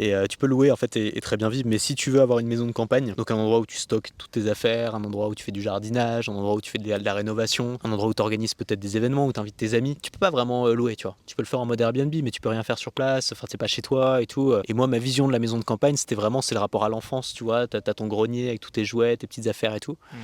Et 0.01 0.15
euh, 0.15 0.27
tu 0.27 0.37
peux 0.37 0.47
louer 0.47 0.71
en 0.71 0.77
fait 0.77 0.95
et, 0.95 1.19
très 1.19 1.35
bien 1.35 1.49
vivre. 1.49 1.67
Mais 1.67 1.77
si 1.77 1.93
tu 1.93 2.09
veux 2.09 2.21
avoir 2.21 2.39
une 2.39 2.47
maison 2.47 2.65
de 2.65 2.71
campagne, 2.71 3.13
donc 3.15 3.31
un 3.31 3.35
endroit 3.35 3.59
où 3.59 3.65
tu 3.65 3.77
stockes 3.77 4.11
toutes 4.17 4.31
tes 4.31 4.49
affaires, 4.49 4.95
un 4.95 5.03
endroit 5.03 5.27
où 5.27 5.35
tu 5.35 5.43
fais 5.43 5.51
du 5.51 5.61
jardinage, 5.61 6.29
un 6.29 6.33
endroit 6.33 6.55
où 6.55 6.61
tu 6.61 6.71
fais 6.71 6.77
de 6.77 6.89
la, 6.89 7.13
rénovation, 7.13 7.77
un 7.83 7.91
endroit 7.91 8.07
où 8.07 8.13
tu 8.13 8.21
organises 8.21 8.53
peut-être 8.53 8.79
des 8.79 8.95
événements, 8.95 9.27
où 9.27 9.33
tu 9.33 9.41
invites 9.41 9.57
tes 9.57 9.73
amis, 9.73 9.97
tu 10.01 10.09
peux 10.09 10.17
pas 10.17 10.29
vraiment 10.29 10.67
euh, 10.67 10.73
louer, 10.73 10.95
tu 10.95 11.03
vois. 11.03 11.17
Tu 11.25 11.35
peux 11.35 11.41
le 11.41 11.47
faire 11.47 11.59
en 11.59 11.65
mode 11.65 11.81
Airbnb, 11.81 12.15
mais 12.23 12.31
tu 12.31 12.39
peux 12.39 12.47
rien 12.47 12.63
faire 12.63 12.77
sur 12.77 12.93
place. 12.93 13.33
Enfin, 13.33 13.45
c'est 13.49 13.57
pas 13.57 13.67
chez 13.67 13.81
toi 13.81 14.21
et 14.21 14.25
tout. 14.25 14.53
Et 14.69 14.73
moi, 14.73 14.87
ma 14.87 14.99
vision 14.99 15.27
de 15.27 15.33
la 15.33 15.39
maison 15.39 15.57
de 15.57 15.65
campagne, 15.65 15.97
c'était 15.97 16.15
vraiment 16.15 16.41
c'est 16.41 16.55
le 16.55 16.61
rapport 16.61 16.85
à 16.85 16.89
l'enfance, 16.89 17.33
tu 17.33 17.43
vois. 17.43 17.67
Tu 17.67 17.75
as, 17.75 17.81
ton 17.81 18.07
grenier 18.07 18.47
avec 18.47 18.61
tous 18.61 18.71
tes 18.71 18.85
jouets, 18.85 19.17
tes 19.17 19.27
petites 19.27 19.47
affaires 19.47 19.75
et 19.75 19.81
tout. 19.81 19.97
Hmm. 20.13 20.17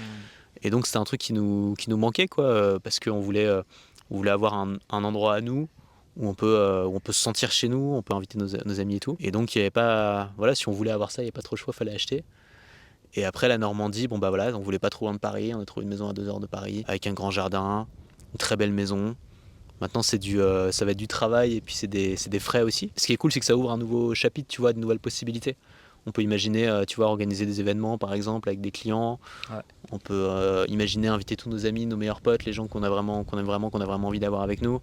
Et 0.61 0.69
donc, 0.69 0.87
c'était 0.87 0.99
un 0.99 1.03
truc 1.03 1.19
qui 1.19 1.33
nous, 1.33 1.73
qui 1.77 1.89
nous 1.89 1.97
manquait, 1.97 2.27
quoi, 2.27 2.45
euh, 2.45 2.79
parce 2.79 3.01
qu'on 3.01 3.19
voulait, 3.19 3.49
on 4.09 4.15
voulait 4.15 4.31
avoir 4.31 4.53
un, 4.53 4.77
un 4.89 5.03
endroit 5.03 5.35
à 5.35 5.41
nous 5.41 5.67
où 6.17 6.27
on 6.27 6.33
peut, 6.33 6.55
euh, 6.57 6.85
on 6.85 6.99
peut 6.99 7.11
se 7.11 7.21
sentir 7.21 7.51
chez 7.51 7.67
nous, 7.67 7.93
on 7.95 8.01
peut 8.01 8.13
inviter 8.13 8.37
nos, 8.37 8.79
amis 8.79 8.95
et 8.95 8.99
tout. 8.99 9.17
Et 9.19 9.31
donc, 9.31 9.55
il 9.55 9.59
y 9.59 9.61
avait 9.61 9.71
pas. 9.71 10.31
Voilà, 10.37 10.55
si 10.55 10.67
on 10.69 10.71
voulait 10.71 10.91
avoir 10.91 11.11
ça, 11.11 11.21
il 11.21 11.25
n'y 11.25 11.27
avait 11.27 11.33
pas 11.33 11.41
trop 11.41 11.55
le 11.55 11.59
choix, 11.59 11.73
il 11.75 11.77
fallait 11.77 11.93
acheter. 11.93 12.23
Et 13.15 13.25
après, 13.25 13.47
la 13.47 13.57
Normandie, 13.57 14.07
bon, 14.07 14.19
bah 14.19 14.29
voilà, 14.29 14.55
on 14.55 14.61
voulait 14.61 14.79
pas 14.79 14.89
trop 14.89 15.05
loin 15.05 15.13
de 15.13 15.19
Paris. 15.19 15.53
On 15.53 15.61
a 15.61 15.65
trouvé 15.65 15.83
une 15.83 15.89
maison 15.89 16.09
à 16.09 16.13
deux 16.13 16.27
heures 16.27 16.39
de 16.39 16.47
Paris, 16.47 16.83
avec 16.87 17.07
un 17.07 17.13
grand 17.13 17.31
jardin, 17.31 17.87
une 18.33 18.37
très 18.37 18.57
belle 18.57 18.73
maison. 18.73 19.15
Maintenant, 19.81 20.03
c'est 20.03 20.17
du, 20.17 20.41
euh, 20.41 20.71
ça 20.71 20.85
va 20.85 20.91
être 20.91 20.97
du 20.97 21.07
travail 21.07 21.55
et 21.55 21.61
puis 21.61 21.75
c'est 21.75 21.87
des, 21.87 22.15
des, 22.27 22.39
frais 22.39 22.61
aussi. 22.61 22.91
Ce 22.95 23.05
qui 23.05 23.13
est 23.13 23.17
cool, 23.17 23.31
c'est 23.31 23.41
que 23.41 23.45
ça 23.45 23.57
ouvre 23.57 23.71
un 23.71 23.77
nouveau 23.77 24.13
chapitre, 24.13 24.47
tu 24.49 24.61
vois, 24.61 24.71
de 24.71 24.79
nouvelles 24.79 24.99
possibilités. 24.99 25.57
On 26.07 26.11
peut 26.11 26.21
imaginer, 26.21 26.67
euh, 26.67 26.85
tu 26.85 26.97
vois, 26.97 27.07
organiser 27.07 27.45
des 27.45 27.59
événements, 27.59 27.97
par 27.97 28.13
exemple, 28.13 28.47
avec 28.47 28.61
des 28.61 28.71
clients. 28.71 29.19
On 29.91 29.99
peut 29.99 30.65
imaginer 30.69 31.07
inviter 31.07 31.35
tous 31.35 31.49
nos 31.49 31.65
amis, 31.65 31.85
nos 31.85 31.97
meilleurs 31.97 32.21
potes, 32.21 32.45
les 32.45 32.53
gens 32.53 32.67
qu'on 32.67 32.83
a 32.83 32.89
vraiment, 32.89 33.23
qu'on 33.23 33.37
aime 33.37 33.45
vraiment, 33.45 33.69
qu'on 33.69 33.81
a 33.81 33.85
vraiment 33.85 34.09
envie 34.09 34.19
d'avoir 34.19 34.43
avec 34.43 34.61
nous. 34.61 34.81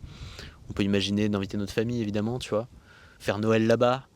On 0.73 0.75
peut 0.75 0.85
imaginer 0.85 1.29
d'inviter 1.29 1.59
notre 1.59 1.75
famille, 1.75 2.01
évidemment, 2.01 2.39
tu 2.39 2.49
vois. 2.49 2.67
Faire 3.19 3.39
Noël 3.39 3.67
là-bas. 3.67 4.07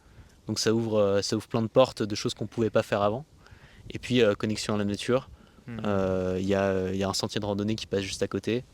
Donc 0.47 0.59
ça 0.59 0.73
ouvre, 0.73 0.99
euh, 0.99 1.21
ça 1.21 1.37
ouvre 1.37 1.47
plein 1.49 1.61
de 1.61 1.66
portes 1.66 2.03
de 2.03 2.14
choses 2.14 2.33
qu'on 2.33 2.45
ne 2.45 2.49
pouvait 2.49 2.71
pas 2.71 2.83
faire 2.83 3.03
avant. 3.03 3.27
Et 3.90 3.99
puis, 3.99 4.23
euh, 4.23 4.35
connexion 4.35 4.75
à 4.75 4.79
la 4.79 4.87
nature. 4.87 5.29
Hmm. 5.66 5.81
Euh, 5.85 6.38
il 6.40 6.47
y, 6.47 6.55
a, 6.55 6.95
y, 6.95 7.05
a, 7.05 7.09
un 7.11 7.12
sentier 7.12 7.42
de 7.42 7.45
randonnée 7.45 7.75
qui 7.75 7.87
passe 7.87 8.01
juste 8.01 8.23
à 8.23 8.27
côté. 8.27 8.64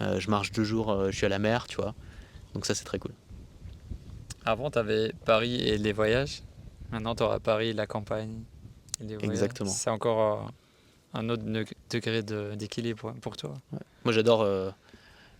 je 0.00 0.28
marche 0.28 0.50
deux 0.50 0.64
jours, 0.64 1.04
je 1.06 1.16
suis 1.16 1.24
à 1.24 1.28
la 1.28 1.38
mer, 1.38 1.68
tu 1.68 1.76
vois. 1.76 1.94
Donc 2.52 2.66
ça, 2.66 2.74
c'est 2.74 2.84
très 2.84 2.98
cool. 2.98 3.12
Avant, 4.44 4.72
tu 4.72 4.80
avais 4.80 5.12
Paris 5.24 5.62
et 5.62 5.78
les 5.78 5.92
voyages. 5.92 6.42
Maintenant, 6.90 7.14
tu 7.14 7.22
auras 7.22 7.38
Paris, 7.38 7.74
la 7.74 7.86
campagne 7.86 8.42
et 9.00 9.04
les 9.04 9.14
voyages. 9.14 9.30
Exactement. 9.30 9.70
C'est 9.70 9.90
encore 9.90 10.50
un 11.12 11.28
autre 11.28 11.44
degré 11.90 12.24
d'équilibre 12.56 13.14
pour 13.20 13.36
toi. 13.36 13.54
Moi, 14.04 14.12
j'adore 14.12 14.74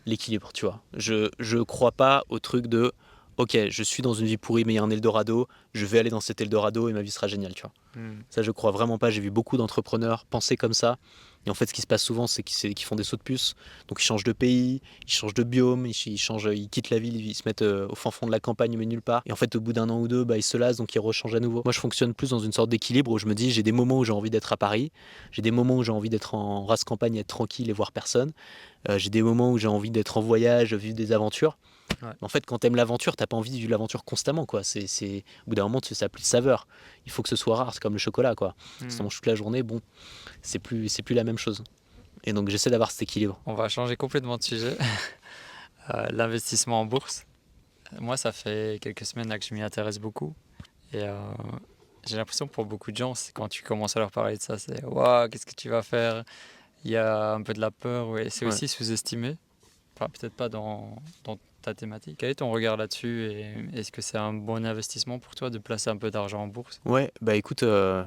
l'équilibre, 0.06 0.50
tu 0.52 0.66
vois. 0.66 0.82
Je 0.94 1.30
je 1.38 1.58
crois 1.58 1.92
pas 1.92 2.24
au 2.28 2.38
truc 2.38 2.66
de 2.66 2.92
ok, 3.37 3.68
je 3.68 3.83
suis 3.83 4.03
dans 4.03 4.14
une 4.14 4.27
vie 4.27 4.37
pourrie, 4.37 4.64
mais 4.64 4.75
il 4.75 4.77
y 4.77 4.79
a 4.79 4.83
un 4.83 4.90
Eldorado, 4.90 5.49
je 5.73 5.87
vais 5.87 5.99
aller 5.99 6.11
dans 6.11 6.20
cet 6.20 6.40
Eldorado 6.40 6.88
et 6.88 6.92
ma 6.92 7.03
vie 7.03 7.11
sera 7.11 7.27
géniale, 7.27 7.55
tu 7.55 7.62
vois. 7.62 7.73
Hmm. 7.97 8.23
Ça, 8.31 8.42
je 8.42 8.51
crois 8.51 8.70
vraiment 8.70 8.99
pas. 8.99 9.11
J'ai 9.11 9.20
vu 9.20 9.31
beaucoup 9.31 9.57
d'entrepreneurs 9.57 10.25
penser 10.27 10.57
comme 10.57 10.75
ça. 10.75 10.99
Et 11.47 11.51
en 11.51 11.55
fait, 11.55 11.66
ce 11.66 11.75
qui 11.75 11.83
se 11.83 11.87
passe 11.87 12.03
souvent, 12.03 12.27
c'est 12.27 12.42
qu'ils 12.42 12.79
font 12.87 12.97
des 12.97 13.05
sauts 13.05 13.16
de 13.16 13.23
puce. 13.23 13.55
Donc, 13.88 14.01
ils 14.01 14.05
changent 14.05 14.25
de 14.25 14.33
pays, 14.33 14.81
ils 15.07 15.12
changent 15.12 15.35
de 15.35 15.42
biome, 15.42 15.87
ils, 15.87 16.18
changent, 16.18 16.49
ils 16.53 16.68
quittent 16.70 16.90
la 16.90 16.99
ville, 16.99 17.16
ils 17.16 17.35
se 17.35 17.42
mettent 17.44 17.62
euh, 17.62 17.87
au 17.88 17.94
fin 17.94 18.11
fond 18.11 18.27
de 18.27 18.33
la 18.33 18.40
campagne, 18.40 18.77
mais 18.79 18.87
nulle 18.87 19.03
part. 19.03 19.23
Et 19.27 19.33
en 19.33 19.37
fait, 19.37 19.55
au 19.55 19.61
bout 19.61 19.75
d'un 19.75 19.90
an 19.90 20.01
ou 20.01 20.09
deux, 20.09 20.25
bah, 20.25 20.38
ils 20.38 20.42
se 20.42 20.57
lassent, 20.57 20.79
donc 20.79 20.94
ils 20.94 21.01
rechangent 21.01 21.35
à 21.35 21.40
nouveau. 21.40 21.62
Moi, 21.64 21.73
je 21.73 21.81
fonctionne 21.81 22.14
plus 22.14 22.31
dans 22.31 22.38
une 22.38 22.53
sorte 22.53 22.70
d'équilibre 22.70 23.11
où 23.11 23.18
je 23.18 23.27
me 23.27 23.35
dis, 23.35 23.51
j'ai 23.51 23.62
des 23.62 23.73
moments 23.73 23.99
où 23.99 24.05
j'ai 24.05 24.12
envie 24.12 24.31
d'être 24.31 24.53
à 24.53 24.57
Paris, 24.57 24.90
j'ai 25.33 25.42
des 25.42 25.51
moments 25.51 25.77
où 25.77 25.83
j'ai 25.83 25.92
envie 25.92 26.09
d'être 26.09 26.35
en 26.35 26.64
race 26.64 26.85
campagne, 26.85 27.16
être 27.16 27.27
tranquille 27.27 27.68
et 27.68 27.75
voir 27.75 27.92
personne. 27.92 28.33
Euh, 28.88 28.99
j'ai 28.99 29.11
des 29.11 29.23
moments 29.23 29.53
où 29.53 29.59
j'ai 29.59 29.68
envie 29.68 29.90
d'être 29.90 30.16
en 30.16 30.23
voyage, 30.23 30.73
vivre 30.75 30.97
des 30.97 31.12
aventures. 31.12 31.59
En 32.20 32.29
fait, 32.29 32.44
quand 32.47 32.59
t'aimes 32.59 32.77
l'aventure, 32.77 33.16
t'as 33.16 33.27
pas 33.27 33.37
envie 33.37 33.51
de 33.51 33.57
vivre 33.57 33.70
l'aventure 33.70 34.05
constamment, 34.05 34.47
quoi. 34.47 34.62
C'est, 34.62 34.87
c'est, 34.87 35.25
au 35.47 35.51
bout 35.51 35.55
d'un 35.55 35.62
moment, 35.64 35.81
ça 35.83 36.05
n'a 36.05 36.09
plus 36.09 36.23
de 36.23 36.27
saveur. 36.27 36.66
Il 37.07 37.12
faut 37.12 37.23
que 37.23 37.29
ce 37.29 37.37
soit 37.37 37.57
rare, 37.57 37.73
c'est 37.73 37.83
comme 37.83 37.94
le 37.94 37.99
chocolat, 37.99 38.35
quoi. 38.35 38.55
Hmm. 38.81 38.90
Si 38.90 38.99
toute 38.99 39.27
la 39.27 39.35
journée, 39.35 39.62
bon, 39.62 39.81
c'est 40.42 40.59
plus, 40.59 40.88
c'est 40.88 41.03
plus 41.03 41.14
la 41.14 41.25
même 41.25 41.38
chose. 41.38 41.62
Et 42.25 42.33
donc, 42.33 42.49
j'essaie 42.49 42.70
d'avoir 42.70 42.90
cet 42.90 43.03
équilibre. 43.03 43.40
On 43.47 43.55
va 43.55 43.68
changer 43.68 43.97
complètement 43.97 44.37
de 44.37 44.42
sujet. 44.42 44.77
Euh, 45.90 46.07
l'investissement 46.12 46.81
en 46.81 46.87
bourse. 46.87 47.27
Moi, 48.01 48.16
ça 48.16 48.33
fait 48.33 48.79
quelques 48.81 49.05
semaines 49.05 49.29
là, 49.29 49.38
que 49.38 49.44
je 49.44 49.53
m'y 49.53 49.61
intéresse 49.61 49.99
beaucoup. 49.99 50.35
Et 50.94 51.03
euh, 51.03 51.20
j'ai 52.07 52.16
l'impression 52.16 52.47
que 52.47 52.53
pour 52.55 52.64
beaucoup 52.64 52.90
de 52.90 52.97
gens, 52.97 53.12
quand 53.35 53.49
tu 53.49 53.62
commences 53.62 53.94
à 53.94 54.01
leur 54.01 54.11
parler 54.11 54.38
de 54.38 54.42
ça, 54.42 54.57
c'est 54.57 54.83
waouh, 54.83 55.29
qu'est-ce 55.29 55.44
que 55.44 55.55
tu 55.55 55.68
vas 55.68 55.83
faire? 55.83 56.25
Il 56.85 56.90
y 56.90 56.97
a 56.97 57.33
un 57.33 57.42
peu 57.42 57.53
de 57.53 57.61
la 57.61 57.70
peur, 57.70 58.09
ouais. 58.09 58.31
c'est 58.31 58.47
aussi 58.47 58.66
sous-estimé. 58.66 59.37
Enfin, 59.94 60.09
peut-être 60.09 60.33
pas 60.33 60.49
dans, 60.49 60.97
dans 61.25 61.38
ta 61.64 61.74
thématique. 61.74 62.16
Quel 62.18 62.31
est 62.31 62.37
ton 62.37 62.50
regard 62.50 62.77
là-dessus 62.77 63.31
et 63.31 63.55
est-ce 63.74 63.90
que 63.90 64.03
c'est 64.03 64.18
un 64.18 64.33
bon 64.33 64.64
investissement 64.64 65.18
pour 65.18 65.35
toi 65.35 65.50
de 65.50 65.59
placer 65.59 65.90
un 65.90 65.96
peu 65.96 66.11
d'argent 66.11 66.42
en 66.42 66.46
bourse? 66.46 66.81
Ouais, 66.85 67.11
bah 67.20 67.35
écoute, 67.35 67.62
euh, 67.62 68.05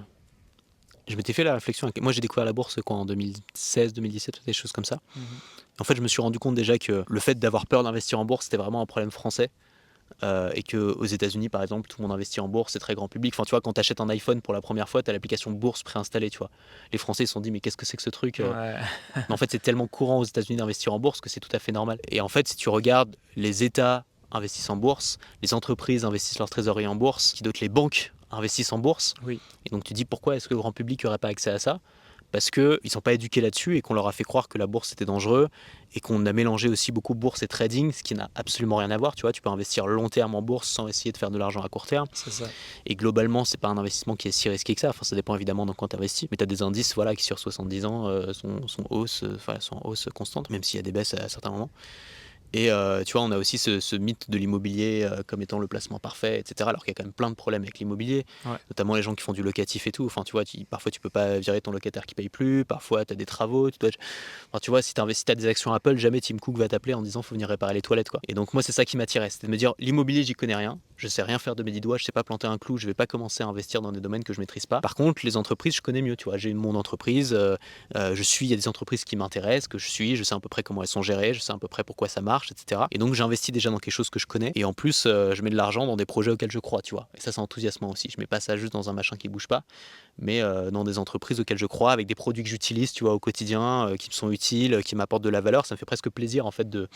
je 1.08 1.16
m'étais 1.16 1.34
fait 1.34 1.44
la 1.44 1.54
réflexion. 1.54 1.92
Moi, 2.02 2.12
j'ai 2.12 2.22
découvert 2.22 2.46
la 2.46 2.54
bourse 2.54 2.80
quoi, 2.86 2.98
en 2.98 3.06
2016, 3.06 3.94
2017, 3.94 4.42
des 4.46 4.54
choses 4.54 4.72
comme 4.72 4.86
ça. 4.86 5.00
Mhm. 5.16 5.24
En 5.80 5.84
fait, 5.84 5.96
je 5.96 6.02
me 6.02 6.08
suis 6.08 6.22
rendu 6.22 6.40
compte 6.40 6.56
déjà 6.56 6.78
que 6.78 7.04
le 7.08 7.20
fait 7.20 7.36
d'avoir 7.36 7.66
peur 7.66 7.84
d'investir 7.84 8.20
en 8.20 8.26
bourse, 8.26 8.46
c'était 8.46 8.58
vraiment 8.58 8.82
un 8.82 8.86
problème 8.86 9.12
français. 9.12 9.50
Euh, 10.24 10.50
et 10.56 10.64
qu'aux 10.64 11.06
États-Unis, 11.06 11.50
par 11.50 11.62
exemple, 11.62 11.88
tout 11.88 12.02
le 12.02 12.08
monde 12.08 12.14
investit 12.14 12.40
en 12.40 12.48
bourse, 12.48 12.74
c'est 12.74 12.80
très 12.80 12.96
grand 12.96 13.08
public. 13.08 13.34
Enfin, 13.36 13.44
tu 13.44 13.52
vois, 13.52 13.62
quand 13.62 13.74
tu 13.74 13.80
achètes 13.80 14.02
un 14.02 14.10
iPhone 14.10 14.42
pour 14.42 14.54
la 14.54 14.62
première 14.62 14.90
fois, 14.90 15.04
tu 15.04 15.10
as 15.10 15.14
l'application 15.14 15.52
bourse 15.52 15.84
préinstallée, 15.84 16.30
tu 16.30 16.40
vois. 16.40 16.50
Les 16.92 16.98
Français 16.98 17.26
se 17.26 17.34
sont 17.34 17.40
dit, 17.40 17.52
mais 17.52 17.60
qu'est-ce 17.60 17.78
que 17.78 17.86
c'est 17.86 17.98
que 17.98 18.04
ce 18.04 18.10
truc 18.10 18.40
euh 18.40 18.78
mais 19.16 19.24
En 19.30 19.38
fait, 19.38 19.52
c'est 19.52 19.62
tellement 19.62 19.88
courant 19.88 20.20
aux 20.20 20.24
États-Unis 20.24 20.58
d'investir 20.58 20.94
en 20.94 21.00
bourse 21.00 21.22
que 21.22 21.30
c'est 21.30 21.40
tout 21.40 21.50
à 21.52 21.60
fait 21.60 21.72
normal. 21.72 22.00
Et 22.10 22.22
en 22.22 22.30
fait, 22.30 22.48
si 22.48 22.56
tu 22.56 22.70
regardes, 22.70 23.16
les 23.36 23.64
États 23.64 24.06
investissent 24.32 24.70
en 24.70 24.76
bourse, 24.76 25.20
les 25.42 25.54
entreprises 25.54 26.04
investissent 26.04 26.40
leur 26.40 26.50
trésorerie 26.50 26.88
en 26.88 26.96
bourse, 26.96 27.34
qui 27.34 27.44
d'autres 27.44 27.60
les 27.62 27.70
banques 27.70 28.12
investissent 28.32 28.74
en 28.74 28.80
bourse. 28.80 29.14
Oui. 29.24 29.40
Et 29.66 29.70
donc 29.70 29.84
tu 29.84 29.94
dis 29.94 30.06
pourquoi 30.06 30.36
est-ce 30.36 30.48
que 30.48 30.54
le 30.54 30.60
grand 30.60 30.72
public 30.72 31.04
n'aurait 31.04 31.18
pas 31.18 31.30
accès 31.30 31.50
à 31.50 31.60
ça? 31.60 31.80
Parce 32.32 32.52
qu'ils 32.52 32.80
ne 32.84 32.90
sont 32.90 33.02
pas 33.02 33.14
éduqués 33.14 33.42
là-dessus 33.42 33.78
et 33.78 33.82
qu'on 33.82 33.94
leur 33.94 34.08
a 34.08 34.12
fait 34.12 34.24
croire 34.24 34.48
que 34.48 34.58
la 34.58 34.68
bourse 34.68 34.92
était 34.92 35.06
dangereux 35.06 35.50
et 35.96 36.00
qu'on 36.00 36.26
a 36.26 36.34
mélangé 36.34 36.68
aussi 36.68 36.92
beaucoup 36.92 37.16
bourse 37.16 37.42
et 37.44 37.48
trading, 37.48 37.92
ce 37.92 38.04
qui 38.04 38.14
n'a 38.14 38.30
absolument 38.36 38.78
rien 38.78 38.92
à 38.92 38.98
voir. 38.98 39.16
Tu 39.16 39.22
vois, 39.22 39.32
tu 39.32 39.42
peux 39.42 39.50
investir 39.50 39.88
long 39.88 40.10
terme 40.10 40.36
en 40.36 40.42
bourse 40.42 40.68
sans 40.68 40.88
essayer 40.88 41.12
de 41.12 41.18
faire 41.18 41.32
de 41.32 41.38
l'argent 41.38 41.62
à 41.62 41.70
court 41.70 41.88
terme. 41.88 42.08
Ça. 42.14 42.46
Et 42.86 42.96
globalement, 42.96 43.46
c'est 43.46 43.60
pas 43.60 43.70
un 43.70 43.78
investissement 43.78 44.16
qui 44.16 44.28
est 44.28 44.32
si 44.32 44.50
risqué 44.50 44.76
que 44.76 44.82
ça. 44.82 44.90
Enfin, 44.90 45.04
ça 45.04 45.16
dépend 45.16 45.36
évidemment 45.36 45.66
dans 45.66 45.74
quoi 45.74 45.88
tu 45.88 45.96
investis. 45.96 46.28
Mais 46.30 46.38
tu 46.38 46.44
as 46.44 46.48
des 46.48 46.62
indices 46.62 46.94
voilà, 46.96 47.16
qui 47.16 47.24
sur 47.24 47.40
70 47.40 47.86
ans 47.86 48.08
euh, 48.08 48.34
sont, 48.34 48.68
sont, 48.68 48.84
hausse, 48.90 49.24
euh, 49.24 49.60
sont 49.60 49.78
en 49.78 49.90
hausse 49.90 50.10
constante, 50.14 50.50
même 50.50 50.64
s'il 50.64 50.78
y 50.78 50.80
a 50.80 50.84
des 50.84 50.92
baisses 50.92 51.14
à 51.14 51.30
certains 51.30 51.52
moments. 51.52 51.70
Et 52.54 52.72
euh, 52.72 53.04
tu 53.04 53.14
vois, 53.14 53.22
on 53.22 53.32
a 53.32 53.38
aussi 53.38 53.58
ce, 53.58 53.96
mythe 53.96 54.30
de 54.30 54.38
l'immobilier 54.38 55.04
euh, 55.04 55.22
comme 55.26 55.42
étant 55.42 55.60
le 55.60 55.68
placement 55.68 56.00
parfait, 56.00 56.40
etc. 56.40 56.70
Alors 56.70 56.84
qu'il 56.84 56.92
y 56.92 56.92
a 56.92 56.96
quand 56.96 57.04
même 57.04 57.14
plein 57.14 57.30
de 57.30 57.36
problèmes 57.36 57.64
avec 57.64 57.80
l'immobilier, 57.80 58.26
notamment 58.70 58.96
les 58.96 59.02
gens 59.02 59.16
qui 59.16 59.24
font 59.24 59.34
du 59.34 59.44
locatif 59.44 59.88
et 59.88 59.92
tout. 59.92 60.06
Enfin, 60.06 60.24
tu 60.24 60.32
vois, 60.32 60.44
parfois 60.70 60.92
tu 60.92 61.00
peux 61.00 61.10
pas 61.10 61.40
virer 61.40 61.62
ton 61.62 61.72
locataire 61.72 62.06
qui 62.06 62.16
paye 62.16 62.30
plus, 62.30 62.66
parfois 62.66 63.06
tu 63.06 63.14
as 63.14 63.16
des 63.16 63.26
travaux. 63.26 63.70
Tu, 63.70 63.78
dois... 63.80 63.90
enfin, 64.52 64.60
tu 64.62 64.72
vois, 64.72 64.82
si 64.82 64.94
tu 64.94 65.02
investis 65.02 65.26
as 65.30 65.36
des 65.36 65.48
actions 65.48 65.74
Apple, 65.74 65.98
jamais 65.98 66.22
Tim 66.22 66.38
Cook 66.38 66.58
va 66.58 66.68
t'appeler 66.68 66.94
en 66.94 67.02
disant 67.02 67.22
faut 67.22 67.36
venir 67.36 67.50
réparer 67.50 67.74
les 67.74 67.82
toilettes. 67.82 68.10
Quoi. 68.10 68.22
Et 68.28 68.34
donc, 68.34 68.54
moi, 68.54 68.64
c'est 68.64 68.72
ça 68.72 68.86
qui 68.86 68.98
m'attirait 68.98 69.30
c'était 69.30 69.48
de 69.48 69.52
me 69.52 69.58
dire 69.58 69.74
l'immobilier, 69.80 70.24
j'y 70.24 70.34
connais 70.34 70.56
rien, 70.56 70.80
je 70.96 71.08
sais 71.08 71.22
rien 71.22 71.40
faire 71.40 71.56
de 71.56 71.64
mes 71.64 71.72
dix 71.72 71.82
doigts, 71.82 71.98
je 71.98 72.06
sais 72.06 72.12
pas 72.12 72.24
planter 72.24 72.48
un 72.48 72.58
clou, 72.58 72.78
je 72.78 72.88
vais 72.88 72.94
pas 72.94 73.08
commencer 73.08 73.44
à 73.44 73.48
investir 73.48 73.82
dans 73.82 73.92
des 73.92 74.00
domaines 74.00 74.24
que 74.24 74.34
je 74.34 74.40
maîtrise 74.40 74.66
pas. 74.66 74.82
Par 74.82 74.96
contre, 74.96 75.26
les 75.26 75.38
entreprises, 75.38 75.76
je 75.76 75.82
connais 75.82 76.02
mieux. 76.02 76.16
Tu 76.16 76.26
vois, 76.26 76.38
j'ai 76.38 76.54
mon 76.54 76.76
entreprise, 76.76 77.34
euh, 77.34 77.58
je 77.94 78.24
suis, 78.24 78.46
il 78.46 78.50
y 78.50 78.54
a 78.54 78.58
des 78.58 78.68
entreprises 78.68 79.06
qui 79.06 79.16
m'intéressent, 79.16 79.68
que 79.68 79.78
je 79.78 79.90
suis, 79.90 80.16
je 80.16 80.24
sais 80.24 80.36
à 80.36 80.40
peu 80.40 80.50
près 80.50 80.64
comment 80.64 80.82
elles 80.82 80.88
sont 80.88 81.02
gérées, 81.02 81.34
je 81.34 81.40
sais 81.40 81.54
à 81.54 81.58
peu 81.58 81.68
près 81.68 81.84
pourquoi 81.84 82.08
ça 82.08 82.22
marche, 82.22 82.37
etc. 82.52 82.82
Et 82.92 82.98
donc, 82.98 83.14
j'investis 83.14 83.54
déjà 83.54 83.70
dans 83.70 83.78
quelque 83.78 83.94
chose 83.94 84.10
que 84.10 84.20
je 84.20 84.26
connais 84.26 84.52
et 84.56 84.64
en 84.66 84.74
plus 84.74 85.06
euh, 85.06 85.34
je 85.34 85.42
mets 85.42 85.50
de 85.50 85.56
l'argent 85.56 85.86
dans 85.86 85.96
des 85.96 86.06
projets 86.06 86.32
auxquels 86.32 86.52
je 86.52 86.60
crois, 86.60 86.82
tu 86.82 86.96
vois. 86.96 87.08
Et 87.16 87.22
ça 87.22 87.32
c'est 87.32 87.40
enthousiasmant 87.40 87.90
aussi. 87.90 88.10
Je 88.10 88.20
mets 88.20 88.28
pas 88.28 88.40
ça 88.40 88.58
juste 88.58 88.74
dans 88.74 88.90
un 88.90 88.94
machin 88.94 89.16
qui 89.16 89.30
bouge 89.30 89.48
pas, 89.48 89.64
mais 90.18 90.42
euh, 90.42 90.72
dans 90.72 90.84
des 90.84 90.98
entreprises 90.98 91.40
auxquelles 91.40 91.58
je 91.58 91.66
crois, 91.66 91.92
avec 91.92 92.08
des 92.08 92.16
produits 92.16 92.44
que 92.44 92.50
j'utilise, 92.50 92.92
tu 92.92 93.04
vois, 93.04 93.14
au 93.14 93.20
quotidien, 93.20 93.90
euh, 93.90 93.96
qui 93.96 94.10
me 94.10 94.14
sont 94.14 94.32
utiles, 94.32 94.82
qui 94.84 94.96
m'apportent 94.96 95.24
de 95.24 95.30
la 95.30 95.42
valeur. 95.42 95.66
Ça 95.66 95.76
me 95.76 95.78
fait 95.78 95.86
presque 95.86 96.10
plaisir 96.10 96.46
en 96.46 96.52
fait 96.52 96.70
de, 96.70 96.88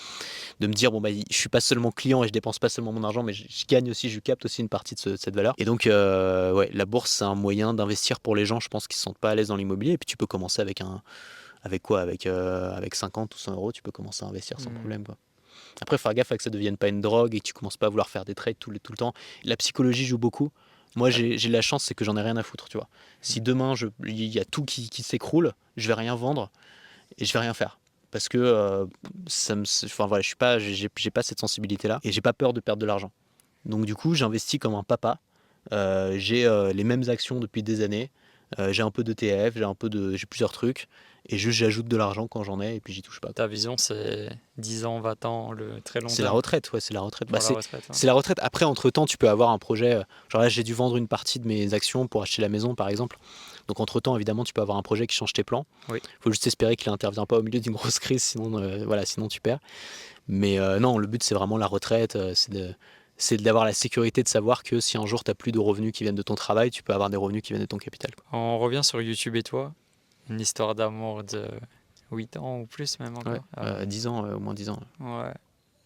de 0.60 0.68
me 0.68 0.74
dire 0.74 0.92
bon 0.92 1.02
bah 1.02 1.10
je 1.12 1.36
suis 1.36 1.50
pas 1.50 1.62
seulement 1.62 1.92
client 1.92 2.24
et 2.24 2.28
je 2.28 2.34
dépense 2.34 2.60
pas 2.60 2.70
seulement 2.70 2.92
mon 2.92 3.04
argent, 3.04 3.24
mais 3.24 3.34
je, 3.34 3.66
gagne 3.68 3.90
aussi, 3.90 4.10
je 4.10 4.20
capte 4.20 4.46
aussi 4.46 4.62
une 4.62 4.70
partie 4.70 4.96
de, 4.96 5.16
cette 5.16 5.36
valeur. 5.36 5.54
Et 5.58 5.66
donc 5.66 5.84
ouais, 5.86 6.70
la 6.74 6.86
bourse 6.86 7.12
c'est 7.12 7.26
un 7.26 7.36
moyen 7.36 7.74
d'investir 7.74 8.20
pour 8.20 8.36
les 8.36 8.46
gens, 8.46 8.60
je 8.60 8.70
pense, 8.70 8.88
qui 8.88 8.98
se 8.98 9.04
sentent 9.04 9.18
pas 9.18 9.32
à 9.32 9.36
l'aise 9.36 9.50
dans 9.50 9.56
l'immobilier. 9.56 9.94
Et 9.94 9.98
puis 9.98 10.06
tu 10.08 10.18
peux 10.18 10.28
commencer 10.28 10.62
avec 10.62 10.82
un 10.82 11.02
avec 11.64 11.84
quoi? 11.84 12.02
Avec, 12.02 12.26
avec 12.26 12.96
50 12.96 13.36
ou 13.36 13.38
100 13.38 13.54
euros, 13.54 13.72
tu 13.72 13.84
peux 13.84 13.92
commencer 13.92 14.26
à 14.26 14.28
investir 14.28 14.60
sans 14.60 14.72
mmh. 14.72 14.76
problème. 14.76 15.04
Quoi. 15.04 15.16
Après, 15.82 15.98
faire 15.98 16.14
gaffe 16.14 16.32
à 16.32 16.38
que 16.38 16.44
ça 16.44 16.50
ne 16.50 16.54
devienne 16.56 16.78
pas 16.78 16.88
une 16.88 17.02
drogue 17.02 17.36
et 17.36 17.40
que 17.40 17.46
tu 17.46 17.54
commences 17.54 17.78
pas 17.78 17.88
à 17.88 17.90
vouloir 17.90 18.10
faire 18.10 18.26
des 18.26 18.36
trades 18.36 18.58
tout 18.60 18.72
le, 18.72 18.80
tout 18.80 18.92
le 18.92 18.98
temps. 18.98 19.14
La 19.44 19.56
psychologie 19.58 20.06
joue 20.06 20.18
beaucoup. 20.18 20.52
Moi, 20.96 21.10
j'ai 21.10 21.38
la 21.38 21.62
chance, 21.62 21.86
c'est 21.86 21.94
que 21.94 22.04
j'en 22.04 22.18
ai 22.18 22.22
rien 22.22 22.36
à 22.38 22.44
foutre, 22.44 22.68
tu 22.68 22.78
vois. 22.78 22.90
Si 23.22 23.40
mm. 23.40 23.44
demain, 23.44 23.74
il 24.06 24.26
y 24.26 24.40
a 24.40 24.46
tout 24.46 24.66
qui, 24.66 24.90
qui 24.90 25.04
s'écroule, 25.04 25.54
je 25.78 25.88
vais 25.88 25.94
rien 25.94 26.16
vendre 26.16 26.52
et 27.18 27.26
je 27.26 27.34
vais 27.34 27.40
rien 27.40 27.54
faire. 27.54 27.80
Parce 28.12 28.28
que 28.28 28.38
euh, 28.38 28.86
ça 29.28 29.56
me, 29.56 29.64
enfin, 29.86 30.06
voilà, 30.06 30.22
je 30.22 30.28
suis 30.28 30.36
pas, 30.36 30.60
j'ai 30.60 30.90
pas 30.90 31.24
cette 31.24 31.40
sensibilité-là 31.40 32.00
et 32.04 32.12
j'ai 32.12 32.22
pas 32.22 32.34
peur 32.34 32.52
de 32.52 32.60
perdre 32.60 32.82
de 32.82 32.86
l'argent. 32.86 33.12
Donc 33.66 33.86
du 33.86 33.96
coup, 33.96 34.16
j'investis 34.16 34.60
comme 34.60 34.76
un 34.76 34.84
papa. 34.84 35.20
Euh, 35.72 36.18
j'ai 36.18 36.46
euh, 36.46 36.74
les 36.74 36.84
mêmes 36.84 37.10
actions 37.10 37.40
depuis 37.40 37.64
des 37.64 37.82
années. 37.82 38.12
j'ai 38.70 38.84
un 38.84 38.92
peu 38.92 39.06
d'ETF, 39.06 39.56
j'ai 39.56 39.64
un 39.64 39.76
peu 39.76 39.90
de, 39.90 40.18
j'ai 40.18 40.26
plusieurs 40.26 40.52
trucs 40.52 40.90
et 41.28 41.38
juste 41.38 41.60
j'ajoute 41.60 41.88
de 41.88 41.98
l'argent 41.98 42.28
quand 42.28 42.44
j'en 42.44 42.62
ai 42.62 42.76
et 42.76 42.80
puis 42.80 42.94
j'y 42.94 43.02
touche 43.02 43.20
pas. 43.20 43.32
Ta 43.32 43.48
vision 43.48 43.76
c'est 43.78 44.30
10 44.58 44.86
ans, 44.86 45.00
20 45.00 45.26
ans, 45.26 45.52
le 45.52 45.82
très 45.82 46.00
long 46.00 46.10
C'est 46.10 46.24
la 46.24 46.32
retraite, 46.32 46.72
ouais, 46.72 46.80
c'est 46.80 46.94
la 46.94 47.02
retraite. 47.02 47.30
Bah, 47.30 47.40
hein. 47.42 47.80
c'est 47.92 48.08
la 48.08 48.14
retraite. 48.14 48.38
Après, 48.42 48.66
entre-temps, 48.66 49.06
tu 49.06 49.18
peux 49.18 49.30
avoir 49.30 49.50
un 49.50 49.60
projet. 49.60 49.94
Euh, 49.94 50.04
genre 50.30 50.42
là, 50.42 50.50
j'ai 50.50 50.64
dû 50.64 50.74
vendre 50.74 50.98
une 50.98 51.08
partie 51.08 51.40
de 51.40 51.48
mes 51.48 51.74
actions 51.74 52.08
pour 52.08 52.24
acheter 52.24 52.42
la 52.42 52.50
maison, 52.50 52.76
par 52.76 52.90
exemple. 52.90 53.18
Donc 53.68 53.80
entre-temps, 53.80 54.16
évidemment, 54.16 54.44
tu 54.44 54.54
peux 54.54 54.62
avoir 54.62 54.78
un 54.78 54.82
projet 54.82 55.08
qui 55.08 55.16
change 55.16 55.34
tes 55.34 55.44
plans. 55.44 55.66
Il 55.90 56.00
faut 56.20 56.32
juste 56.32 56.48
espérer 56.48 56.76
qu'il 56.76 56.92
n'intervient 56.92 57.26
pas 57.26 57.38
au 57.38 57.44
milieu 57.44 57.60
d'une 57.60 57.74
grosse 57.74 58.00
crise, 58.00 58.24
sinon, 58.24 58.58
euh, 58.58 58.84
voilà, 58.86 59.06
sinon 59.06 59.28
tu 59.28 59.42
perds. 59.42 59.60
Mais 60.28 60.60
euh, 60.60 60.80
non, 60.80 60.98
le 60.98 61.08
but, 61.08 61.24
c'est 61.24 61.36
vraiment 61.36 61.58
la 61.58 61.68
retraite. 61.68 62.18
c'est 62.36 62.52
de 62.52 62.74
c'est 63.18 63.38
d'avoir 63.38 63.66
la 63.66 63.74
sécurité 63.74 64.24
de 64.24 64.28
savoir 64.28 64.64
que 64.64 64.80
si 64.80 64.98
un 64.98 65.06
jour 65.06 65.24
tu 65.24 65.30
n'as 65.30 65.36
plus 65.36 65.52
de 65.52 65.60
revenus 65.60 65.92
qui 65.92 66.04
viennent 66.04 66.16
de 66.16 66.24
ton 66.24 66.34
travail, 66.34 66.72
tu 66.72 66.82
peux 66.82 66.94
avoir 66.94 67.12
des 67.12 67.18
revenus 67.18 67.44
qui 67.44 67.54
viennent 67.54 67.62
de 67.62 67.68
ton 67.68 67.78
capital. 67.78 68.10
On 68.32 68.58
revient 68.58 68.84
sur 68.84 69.00
YouTube 69.00 69.36
et 69.36 69.44
toi 69.44 69.74
une 70.30 70.40
histoire 70.40 70.76
d'amour 70.76 71.24
de 71.24 71.48
8 72.12 72.38
ans 72.38 72.60
ou 72.60 72.66
plus 72.66 73.00
même 73.00 73.18
encore. 73.18 73.40
Ouais, 73.58 73.86
10 73.86 74.08
ah 74.08 74.10
ans, 74.10 74.26
euh, 74.26 74.36
au 74.36 74.40
moins 74.40 74.54
10 74.54 74.70
ans. 74.70 74.80
Ouais. 75.00 75.34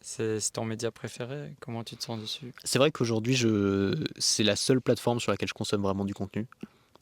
C'est 0.02 0.40
ton 0.54 0.66
média 0.66 0.92
préféré? 0.92 1.56
Comment 1.60 1.84
tu 1.84 1.98
te 1.98 2.04
sens 2.04 2.22
dessus? 2.22 2.54
C'est 2.64 2.78
vrai 2.78 2.92
qu'aujourd'hui, 2.92 3.36
je... 3.36 3.96
c'est 4.20 4.44
la 4.44 4.56
seule 4.56 4.80
plateforme 4.80 5.20
sur 5.20 5.32
laquelle 5.32 5.50
je 5.50 5.54
consomme 5.56 5.82
vraiment 5.82 6.06
du 6.06 6.14
contenu 6.14 6.48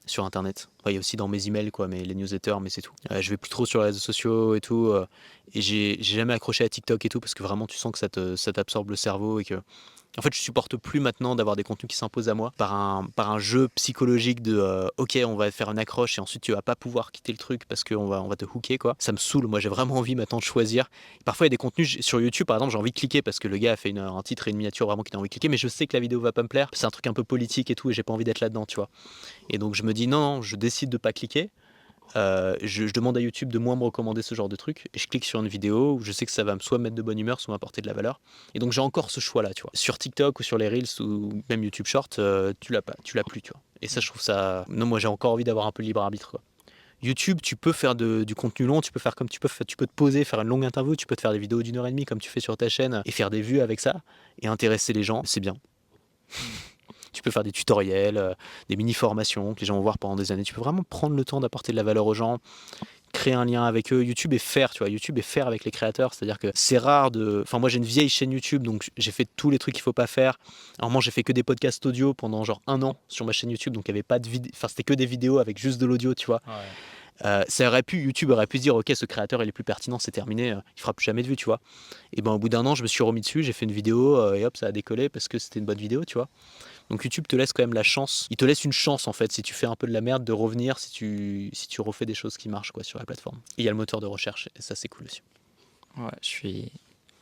sur 0.05 0.25
internet. 0.25 0.69
il 0.85 0.93
y 0.93 0.95
a 0.95 0.99
aussi 0.99 1.17
dans 1.17 1.27
mes 1.27 1.47
emails, 1.47 1.71
quoi, 1.71 1.87
mais 1.87 2.03
les 2.03 2.15
newsletters, 2.15 2.57
mais 2.61 2.69
c'est 2.69 2.81
tout. 2.81 2.93
Euh, 3.11 3.21
je 3.21 3.29
vais 3.29 3.37
plus 3.37 3.49
trop 3.49 3.65
sur 3.65 3.79
les 3.79 3.87
réseaux 3.87 3.99
sociaux 3.99 4.55
et 4.55 4.61
tout. 4.61 4.87
Euh, 4.87 5.05
et 5.53 5.61
j'ai 5.61 6.01
jamais 6.01 6.33
accroché 6.33 6.63
à 6.63 6.69
TikTok 6.69 7.05
et 7.05 7.09
tout 7.09 7.19
parce 7.19 7.33
que 7.33 7.43
vraiment 7.43 7.67
tu 7.67 7.77
sens 7.77 7.91
que 7.91 8.35
ça 8.35 8.53
t'absorbe 8.53 8.89
le 8.89 8.95
cerveau 8.95 9.39
et 9.39 9.45
que 9.45 9.61
en 10.17 10.21
fait, 10.21 10.33
je 10.33 10.39
supporte 10.39 10.77
plus 10.77 10.99
maintenant 10.99 11.35
d'avoir 11.35 11.55
des 11.55 11.63
contenus 11.63 11.89
qui 11.89 11.97
s'imposent 11.97 12.29
à 12.29 12.33
moi 12.33 12.51
par 12.57 12.73
un, 12.73 13.39
jeu 13.39 13.67
psychologique 13.75 14.41
de 14.41 14.57
euh, 14.57 14.87
ok, 14.97 15.17
on 15.25 15.35
va 15.35 15.49
faire 15.49 15.71
une 15.71 15.79
accroche 15.79 16.17
et 16.17 16.21
ensuite 16.21 16.43
tu 16.43 16.53
vas 16.53 16.61
pas 16.61 16.75
pouvoir 16.75 17.11
quitter 17.11 17.31
le 17.31 17.37
truc 17.37 17.65
parce 17.67 17.83
qu'on 17.83 18.07
va, 18.07 18.35
te 18.35 18.45
hooker 18.45 18.77
quoi. 18.77 18.95
Ça 18.99 19.11
me 19.11 19.17
saoule. 19.17 19.47
Moi, 19.47 19.59
j'ai 19.59 19.69
vraiment 19.69 19.95
envie 19.95 20.15
maintenant 20.15 20.37
de 20.37 20.43
choisir. 20.43 20.89
Parfois, 21.25 21.45
il 21.45 21.47
y 21.47 21.51
a 21.51 21.55
des 21.55 21.57
contenus 21.57 21.99
sur 22.01 22.21
YouTube, 22.21 22.45
par 22.45 22.57
exemple, 22.57 22.71
j'ai 22.71 22.77
envie 22.77 22.91
de 22.91 22.99
cliquer 22.99 23.21
parce 23.21 23.39
que 23.39 23.47
le 23.47 23.57
gars 23.57 23.73
a 23.73 23.75
fait 23.75 23.97
un 23.97 24.21
titre 24.21 24.47
et 24.47 24.51
une 24.51 24.57
miniature 24.57 24.85
vraiment 24.87 25.03
qui 25.03 25.15
a 25.15 25.19
envie 25.19 25.29
de 25.29 25.33
cliquer, 25.33 25.49
mais 25.49 25.57
je 25.57 25.67
sais 25.67 25.87
que 25.87 25.95
la 25.97 25.99
vidéo 25.99 26.19
va 26.19 26.31
pas 26.31 26.43
me 26.43 26.47
plaire. 26.47 26.69
C'est 26.73 26.85
un 26.85 26.91
truc 26.91 27.07
un 27.07 27.13
peu 27.13 27.23
politique 27.23 27.71
et 27.71 27.75
tout 27.75 27.89
et 27.89 27.93
j'ai 27.93 28.03
pas 28.03 28.13
envie 28.13 28.23
d'être 28.23 28.39
là-dedans, 28.39 28.65
tu 28.65 28.75
vois. 28.75 28.89
Et 29.49 29.57
donc, 29.57 29.73
je 29.75 29.83
me 29.83 29.93
dis 29.93 30.07
non, 30.07 30.23
non, 30.23 30.41
je 30.41 30.55
décide 30.55 30.89
de 30.89 30.97
pas 30.97 31.11
cliquer. 31.11 31.49
Euh, 32.15 32.55
je, 32.61 32.91
demande 32.91 33.17
à 33.17 33.21
YouTube 33.21 33.51
de 33.51 33.59
moins 33.59 33.75
me 33.75 33.83
recommander 33.83 34.21
ce 34.21 34.35
genre 34.35 34.49
de 34.49 34.55
truc 34.55 34.87
et 34.93 34.99
je 34.99 35.07
clique 35.07 35.25
sur 35.25 35.39
une 35.39 35.47
vidéo 35.47 35.93
où 35.93 36.03
je 36.03 36.11
sais 36.11 36.25
que 36.25 36.31
ça 36.31 36.43
va 36.43 36.55
soit 36.59 36.77
me 36.77 36.83
mettre 36.83 36.95
de 36.95 37.01
bonne 37.01 37.17
humeur, 37.17 37.39
soit 37.39 37.53
m'apporter 37.53 37.81
de 37.81 37.87
la 37.87 37.93
valeur. 37.93 38.21
Et 38.53 38.59
donc 38.59 38.71
j'ai 38.71 38.81
encore 38.81 39.09
ce 39.09 39.19
choix-là, 39.19 39.53
tu 39.53 39.63
vois. 39.63 39.71
Sur 39.73 39.97
TikTok 39.97 40.39
ou 40.39 40.43
sur 40.43 40.57
les 40.57 40.67
Reels 40.67 41.01
ou 41.01 41.41
même 41.49 41.63
YouTube 41.63 41.87
Short, 41.87 42.19
euh, 42.19 42.53
tu 42.59 42.73
l'as 42.73 42.81
pas, 42.81 42.95
tu 43.03 43.17
l'as 43.17 43.23
plus, 43.23 43.41
tu 43.41 43.51
vois. 43.51 43.61
Et 43.81 43.87
ça, 43.87 43.99
je 43.99 44.07
trouve 44.07 44.21
ça. 44.21 44.65
Non, 44.69 44.85
moi 44.85 44.99
j'ai 44.99 45.07
encore 45.07 45.33
envie 45.33 45.43
d'avoir 45.43 45.65
un 45.65 45.71
peu 45.71 45.83
de 45.83 45.87
libre 45.87 46.01
arbitre, 46.01 46.29
quoi. 46.31 46.41
YouTube, 47.01 47.39
tu 47.43 47.57
peux 47.57 47.73
faire 47.73 47.95
du 47.95 48.33
contenu 48.33 48.65
long, 48.65 48.79
tu 48.79 48.93
peux 48.93 48.99
faire 48.99 49.13
comme 49.15 49.27
tu 49.27 49.39
peux, 49.41 49.49
tu 49.67 49.75
peux 49.75 49.87
te 49.87 49.93
poser, 49.93 50.23
faire 50.23 50.39
une 50.39 50.47
longue 50.47 50.63
interview, 50.63 50.95
tu 50.95 51.05
peux 51.05 51.17
te 51.17 51.21
faire 51.21 51.33
des 51.33 51.39
vidéos 51.39 51.61
d'une 51.61 51.75
heure 51.75 51.87
et 51.87 51.91
demie 51.91 52.05
comme 52.05 52.19
tu 52.19 52.29
fais 52.29 52.39
sur 52.39 52.55
ta 52.55 52.69
chaîne 52.69 53.01
et 53.05 53.11
faire 53.11 53.29
des 53.29 53.41
vues 53.41 53.59
avec 53.59 53.81
ça 53.81 54.01
et 54.41 54.47
intéresser 54.47 54.93
les 54.93 55.03
gens, 55.03 55.21
c'est 55.25 55.41
bien. 55.41 55.55
Tu 57.13 57.21
peux 57.21 57.31
faire 57.31 57.43
des 57.43 57.51
tutoriels, 57.51 58.17
euh, 58.17 58.33
des 58.69 58.75
mini-formations 58.75 59.53
que 59.53 59.61
les 59.61 59.65
gens 59.65 59.75
vont 59.75 59.81
voir 59.81 59.97
pendant 59.97 60.15
des 60.15 60.31
années. 60.31 60.43
Tu 60.43 60.53
peux 60.53 60.61
vraiment 60.61 60.83
prendre 60.83 61.15
le 61.15 61.23
temps 61.25 61.39
d'apporter 61.39 61.71
de 61.71 61.77
la 61.77 61.83
valeur 61.83 62.05
aux 62.05 62.13
gens, 62.13 62.39
créer 63.13 63.33
un 63.33 63.45
lien 63.45 63.63
avec 63.63 63.93
eux. 63.93 64.03
YouTube 64.03 64.33
est 64.33 64.39
faire, 64.39 64.71
tu 64.71 64.79
vois. 64.79 64.89
YouTube 64.89 65.17
est 65.17 65.21
faire 65.21 65.47
avec 65.47 65.63
les 65.63 65.71
créateurs. 65.71 66.13
C'est-à-dire 66.13 66.39
que 66.39 66.51
c'est 66.53 66.77
rare 66.77 67.11
de. 67.11 67.41
Enfin, 67.43 67.59
moi, 67.59 67.69
j'ai 67.69 67.77
une 67.77 67.85
vieille 67.85 68.09
chaîne 68.09 68.31
YouTube, 68.31 68.63
donc 68.63 68.89
j'ai 68.97 69.11
fait 69.11 69.27
tous 69.37 69.49
les 69.49 69.59
trucs 69.59 69.75
qu'il 69.75 69.83
faut 69.83 69.93
pas 69.93 70.07
faire. 70.07 70.37
Alors, 70.79 70.91
moi, 70.91 71.01
j'ai 71.01 71.11
fait 71.11 71.23
que 71.23 71.31
des 71.31 71.43
podcasts 71.43 71.85
audio 71.85 72.13
pendant 72.13 72.43
genre 72.43 72.61
un 72.67 72.81
an 72.81 72.97
sur 73.07 73.25
ma 73.25 73.31
chaîne 73.31 73.51
YouTube, 73.51 73.73
donc 73.73 73.87
il 73.87 73.91
y 73.91 73.93
avait 73.93 74.03
pas 74.03 74.19
de 74.19 74.27
vidéo. 74.27 74.51
Enfin, 74.53 74.67
c'était 74.67 74.83
que 74.83 74.93
des 74.93 75.05
vidéos 75.05 75.37
avec 75.37 75.57
juste 75.57 75.79
de 75.79 75.85
l'audio, 75.85 76.13
tu 76.13 76.25
vois. 76.25 76.41
Euh, 77.25 77.43
ça 77.47 77.67
aurait 77.67 77.83
pu, 77.83 78.01
YouTube 78.01 78.31
aurait 78.31 78.47
pu 78.47 78.57
se 78.57 78.63
dire, 78.63 78.75
ok, 78.75 78.91
ce 78.95 79.05
créateur 79.05 79.43
il 79.43 79.49
est 79.49 79.51
plus 79.51 79.63
pertinent, 79.63 79.99
c'est 79.99 80.11
terminé, 80.11 80.51
euh, 80.51 80.59
il 80.75 80.81
fera 80.81 80.93
plus 80.93 81.05
jamais 81.05 81.21
de 81.21 81.27
vues, 81.27 81.35
tu 81.35 81.45
vois. 81.45 81.59
Et 82.11 82.23
ben 82.23 82.31
au 82.31 82.39
bout 82.39 82.49
d'un 82.49 82.65
an, 82.65 82.73
je 82.73 82.81
me 82.81 82.87
suis 82.87 83.03
remis 83.03 83.21
dessus, 83.21 83.43
j'ai 83.43 83.53
fait 83.53 83.65
une 83.65 83.71
vidéo 83.71 84.33
et 84.33 84.43
hop, 84.45 84.57
ça 84.57 84.65
a 84.65 84.71
décollé 84.71 85.09
parce 85.09 85.27
que 85.27 85.37
c'était 85.37 85.59
une 85.59 85.65
bonne 85.65 85.77
vidéo, 85.77 86.03
tu 86.05 86.15
vois. 86.15 86.27
Donc 86.89 87.03
YouTube 87.03 87.25
te 87.27 87.35
laisse 87.35 87.53
quand 87.53 87.63
même 87.63 87.73
la 87.73 87.83
chance, 87.83 88.27
il 88.29 88.37
te 88.37 88.45
laisse 88.45 88.63
une 88.63 88.73
chance 88.73 89.07
en 89.07 89.13
fait 89.13 89.31
si 89.31 89.41
tu 89.41 89.53
fais 89.53 89.65
un 89.65 89.75
peu 89.75 89.87
de 89.87 89.93
la 89.93 90.01
merde 90.01 90.23
de 90.23 90.33
revenir 90.33 90.79
si 90.79 90.91
tu, 90.91 91.49
si 91.53 91.67
tu 91.67 91.81
refais 91.81 92.05
des 92.05 92.13
choses 92.13 92.37
qui 92.37 92.49
marchent 92.49 92.71
quoi 92.71 92.83
sur 92.83 92.99
la 92.99 93.05
plateforme. 93.05 93.37
Et 93.57 93.63
il 93.63 93.65
y 93.65 93.67
a 93.67 93.71
le 93.71 93.77
moteur 93.77 93.99
de 93.99 94.05
recherche 94.05 94.49
et 94.55 94.61
ça 94.61 94.75
c'est 94.75 94.89
cool 94.89 95.07
aussi. 95.07 95.21
Ouais, 95.97 96.11
je 96.21 96.27
suis 96.27 96.71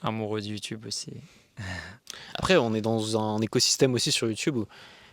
amoureux 0.01 0.41
de 0.41 0.47
YouTube 0.47 0.85
aussi. 0.85 1.13
Après, 2.33 2.57
on 2.57 2.73
est 2.73 2.81
dans 2.81 3.19
un 3.19 3.39
écosystème 3.41 3.93
aussi 3.93 4.11
sur 4.11 4.27
YouTube 4.27 4.57
où 4.57 4.65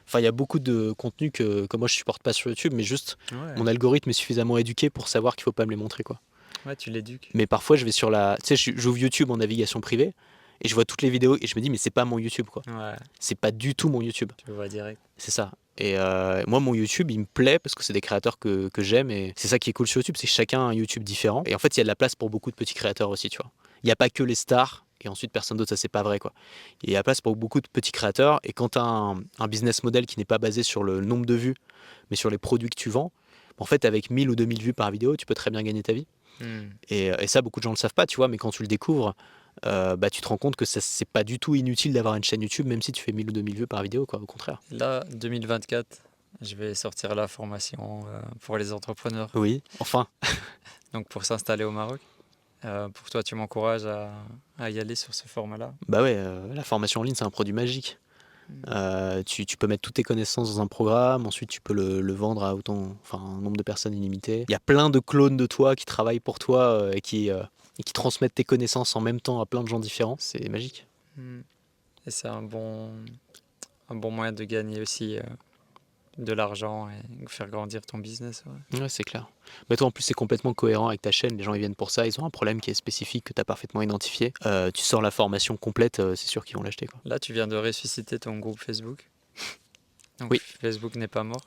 Enfin, 0.09 0.21
il 0.21 0.25
y 0.25 0.27
a 0.27 0.33
beaucoup 0.33 0.59
de 0.59 0.93
contenus 0.93 1.31
que, 1.35 1.67
que 1.67 1.77
moi 1.77 1.87
je 1.87 1.93
supporte 1.93 2.23
pas 2.23 2.33
sur 2.33 2.49
YouTube, 2.49 2.73
mais 2.75 2.83
juste 2.83 3.19
mon 3.59 3.67
algorithme 3.67 4.09
est 4.09 4.15
suffisamment 4.15 4.57
éduqué 4.57 4.89
pour 4.89 5.07
savoir 5.07 5.37
qu'il 5.37 5.45
faut 5.45 5.53
pas 5.53 5.67
me 5.67 5.71
les 5.71 5.77
montrer 5.77 6.03
quoi. 6.03 6.19
Ouais, 6.65 6.75
tu 6.77 6.89
l'éduques. 6.89 7.29
Mais 7.35 7.47
parfois 7.47 7.77
je 7.77 7.85
vais 7.85 7.93
sur 7.93 8.09
la, 8.09 8.39
tu 8.43 8.57
sais, 8.57 8.73
j'ouvre 8.75 8.97
YouTube 8.97 9.31
en 9.31 9.37
navigation 9.37 9.83
privée 9.83 10.15
et 10.61 10.69
je 10.69 10.75
vois 10.75 10.85
toutes 10.85 11.03
les 11.03 11.11
vidéos 11.11 11.37
et 11.41 11.47
je 11.47 11.55
me 11.57 11.61
dis 11.61 11.71
mais 11.71 11.77
c'est 11.77 11.91
pas 11.91 12.05
mon 12.05 12.19
YouTube 12.19 12.47
quoi. 12.47 12.63
Ouais. 12.67 12.97
C'est 13.19 13.39
pas 13.39 13.51
du 13.51 13.75
tout 13.75 13.89
mon 13.89 14.03
YouTube. 14.03 14.33
Tu 14.37 14.47
le 14.49 14.55
vois 14.55 14.69
direct. 14.69 15.01
C'est 15.17 15.31
ça. 15.31 15.53
Et 15.79 15.97
euh, 15.97 16.43
moi, 16.49 16.59
mon 16.59 16.75
YouTube, 16.75 17.11
il 17.11 17.21
me 17.21 17.25
plaît 17.25 17.61
parce 17.61 17.75
que 17.75 17.85
c'est 17.85 17.93
des 17.93 18.01
créateurs 18.01 18.39
que, 18.39 18.69
que 18.69 18.83
j'aime 18.83 19.11
et 19.11 19.33
c'est 19.37 19.47
ça 19.47 19.61
qui 19.61 19.71
est 19.71 19.73
cool 19.73 19.87
sur 19.87 20.01
YouTube, 20.01 20.17
c'est 20.19 20.27
chacun 20.27 20.61
un 20.61 20.75
YouTube 20.75 21.05
différent. 21.05 21.45
Et 21.47 21.55
en 21.55 21.59
fait, 21.59 21.77
il 21.77 21.81
y 21.81 21.83
a 21.83 21.85
de 21.85 21.89
la 21.89 21.95
place 21.95 22.17
pour 22.17 22.31
beaucoup 22.31 22.51
de 22.51 22.57
petits 22.57 22.75
créateurs 22.75 23.11
aussi, 23.11 23.29
tu 23.29 23.39
vois. 23.39 23.51
Il 23.85 23.87
n'y 23.87 23.93
a 23.93 23.97
pas 23.97 24.11
que 24.11 24.25
les 24.25 24.35
stars 24.35 24.85
et 25.01 25.09
ensuite 25.09 25.31
personne 25.31 25.57
d'autre, 25.57 25.69
ça 25.69 25.77
c'est 25.77 25.89
pas 25.89 26.03
vrai 26.03 26.19
quoi. 26.19 26.33
Il 26.83 26.91
y 26.91 26.97
a 26.97 27.03
place 27.05 27.21
pour 27.21 27.37
beaucoup 27.37 27.61
de 27.61 27.69
petits 27.73 27.93
créateurs 27.93 28.41
et 28.43 28.53
quand 28.53 28.71
tu 28.71 28.79
as 28.79 28.83
un, 28.83 29.23
un, 29.39 29.47
business 29.47 29.85
model 29.85 30.07
qui 30.07 30.19
n'est 30.19 30.25
pas 30.25 30.39
basé 30.39 30.65
sur 30.65 30.83
le 30.83 31.01
nombre 31.01 31.25
de 31.25 31.35
vues, 31.35 31.55
mais 32.11 32.17
sur 32.17 32.31
les 32.31 32.39
produits 32.39 32.69
que 32.69 32.77
tu 32.77 32.91
vends, 32.91 33.13
en 33.59 33.65
fait, 33.65 33.85
avec 33.85 34.11
1000 34.11 34.31
ou 34.31 34.35
2000 34.37 34.61
vues 34.61 34.73
par 34.73 34.91
vidéo, 34.91 35.17
tu 35.17 35.27
peux 35.27 35.35
très 35.35 35.51
bien 35.51 35.63
gagner 35.63 35.85
ta 35.85 35.93
vie. 35.93 36.07
Hmm. 36.41 36.71
Et, 36.89 37.07
et, 37.07 37.27
ça, 37.27 37.43
beaucoup 37.43 37.61
de 37.61 37.65
gens 37.65 37.71
ne 37.71 37.75
le 37.75 37.79
savent 37.79 37.95
pas, 37.95 38.07
tu 38.07 38.17
vois, 38.17 38.29
mais 38.29 38.37
quand 38.37 38.51
tu 38.51 38.63
le 38.63 38.69
découvres, 38.69 39.15
euh, 39.67 39.97
bah, 39.97 40.11
tu 40.11 40.21
te 40.21 40.29
rends 40.29 40.37
compte 40.37 40.57
que 40.57 40.65
c'est 40.65 41.09
pas 41.09 41.25
du 41.25 41.39
tout 41.39 41.55
inutile 41.55 41.93
d'avoir 41.93 42.15
une 42.15 42.25
chaîne 42.25 42.43
YouTube, 42.43 42.67
même 42.67 42.83
si 42.83 42.93
tu 42.93 43.03
fais 43.03 43.13
1000 43.13 43.31
ou 43.31 43.33
2000 43.33 43.57
vues 43.57 43.67
par 43.67 43.83
vidéo, 43.83 44.07
quoi, 44.07 44.21
au 44.21 44.27
contraire. 44.27 44.61
Là, 44.71 45.05
2024, 45.13 45.87
je 46.41 46.55
vais 46.57 46.75
sortir 46.75 47.15
la 47.15 47.29
formation 47.29 48.07
euh, 48.07 48.21
pour 48.41 48.59
les 48.59 48.73
entrepreneurs. 48.73 49.31
Oui, 49.35 49.63
enfin. 49.81 50.07
Donc 50.93 51.09
pour 51.09 51.25
s'installer 51.25 51.65
au 51.65 51.71
Maroc. 51.71 52.01
Euh, 52.65 52.89
pour 52.89 53.09
toi, 53.11 53.23
tu 53.23 53.35
m'encourages 53.35 53.87
à, 53.87 54.11
à, 54.59 54.71
y 54.71 54.81
aller 54.81 54.97
sur 54.97 55.15
ce 55.15 55.29
format-là 55.29 55.75
Bah 55.87 56.03
ouais, 56.03 56.19
la 56.53 56.65
formation 56.65 57.01
en 57.01 57.05
ligne, 57.05 57.15
c'est 57.15 57.25
un 57.25 57.31
produit 57.31 57.53
magique. 57.53 57.99
Euh, 58.69 59.23
tu, 59.25 59.47
tu, 59.47 59.57
peux 59.57 59.67
mettre 59.67 59.83
toutes 59.83 59.95
tes 59.95 60.03
connaissances 60.03 60.55
dans 60.55 60.63
un 60.63 60.67
programme, 60.67 61.27
ensuite 61.27 61.51
tu 61.51 61.61
peux 61.61 61.75
le, 61.75 62.01
le, 62.01 62.13
vendre 62.13 62.45
à 62.45 62.55
autant, 62.55 62.97
enfin, 63.03 63.19
un 63.19 63.41
nombre 63.41 63.57
de 63.57 63.63
personnes 63.63 63.95
illimité. 63.95 64.45
Il 64.49 64.53
y 64.53 64.55
a 64.55 64.61
plein 64.61 64.91
de 64.91 64.99
clones 64.99 65.37
de 65.37 65.47
toi 65.47 65.77
qui 65.77 65.85
travaillent 65.85 66.21
pour 66.21 66.39
toi 66.39 66.63
euh, 66.63 66.93
et, 66.93 67.01
qui, 67.01 67.31
euh, 67.31 67.43
et 67.79 67.83
qui 67.83 67.93
transmettent 67.93 68.35
tes 68.35 68.45
connaissances 68.45 68.97
en 68.97 69.01
même 69.01 69.21
temps 69.21 69.41
à 69.41 69.47
plein 69.47 69.63
de 69.63 69.69
gens 69.69 69.81
différents. 69.81 70.17
C'est 70.19 70.49
magique. 70.49 70.87
Hmm. 71.17 71.41
Et 72.07 72.11
c'est 72.11 72.29
un 72.29 72.43
bon, 72.43 72.91
un 73.89 73.95
bon 73.95 74.11
moyen 74.11 74.33
de 74.33 74.45
gagner 74.45 74.81
aussi 74.81 75.19
de 76.19 76.33
l'argent 76.33 76.89
et 76.91 77.29
faire 77.29 77.49
grandir 77.49 77.81
ton 77.83 77.99
business. 77.99 78.45
Ouais, 78.73 78.81
ouais 78.81 78.89
c'est 78.89 79.05
clair. 79.05 79.29
Mais 79.71 79.77
toi, 79.77 79.87
en 79.87 79.91
plus, 79.91 80.03
c'est 80.03 80.15
complètement 80.15 80.53
cohérent 80.53 80.89
avec 80.89 81.01
ta 81.01 81.13
chaîne. 81.13 81.37
Les 81.37 81.45
gens, 81.45 81.55
ils 81.55 81.61
viennent 81.61 81.77
pour 81.77 81.91
ça. 81.91 82.07
Ils 82.07 82.21
ont 82.21 82.25
un 82.25 82.31
problème 82.31 82.61
qui 82.61 82.71
est 82.71 82.75
spécifique, 82.75 83.25
que 83.25 83.33
tu 83.33 83.41
as 83.41 83.45
parfaitement 83.45 83.83
identifié. 83.83 84.33
Euh, 84.45 84.71
tu 84.73 84.83
sors 84.83 85.01
la 85.01 85.11
formation 85.11 85.57
complète, 85.57 86.01
euh, 86.01 86.17
c'est 86.17 86.29
sûr 86.29 86.45
qu'ils 86.45 86.57
vont 86.57 86.63
l'acheter. 86.63 86.89
Là, 87.05 87.19
tu 87.19 87.33
viens 87.33 87.47
de 87.47 87.57
ressusciter 87.57 88.19
ton 88.19 88.39
groupe 88.39 88.59
Facebook. 88.59 89.09
Donc, 90.19 90.33
oui. 90.33 90.41
Facebook 90.61 90.97
n'est 90.97 91.09
pas 91.09 91.23
mort. 91.23 91.43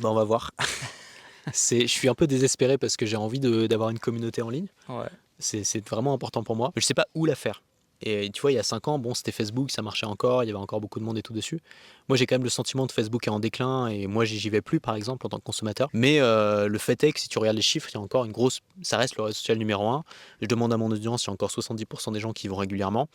Bah, 0.00 0.10
on 0.10 0.14
va 0.14 0.24
voir. 0.24 0.52
je 1.46 1.86
suis 1.86 2.08
un 2.08 2.14
peu 2.14 2.26
désespéré 2.26 2.78
parce 2.78 2.96
que 2.96 3.06
j'ai 3.06 3.16
envie 3.16 3.40
d'avoir 3.40 3.90
une 3.90 3.98
communauté 3.98 4.42
en 4.42 4.50
ligne. 4.50 4.68
Ouais. 4.88 5.08
C'est 5.38 5.86
vraiment 5.88 6.12
important 6.12 6.42
pour 6.42 6.56
moi. 6.56 6.72
Je 6.76 6.84
sais 6.84 6.94
pas 6.94 7.06
où 7.14 7.26
la 7.26 7.34
faire. 7.34 7.62
Et 8.02 8.30
tu 8.30 8.42
vois, 8.42 8.52
il 8.52 8.56
y 8.56 8.58
a 8.58 8.62
5 8.62 8.88
ans, 8.88 8.98
bon, 8.98 9.14
c'était 9.14 9.32
Facebook, 9.32 9.70
ça 9.70 9.80
marchait 9.80 10.06
encore, 10.06 10.44
il 10.44 10.48
y 10.48 10.50
avait 10.50 10.58
encore 10.58 10.80
beaucoup 10.80 10.98
de 10.98 11.04
monde 11.04 11.16
et 11.16 11.22
tout 11.22 11.32
dessus. 11.32 11.60
Moi, 12.08 12.18
j'ai 12.18 12.26
quand 12.26 12.34
même 12.34 12.44
le 12.44 12.50
sentiment 12.50 12.86
que 12.86 12.92
Facebook 12.92 13.26
est 13.26 13.30
en 13.30 13.40
déclin 13.40 13.86
et 13.86 14.06
moi, 14.06 14.24
j'y 14.26 14.50
vais 14.50 14.60
plus, 14.60 14.80
par 14.80 14.96
exemple, 14.96 15.24
en 15.26 15.30
tant 15.30 15.38
que 15.38 15.44
consommateur. 15.44 15.88
Mais 15.94 16.20
euh, 16.20 16.68
le 16.68 16.78
fait 16.78 17.02
est 17.04 17.12
que 17.12 17.20
si 17.20 17.28
tu 17.28 17.38
regardes 17.38 17.56
les 17.56 17.62
chiffres, 17.62 17.88
il 17.90 17.94
y 17.94 17.96
a 17.96 18.00
encore 18.00 18.24
une 18.26 18.32
grosse. 18.32 18.60
Ça 18.82 18.98
reste 18.98 19.16
le 19.16 19.22
réseau 19.22 19.34
social 19.34 19.56
numéro 19.56 19.88
1. 19.88 20.04
Je 20.42 20.46
demande 20.46 20.72
à 20.74 20.76
mon 20.76 20.90
audience, 20.90 21.24
il 21.24 21.28
y 21.28 21.30
a 21.30 21.32
encore 21.32 21.50
70% 21.50 22.12
des 22.12 22.20
gens 22.20 22.32
qui 22.32 22.46
y 22.46 22.50
vont 22.50 22.56
régulièrement. 22.56 23.08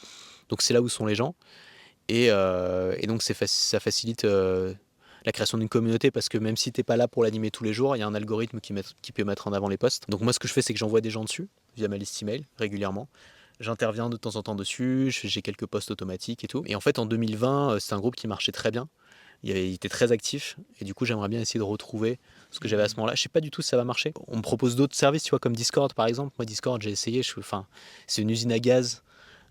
Donc, 0.49 0.63
c'est 0.63 0.73
là 0.73 0.81
où 0.81 0.89
sont 0.89 1.05
les 1.05 1.15
gens. 1.15 1.35
Et, 2.07 2.31
euh, 2.31 2.95
et 2.97 3.05
donc, 3.05 3.21
fa 3.21 3.45
ça 3.45 3.79
facilite. 3.79 4.25
Euh, 4.25 4.73
la 5.25 5.31
création 5.31 5.57
d'une 5.57 5.69
communauté 5.69 6.11
parce 6.11 6.29
que 6.29 6.37
même 6.37 6.57
si 6.57 6.71
t'es 6.71 6.83
pas 6.83 6.97
là 6.97 7.07
pour 7.07 7.23
l'animer 7.23 7.51
tous 7.51 7.63
les 7.63 7.73
jours, 7.73 7.95
il 7.95 7.99
y 7.99 8.01
a 8.03 8.07
un 8.07 8.15
algorithme 8.15 8.59
qui, 8.59 8.73
met, 8.73 8.83
qui 9.01 9.11
peut 9.11 9.23
mettre 9.23 9.47
en 9.47 9.53
avant 9.53 9.69
les 9.69 9.77
posts. 9.77 10.09
Donc 10.09 10.21
moi 10.21 10.33
ce 10.33 10.39
que 10.39 10.47
je 10.47 10.53
fais 10.53 10.61
c'est 10.61 10.73
que 10.73 10.79
j'envoie 10.79 11.01
des 11.01 11.09
gens 11.09 11.23
dessus 11.23 11.47
via 11.75 11.87
ma 11.87 11.97
liste 11.97 12.21
email 12.21 12.45
régulièrement 12.57 13.07
j'interviens 13.61 14.09
de 14.09 14.17
temps 14.17 14.35
en 14.35 14.43
temps 14.43 14.55
dessus, 14.55 15.11
j'ai 15.23 15.41
quelques 15.41 15.65
posts 15.65 15.91
automatiques 15.91 16.43
et 16.43 16.47
tout. 16.47 16.63
Et 16.65 16.75
en 16.75 16.81
fait, 16.81 16.99
en 16.99 17.05
2020, 17.05 17.79
c'est 17.79 17.93
un 17.93 17.99
groupe 17.99 18.15
qui 18.15 18.27
marchait 18.27 18.51
très 18.51 18.71
bien. 18.71 18.89
Il, 19.43 19.55
était 19.55 19.89
très 19.89 20.11
actif 20.11 20.57
et 20.79 20.85
du 20.85 20.93
coup, 20.93 21.05
j'aimerais 21.05 21.29
bien 21.29 21.39
essayer 21.39 21.59
de 21.59 21.63
retrouver 21.63 22.19
ce 22.51 22.59
que 22.59 22.67
j'avais 22.67 22.83
à 22.83 22.89
ce 22.89 22.95
moment-là. 22.97 23.15
Je 23.15 23.21
sais 23.23 23.29
pas 23.29 23.39
du 23.39 23.49
tout 23.49 23.61
si 23.61 23.69
ça 23.69 23.77
va 23.77 23.83
marcher. 23.83 24.13
On 24.27 24.37
me 24.37 24.41
propose 24.41 24.75
d'autres 24.75 24.95
services, 24.95 25.23
tu 25.23 25.31
vois, 25.31 25.39
comme 25.39 25.55
Discord 25.55 25.93
par 25.93 26.05
exemple. 26.05 26.33
Moi, 26.37 26.45
Discord, 26.45 26.81
j'ai 26.81 26.91
essayé. 26.91 27.23
Je, 27.23 27.33
enfin, 27.39 27.65
c'est 28.05 28.21
une 28.21 28.29
usine 28.29 28.51
à 28.51 28.59
gaz. 28.59 29.03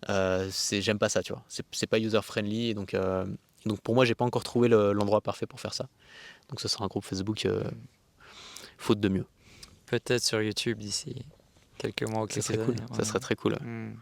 Euh, 0.09 0.48
c'est, 0.52 0.80
j'aime 0.80 0.98
pas 0.98 1.09
ça, 1.09 1.22
tu 1.22 1.33
vois. 1.33 1.42
C'est 1.48 1.87
pas 1.87 1.98
user 1.98 2.22
friendly 2.22 2.68
et 2.68 2.74
donc, 2.74 2.94
euh, 2.94 3.26
donc 3.66 3.80
pour 3.80 3.94
moi, 3.94 4.04
j'ai 4.04 4.14
pas 4.14 4.24
encore 4.24 4.42
trouvé 4.44 4.68
le, 4.68 4.92
l'endroit 4.92 5.20
parfait 5.20 5.46
pour 5.46 5.60
faire 5.60 5.74
ça. 5.74 5.88
Donc, 6.48 6.60
ce 6.60 6.68
sera 6.68 6.84
un 6.84 6.88
groupe 6.88 7.04
Facebook 7.04 7.44
euh, 7.46 7.62
faute 8.78 9.00
de 9.00 9.08
mieux. 9.08 9.26
Peut-être 9.86 10.22
sur 10.22 10.40
YouTube 10.42 10.78
d'ici 10.78 11.24
quelques 11.78 12.02
mois 12.02 12.22
ou 12.22 12.26
quelques 12.26 12.42
ça 12.42 12.52
serait 12.54 12.62
années. 12.64 12.74
cool. 12.76 12.84
Ouais. 12.90 12.96
Ça 12.96 13.04
serait 13.04 13.20
très 13.20 13.36
cool. 13.36 13.54
Mm. 13.60 13.96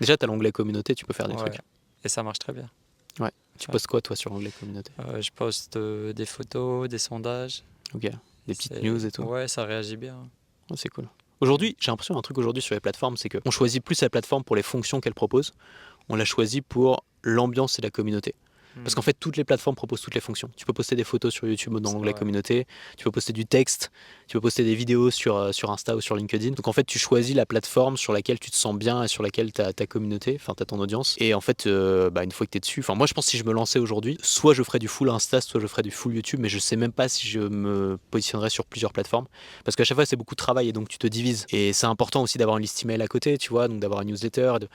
Déjà, 0.00 0.16
tu 0.16 0.24
as 0.24 0.28
l'onglet 0.28 0.52
communauté, 0.52 0.94
tu 0.94 1.04
peux 1.04 1.12
faire 1.12 1.28
des 1.28 1.34
Ouais. 1.34 1.50
trucs. 1.50 1.60
Et 2.04 2.08
ça 2.08 2.22
marche 2.22 2.38
très 2.38 2.52
bien. 2.52 2.70
Ouais. 3.18 3.30
Tu 3.58 3.66
Ouais. 3.68 3.72
postes 3.72 3.86
quoi, 3.88 4.00
toi, 4.00 4.14
sur 4.16 4.30
l'onglet 4.30 4.52
communauté? 4.52 4.92
Euh, 5.00 5.20
je 5.20 5.30
poste 5.32 5.76
euh, 5.76 6.12
des 6.12 6.26
photos, 6.26 6.88
des 6.88 6.98
sondages. 6.98 7.64
Ok. 7.94 8.02
Des 8.02 8.54
petites 8.54 8.80
news 8.82 9.04
et 9.04 9.10
tout. 9.10 9.22
Ouais, 9.22 9.48
ça 9.48 9.64
réagit 9.64 9.96
bien. 9.96 10.28
C'est 10.76 10.88
cool. 10.88 11.08
Aujourd'hui, 11.40 11.76
j'ai 11.80 11.90
l'impression 11.90 12.14
d'un 12.14 12.20
truc 12.22 12.38
aujourd'hui 12.38 12.62
sur 12.62 12.74
les 12.74 12.80
plateformes, 12.80 13.16
c'est 13.16 13.28
qu'on 13.28 13.50
choisit 13.50 13.82
plus 13.82 14.00
la 14.02 14.10
plateforme 14.10 14.44
pour 14.44 14.56
les 14.56 14.62
fonctions 14.62 15.00
qu'elle 15.00 15.14
propose. 15.14 15.52
On 16.08 16.16
la 16.16 16.24
choisit 16.24 16.64
pour 16.66 17.04
l'ambiance 17.22 17.78
et 17.78 17.82
la 17.82 17.90
communauté. 17.90 18.34
Parce 18.84 18.94
qu'en 18.94 19.02
fait, 19.02 19.12
toutes 19.18 19.36
les 19.36 19.44
plateformes 19.44 19.76
proposent 19.76 20.00
toutes 20.00 20.14
les 20.14 20.20
fonctions. 20.20 20.50
Tu 20.56 20.64
peux 20.64 20.72
poster 20.72 20.96
des 20.96 21.04
photos 21.04 21.32
sur 21.34 21.46
YouTube 21.46 21.74
dans 21.78 21.92
l'onglet 21.92 22.12
communauté, 22.14 22.66
tu 22.96 23.04
peux 23.04 23.10
poster 23.10 23.32
du 23.32 23.44
texte, 23.44 23.90
tu 24.28 24.36
peux 24.36 24.40
poster 24.40 24.64
des 24.64 24.74
vidéos 24.74 25.10
sur, 25.10 25.36
euh, 25.36 25.52
sur 25.52 25.70
Insta 25.70 25.94
ou 25.96 26.00
sur 26.00 26.16
LinkedIn. 26.16 26.50
Donc 26.52 26.68
en 26.68 26.72
fait, 26.72 26.84
tu 26.84 26.98
choisis 26.98 27.34
la 27.36 27.44
plateforme 27.44 27.96
sur 27.96 28.12
laquelle 28.12 28.38
tu 28.38 28.50
te 28.50 28.56
sens 28.56 28.74
bien 28.76 29.02
et 29.02 29.08
sur 29.08 29.22
laquelle 29.22 29.52
tu 29.52 29.60
as 29.60 29.72
ta 29.72 29.86
communauté, 29.86 30.36
enfin 30.40 30.54
tu 30.56 30.62
as 30.62 30.66
ton 30.66 30.78
audience. 30.78 31.16
Et 31.18 31.34
en 31.34 31.40
fait, 31.40 31.66
euh, 31.66 32.08
bah, 32.10 32.24
une 32.24 32.32
fois 32.32 32.46
que 32.46 32.52
tu 32.52 32.58
es 32.58 32.60
dessus, 32.60 32.80
enfin 32.80 32.94
moi 32.94 33.06
je 33.06 33.14
pense 33.14 33.26
que 33.26 33.30
si 33.32 33.38
je 33.38 33.44
me 33.44 33.52
lançais 33.52 33.78
aujourd'hui, 33.78 34.16
soit 34.22 34.54
je 34.54 34.62
ferais 34.62 34.78
du 34.78 34.88
full 34.88 35.10
Insta, 35.10 35.40
soit 35.40 35.60
je 35.60 35.66
ferais 35.66 35.82
du 35.82 35.90
full 35.90 36.14
YouTube, 36.14 36.40
mais 36.40 36.48
je 36.48 36.58
sais 36.58 36.76
même 36.76 36.92
pas 36.92 37.08
si 37.08 37.26
je 37.28 37.40
me 37.40 37.98
positionnerais 38.10 38.50
sur 38.50 38.64
plusieurs 38.64 38.92
plateformes. 38.92 39.26
Parce 39.64 39.76
qu'à 39.76 39.84
chaque 39.84 39.96
fois, 39.96 40.06
c'est 40.06 40.16
beaucoup 40.16 40.34
de 40.34 40.38
travail 40.40 40.68
et 40.68 40.72
donc 40.72 40.88
tu 40.88 40.98
te 40.98 41.06
divises. 41.06 41.46
Et 41.50 41.72
c'est 41.72 41.86
important 41.86 42.22
aussi 42.22 42.38
d'avoir 42.38 42.56
une 42.56 42.62
liste 42.62 42.82
email 42.84 43.02
à 43.02 43.06
côté, 43.08 43.36
tu 43.38 43.50
vois, 43.50 43.68
donc 43.68 43.80
d'avoir 43.80 44.00
une 44.02 44.08
newsletter. 44.08 44.52
Et, 44.56 44.58
de- 44.60 44.68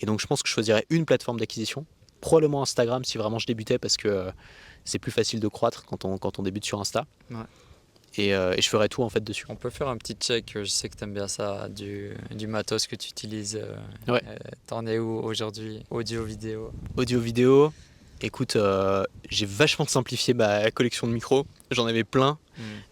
et 0.00 0.06
donc 0.06 0.20
je 0.20 0.26
pense 0.26 0.42
que 0.42 0.48
je 0.48 0.54
choisirais 0.54 0.84
une 0.90 1.04
plateforme 1.04 1.38
d'acquisition 1.38 1.86
probablement 2.22 2.62
Instagram 2.62 3.04
si 3.04 3.18
vraiment 3.18 3.38
je 3.38 3.46
débutais 3.46 3.78
parce 3.78 3.98
que 3.98 4.08
euh, 4.08 4.30
c'est 4.86 4.98
plus 4.98 5.12
facile 5.12 5.38
de 5.40 5.48
croître 5.48 5.84
quand 5.84 6.06
on, 6.06 6.16
quand 6.16 6.38
on 6.38 6.42
débute 6.42 6.64
sur 6.64 6.80
Insta. 6.80 7.04
Ouais. 7.30 7.36
Et, 8.16 8.34
euh, 8.34 8.54
et 8.56 8.60
je 8.62 8.68
ferai 8.68 8.88
tout 8.88 9.02
en 9.02 9.08
fait 9.08 9.22
dessus. 9.24 9.44
On 9.48 9.56
peut 9.56 9.70
faire 9.70 9.88
un 9.88 9.96
petit 9.96 10.14
check, 10.14 10.52
je 10.54 10.64
sais 10.64 10.88
que 10.88 10.96
tu 10.96 11.04
aimes 11.04 11.14
bien 11.14 11.28
ça, 11.28 11.68
du, 11.68 12.12
du 12.30 12.46
matos 12.46 12.86
que 12.86 12.96
tu 12.96 13.08
utilises. 13.10 13.58
euh, 13.62 13.76
Ouais. 14.12 14.22
euh, 14.26 14.36
T'en 14.66 14.86
es 14.86 14.98
où 14.98 15.18
aujourd'hui? 15.20 15.82
Audio, 15.90 16.24
vidéo? 16.24 16.72
Audio, 16.96 17.20
vidéo. 17.20 17.72
Écoute, 18.20 18.54
euh, 18.56 19.02
j'ai 19.30 19.46
vachement 19.46 19.86
simplifié 19.86 20.32
ma 20.34 20.70
collection 20.70 21.06
de 21.08 21.12
micros. 21.12 21.44
J'en 21.70 21.86
avais 21.86 22.04
plein. 22.04 22.38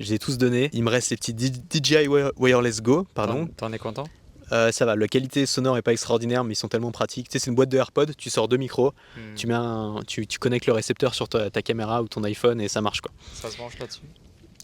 Je 0.00 0.06
les 0.06 0.14
ai 0.14 0.18
tous 0.18 0.38
donnés. 0.38 0.70
Il 0.72 0.82
me 0.82 0.90
reste 0.90 1.10
les 1.10 1.16
petits 1.18 1.34
DJI 1.36 2.08
Wire- 2.08 2.32
Wireless 2.36 2.80
Go, 2.82 3.06
pardon. 3.14 3.46
T'en 3.58 3.72
es 3.72 3.78
content? 3.78 4.08
Euh, 4.52 4.72
ça 4.72 4.84
va, 4.84 4.96
la 4.96 5.08
qualité 5.08 5.46
sonore 5.46 5.76
est 5.78 5.82
pas 5.82 5.92
extraordinaire, 5.92 6.44
mais 6.44 6.54
ils 6.54 6.56
sont 6.56 6.68
tellement 6.68 6.90
pratiques. 6.92 7.28
Tu 7.28 7.32
sais, 7.38 7.44
c'est 7.44 7.50
une 7.50 7.54
boîte 7.56 7.68
de 7.68 7.76
AirPod, 7.78 8.16
tu 8.16 8.30
sors 8.30 8.48
deux 8.48 8.56
micros, 8.56 8.92
Hmm. 9.16 9.34
tu, 9.36 9.46
mets 9.46 9.54
un, 9.54 10.00
tu, 10.06 10.26
tu 10.26 10.38
connectes 10.38 10.66
le 10.66 10.72
récepteur 10.72 11.14
sur 11.14 11.28
ta, 11.28 11.50
ta 11.50 11.62
caméra 11.62 12.02
ou 12.02 12.08
ton 12.08 12.22
iPhone 12.24 12.60
et 12.60 12.68
ça 12.68 12.80
marche 12.80 13.00
quoi. 13.00 13.12
Ça 13.34 13.50
se 13.50 13.56
branche 13.56 13.78
là-dessus 13.78 14.00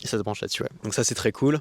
ça 0.05 0.19
se 0.19 0.23
branche 0.23 0.41
là-dessus, 0.43 0.63
ouais. 0.63 0.69
Donc 0.85 0.95
ça 0.95 1.03
c'est 1.03 1.15
très 1.17 1.33
cool. 1.33 1.59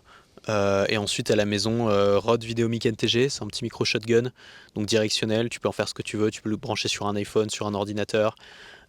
Euh, 0.49 0.85
et 0.89 0.97
ensuite 0.97 1.31
à 1.31 1.35
la 1.35 1.45
maison, 1.45 1.89
euh, 1.89 2.19
Rode 2.19 2.43
Videomic 2.43 2.85
NTG, 2.85 3.29
c'est 3.29 3.41
un 3.41 3.47
petit 3.47 3.63
micro 3.63 3.85
shotgun, 3.85 4.29
donc 4.75 4.85
directionnel, 4.85 5.49
tu 5.49 5.59
peux 5.59 5.69
en 5.69 5.71
faire 5.71 5.88
ce 5.88 5.93
que 5.95 6.03
tu 6.03 6.17
veux, 6.17 6.29
tu 6.29 6.41
peux 6.43 6.49
le 6.49 6.57
brancher 6.57 6.88
sur 6.88 7.07
un 7.07 7.15
iPhone, 7.15 7.49
sur 7.49 7.65
un 7.65 7.73
ordinateur, 7.73 8.35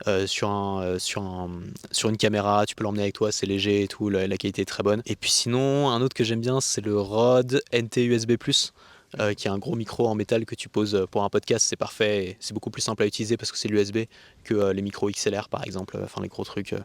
euh, 0.08 0.26
sur, 0.26 0.50
un, 0.50 0.98
sur, 0.98 1.22
un, 1.22 1.48
sur 1.90 2.10
une 2.10 2.18
caméra, 2.18 2.66
tu 2.66 2.74
peux 2.74 2.84
l'emmener 2.84 3.04
avec 3.04 3.14
toi, 3.14 3.32
c'est 3.32 3.46
léger 3.46 3.84
et 3.84 3.88
tout, 3.88 4.10
la, 4.10 4.26
la 4.26 4.36
qualité 4.36 4.62
est 4.62 4.66
très 4.66 4.82
bonne. 4.82 5.00
Et 5.06 5.16
puis 5.16 5.30
sinon, 5.30 5.88
un 5.88 6.02
autre 6.02 6.14
que 6.14 6.24
j'aime 6.24 6.40
bien, 6.40 6.60
c'est 6.60 6.84
le 6.84 7.00
Rode 7.00 7.62
NT 7.72 8.04
USB+, 8.04 8.32
euh, 9.20 9.34
qui 9.34 9.46
est 9.48 9.50
un 9.50 9.58
gros 9.58 9.76
micro 9.76 10.08
en 10.08 10.14
métal 10.14 10.44
que 10.44 10.54
tu 10.54 10.68
poses 10.68 11.06
pour 11.10 11.24
un 11.24 11.30
podcast, 11.30 11.64
c'est 11.68 11.76
parfait, 11.76 12.24
et 12.24 12.36
c'est 12.40 12.54
beaucoup 12.54 12.70
plus 12.70 12.82
simple 12.82 13.02
à 13.02 13.06
utiliser 13.06 13.36
parce 13.36 13.52
que 13.52 13.58
c'est 13.58 13.68
l'USB 13.68 14.06
que 14.44 14.54
euh, 14.54 14.72
les 14.72 14.82
micros 14.82 15.10
XLR 15.10 15.48
par 15.48 15.64
exemple, 15.64 15.98
enfin 16.02 16.20
les 16.22 16.28
gros 16.28 16.44
trucs 16.44 16.72
euh, 16.72 16.80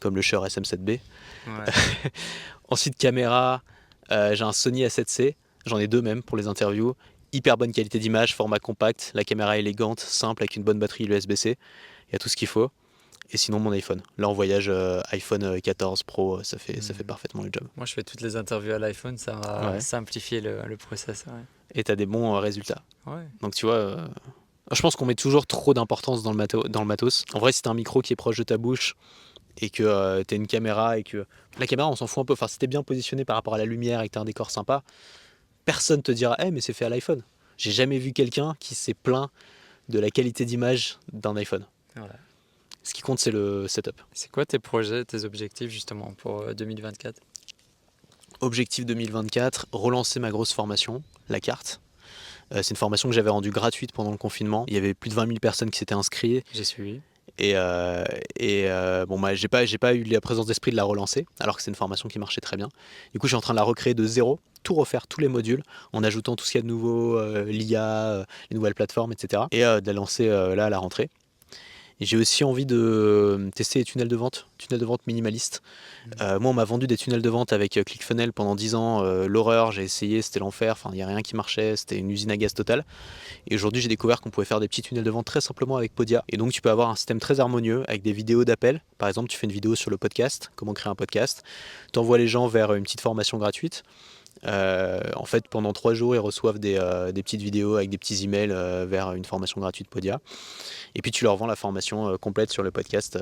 comme 0.00 0.16
le 0.16 0.22
Shure 0.22 0.44
SM7B. 0.46 0.88
Ouais. 0.88 1.00
Ensuite, 2.68 2.96
caméra, 2.96 3.62
euh, 4.10 4.34
j'ai 4.34 4.44
un 4.44 4.52
Sony 4.52 4.84
A7C, 4.84 5.34
j'en 5.66 5.78
ai 5.78 5.86
deux 5.86 6.02
même 6.02 6.22
pour 6.22 6.36
les 6.36 6.46
interviews. 6.46 6.94
Hyper 7.32 7.56
bonne 7.56 7.72
qualité 7.72 7.98
d'image, 7.98 8.34
format 8.34 8.58
compact, 8.58 9.12
la 9.14 9.24
caméra 9.24 9.58
élégante, 9.58 10.00
simple 10.00 10.42
avec 10.42 10.56
une 10.56 10.62
bonne 10.62 10.78
batterie 10.78 11.04
USB-C. 11.04 11.56
Il 12.08 12.12
y 12.12 12.16
a 12.16 12.18
tout 12.18 12.28
ce 12.28 12.36
qu'il 12.36 12.48
faut. 12.48 12.70
Et 13.32 13.36
sinon, 13.38 13.58
mon 13.58 13.72
iPhone. 13.72 14.02
Là, 14.18 14.28
en 14.28 14.32
voyage, 14.32 14.68
euh, 14.68 15.00
iPhone 15.10 15.42
euh, 15.42 15.58
14 15.58 16.02
Pro, 16.04 16.42
ça 16.44 16.58
fait, 16.58 16.80
ça 16.80 16.94
fait 16.94 17.02
Mhm. 17.02 17.06
parfaitement 17.08 17.42
le 17.42 17.50
job. 17.52 17.64
Moi, 17.76 17.84
je 17.86 17.92
fais 17.92 18.02
toutes 18.04 18.20
les 18.20 18.36
interviews 18.36 18.72
à 18.72 18.78
l'iPhone, 18.78 19.18
ça 19.18 19.34
m'a 19.34 19.72
Ouais. 19.72 19.80
simplifié 19.80 20.40
le, 20.40 20.62
le 20.64 20.76
process. 20.76 21.24
Ouais. 21.26 21.32
Et 21.74 21.82
tu 21.84 21.90
as 21.90 21.96
des 21.96 22.06
bons 22.06 22.36
euh, 22.36 22.38
résultats. 22.38 22.82
Ouais. 23.06 23.26
Donc, 23.40 23.54
tu 23.54 23.66
vois, 23.66 23.74
euh, 23.74 24.06
je 24.70 24.80
pense 24.80 24.94
qu'on 24.94 25.06
met 25.06 25.14
toujours 25.16 25.46
trop 25.46 25.74
d'importance 25.74 26.22
dans, 26.22 26.30
le 26.30 26.36
mato- 26.36 26.68
dans 26.68 26.80
le 26.80 26.86
matos. 26.86 27.24
En 27.34 27.38
vrai, 27.40 27.50
si 27.52 27.62
tu 27.62 27.68
un 27.68 27.74
micro 27.74 28.00
qui 28.00 28.12
est 28.12 28.16
proche 28.16 28.36
de 28.38 28.44
ta 28.44 28.58
bouche 28.58 28.94
et 29.58 29.70
que 29.70 30.22
tu 30.22 30.34
as 30.34 30.36
une 30.36 30.46
caméra 30.46 30.96
et 30.98 31.02
que. 31.02 31.26
La 31.58 31.66
caméra, 31.66 31.88
on 31.88 31.96
s'en 31.96 32.06
fout 32.06 32.22
un 32.22 32.24
peu. 32.26 32.34
Enfin, 32.34 32.46
si 32.48 32.58
t'es 32.58 32.66
bien 32.68 32.82
positionné 32.84 33.24
par 33.24 33.34
rapport 33.36 33.54
à 33.54 33.58
la 33.58 33.64
lumière 33.64 34.02
et 34.02 34.08
que 34.08 34.12
tu 34.12 34.18
un 34.18 34.24
décor 34.24 34.50
sympa, 34.52 34.82
personne 35.64 36.02
te 36.02 36.12
dira, 36.12 36.36
Eh, 36.38 36.50
mais 36.52 36.60
c'est 36.60 36.72
fait 36.74 36.84
à 36.84 36.88
l'iPhone. 36.90 37.22
J'ai 37.56 37.72
jamais 37.72 37.98
vu 37.98 38.12
quelqu'un 38.12 38.54
qui 38.60 38.74
s'est 38.76 38.94
plaint 38.94 39.30
de 39.88 39.98
la 39.98 40.10
qualité 40.10 40.44
d'image 40.44 40.98
d'un 41.12 41.34
iPhone. 41.36 41.64
Ce 42.86 42.94
qui 42.94 43.02
compte, 43.02 43.18
c'est 43.18 43.32
le 43.32 43.66
setup. 43.66 44.00
C'est 44.12 44.30
quoi 44.30 44.46
tes 44.46 44.60
projets, 44.60 45.04
tes 45.04 45.24
objectifs 45.24 45.70
justement 45.70 46.14
pour 46.18 46.54
2024 46.54 47.20
Objectif 48.40 48.86
2024, 48.86 49.66
relancer 49.72 50.20
ma 50.20 50.30
grosse 50.30 50.52
formation, 50.52 51.02
la 51.28 51.40
carte. 51.40 51.80
Euh, 52.54 52.62
c'est 52.62 52.70
une 52.70 52.76
formation 52.76 53.08
que 53.08 53.14
j'avais 53.16 53.30
rendue 53.30 53.50
gratuite 53.50 53.90
pendant 53.90 54.12
le 54.12 54.16
confinement. 54.16 54.66
Il 54.68 54.74
y 54.74 54.76
avait 54.76 54.94
plus 54.94 55.10
de 55.10 55.16
20 55.16 55.26
000 55.26 55.38
personnes 55.40 55.72
qui 55.72 55.80
s'étaient 55.80 55.94
inscrites. 55.94 56.44
J'ai 56.54 56.62
suivi. 56.62 57.00
Et, 57.38 57.56
euh, 57.56 58.04
et 58.36 58.70
euh, 58.70 59.04
bon, 59.04 59.18
moi, 59.18 59.34
j'ai 59.34 59.48
pas, 59.48 59.66
j'ai 59.66 59.78
pas 59.78 59.92
eu 59.92 60.04
la 60.04 60.20
présence 60.20 60.46
d'esprit 60.46 60.70
de 60.70 60.76
la 60.76 60.84
relancer, 60.84 61.26
alors 61.40 61.56
que 61.56 61.64
c'est 61.64 61.72
une 61.72 61.76
formation 61.76 62.08
qui 62.08 62.20
marchait 62.20 62.40
très 62.40 62.56
bien. 62.56 62.68
Du 63.12 63.18
coup, 63.18 63.26
je 63.26 63.30
suis 63.30 63.36
en 63.36 63.40
train 63.40 63.54
de 63.54 63.58
la 63.58 63.64
recréer 63.64 63.94
de 63.94 64.06
zéro, 64.06 64.38
tout 64.62 64.74
refaire, 64.74 65.08
tous 65.08 65.20
les 65.20 65.28
modules, 65.28 65.64
en 65.92 66.04
ajoutant 66.04 66.36
tout 66.36 66.44
ce 66.44 66.52
qu'il 66.52 66.60
y 66.60 66.62
a 66.62 66.62
de 66.62 66.68
nouveau, 66.68 67.20
l'IA, 67.46 68.24
les 68.48 68.54
nouvelles 68.54 68.76
plateformes, 68.76 69.10
etc. 69.10 69.42
Et 69.50 69.62
de 69.62 69.82
la 69.84 69.92
lancer 69.92 70.28
là 70.28 70.66
à 70.66 70.70
la 70.70 70.78
rentrée 70.78 71.10
j'ai 72.04 72.18
aussi 72.18 72.44
envie 72.44 72.66
de 72.66 72.76
euh, 72.76 73.50
tester 73.54 73.78
les 73.78 73.84
tunnels 73.84 74.08
de 74.08 74.16
vente, 74.16 74.48
tunnels 74.58 74.80
de 74.80 74.84
vente 74.84 75.06
minimalistes. 75.06 75.62
Mmh. 75.62 76.10
Euh, 76.20 76.38
moi, 76.38 76.50
on 76.50 76.54
m'a 76.54 76.64
vendu 76.64 76.86
des 76.86 76.96
tunnels 76.98 77.22
de 77.22 77.28
vente 77.30 77.54
avec 77.54 77.76
euh, 77.76 77.84
ClickFunnels 77.84 78.34
pendant 78.34 78.54
10 78.54 78.74
ans. 78.74 79.02
L'horreur, 79.26 79.72
j'ai 79.72 79.82
essayé, 79.82 80.20
c'était 80.20 80.40
l'enfer. 80.40 80.72
Enfin, 80.72 80.90
il 80.92 80.96
n'y 80.96 81.02
a 81.02 81.06
rien 81.06 81.22
qui 81.22 81.34
marchait, 81.34 81.74
c'était 81.76 81.96
une 81.96 82.10
usine 82.10 82.30
à 82.30 82.36
gaz 82.36 82.52
totale. 82.52 82.84
Et 83.48 83.54
aujourd'hui, 83.54 83.80
j'ai 83.80 83.88
découvert 83.88 84.20
qu'on 84.20 84.30
pouvait 84.30 84.44
faire 84.44 84.60
des 84.60 84.68
petits 84.68 84.82
tunnels 84.82 85.04
de 85.04 85.10
vente 85.10 85.26
très 85.26 85.40
simplement 85.40 85.76
avec 85.76 85.94
Podia. 85.94 86.24
Et 86.28 86.36
donc, 86.36 86.52
tu 86.52 86.60
peux 86.60 86.70
avoir 86.70 86.90
un 86.90 86.96
système 86.96 87.18
très 87.18 87.40
harmonieux 87.40 87.82
avec 87.88 88.02
des 88.02 88.12
vidéos 88.12 88.44
d'appel. 88.44 88.82
Par 88.98 89.08
exemple, 89.08 89.28
tu 89.28 89.38
fais 89.38 89.46
une 89.46 89.52
vidéo 89.52 89.74
sur 89.74 89.90
le 89.90 89.96
podcast, 89.96 90.50
comment 90.54 90.74
créer 90.74 90.90
un 90.90 90.94
podcast. 90.94 91.44
Tu 91.92 91.98
envoies 91.98 92.18
les 92.18 92.28
gens 92.28 92.46
vers 92.46 92.74
une 92.74 92.82
petite 92.82 93.00
formation 93.00 93.38
gratuite. 93.38 93.84
Euh, 94.44 95.00
en 95.16 95.24
fait, 95.24 95.48
pendant 95.48 95.72
trois 95.72 95.94
jours, 95.94 96.14
ils 96.14 96.20
reçoivent 96.20 96.58
des, 96.58 96.76
euh, 96.78 97.12
petites 97.12 97.42
vidéos 97.42 97.76
avec 97.76 97.90
des 97.90 97.98
petits 97.98 98.24
emails 98.24 98.52
euh, 98.52 98.86
vers 98.88 99.12
une 99.12 99.24
formation 99.24 99.60
gratuite 99.60 99.88
Podia. 99.88 100.20
Et 100.94 101.02
puis 101.02 101.10
tu 101.10 101.24
leur 101.24 101.36
vends 101.36 101.46
la 101.46 101.56
formation 101.56 102.16
complète 102.18 102.50
sur 102.50 102.62
le 102.62 102.70
podcast 102.70 103.18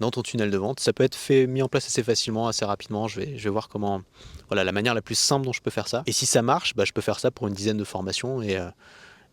dans 0.00 0.10
ton 0.10 0.22
tunnel 0.22 0.50
de 0.50 0.58
vente. 0.58 0.80
Ça 0.80 0.92
peut 0.92 1.04
être 1.04 1.14
fait, 1.14 1.46
mis 1.46 1.62
en 1.62 1.68
place 1.68 1.86
assez 1.86 2.02
facilement, 2.02 2.48
assez 2.48 2.64
rapidement. 2.64 3.08
Je 3.08 3.20
vais, 3.20 3.38
je 3.38 3.44
vais 3.44 3.50
voir 3.50 3.68
comment, 3.68 4.02
voilà, 4.48 4.64
la 4.64 4.72
manière 4.72 4.94
la 4.94 5.02
plus 5.02 5.14
simple 5.14 5.44
dont 5.44 5.52
je 5.52 5.60
peux 5.60 5.70
faire 5.70 5.88
ça. 5.88 6.02
Et 6.06 6.12
si 6.12 6.26
ça 6.26 6.42
marche, 6.42 6.74
bah, 6.74 6.84
je 6.84 6.92
peux 6.92 7.00
faire 7.00 7.20
ça 7.20 7.30
pour 7.30 7.48
une 7.48 7.54
dizaine 7.54 7.76
de 7.76 7.84
formations 7.84 8.42
et, 8.42 8.58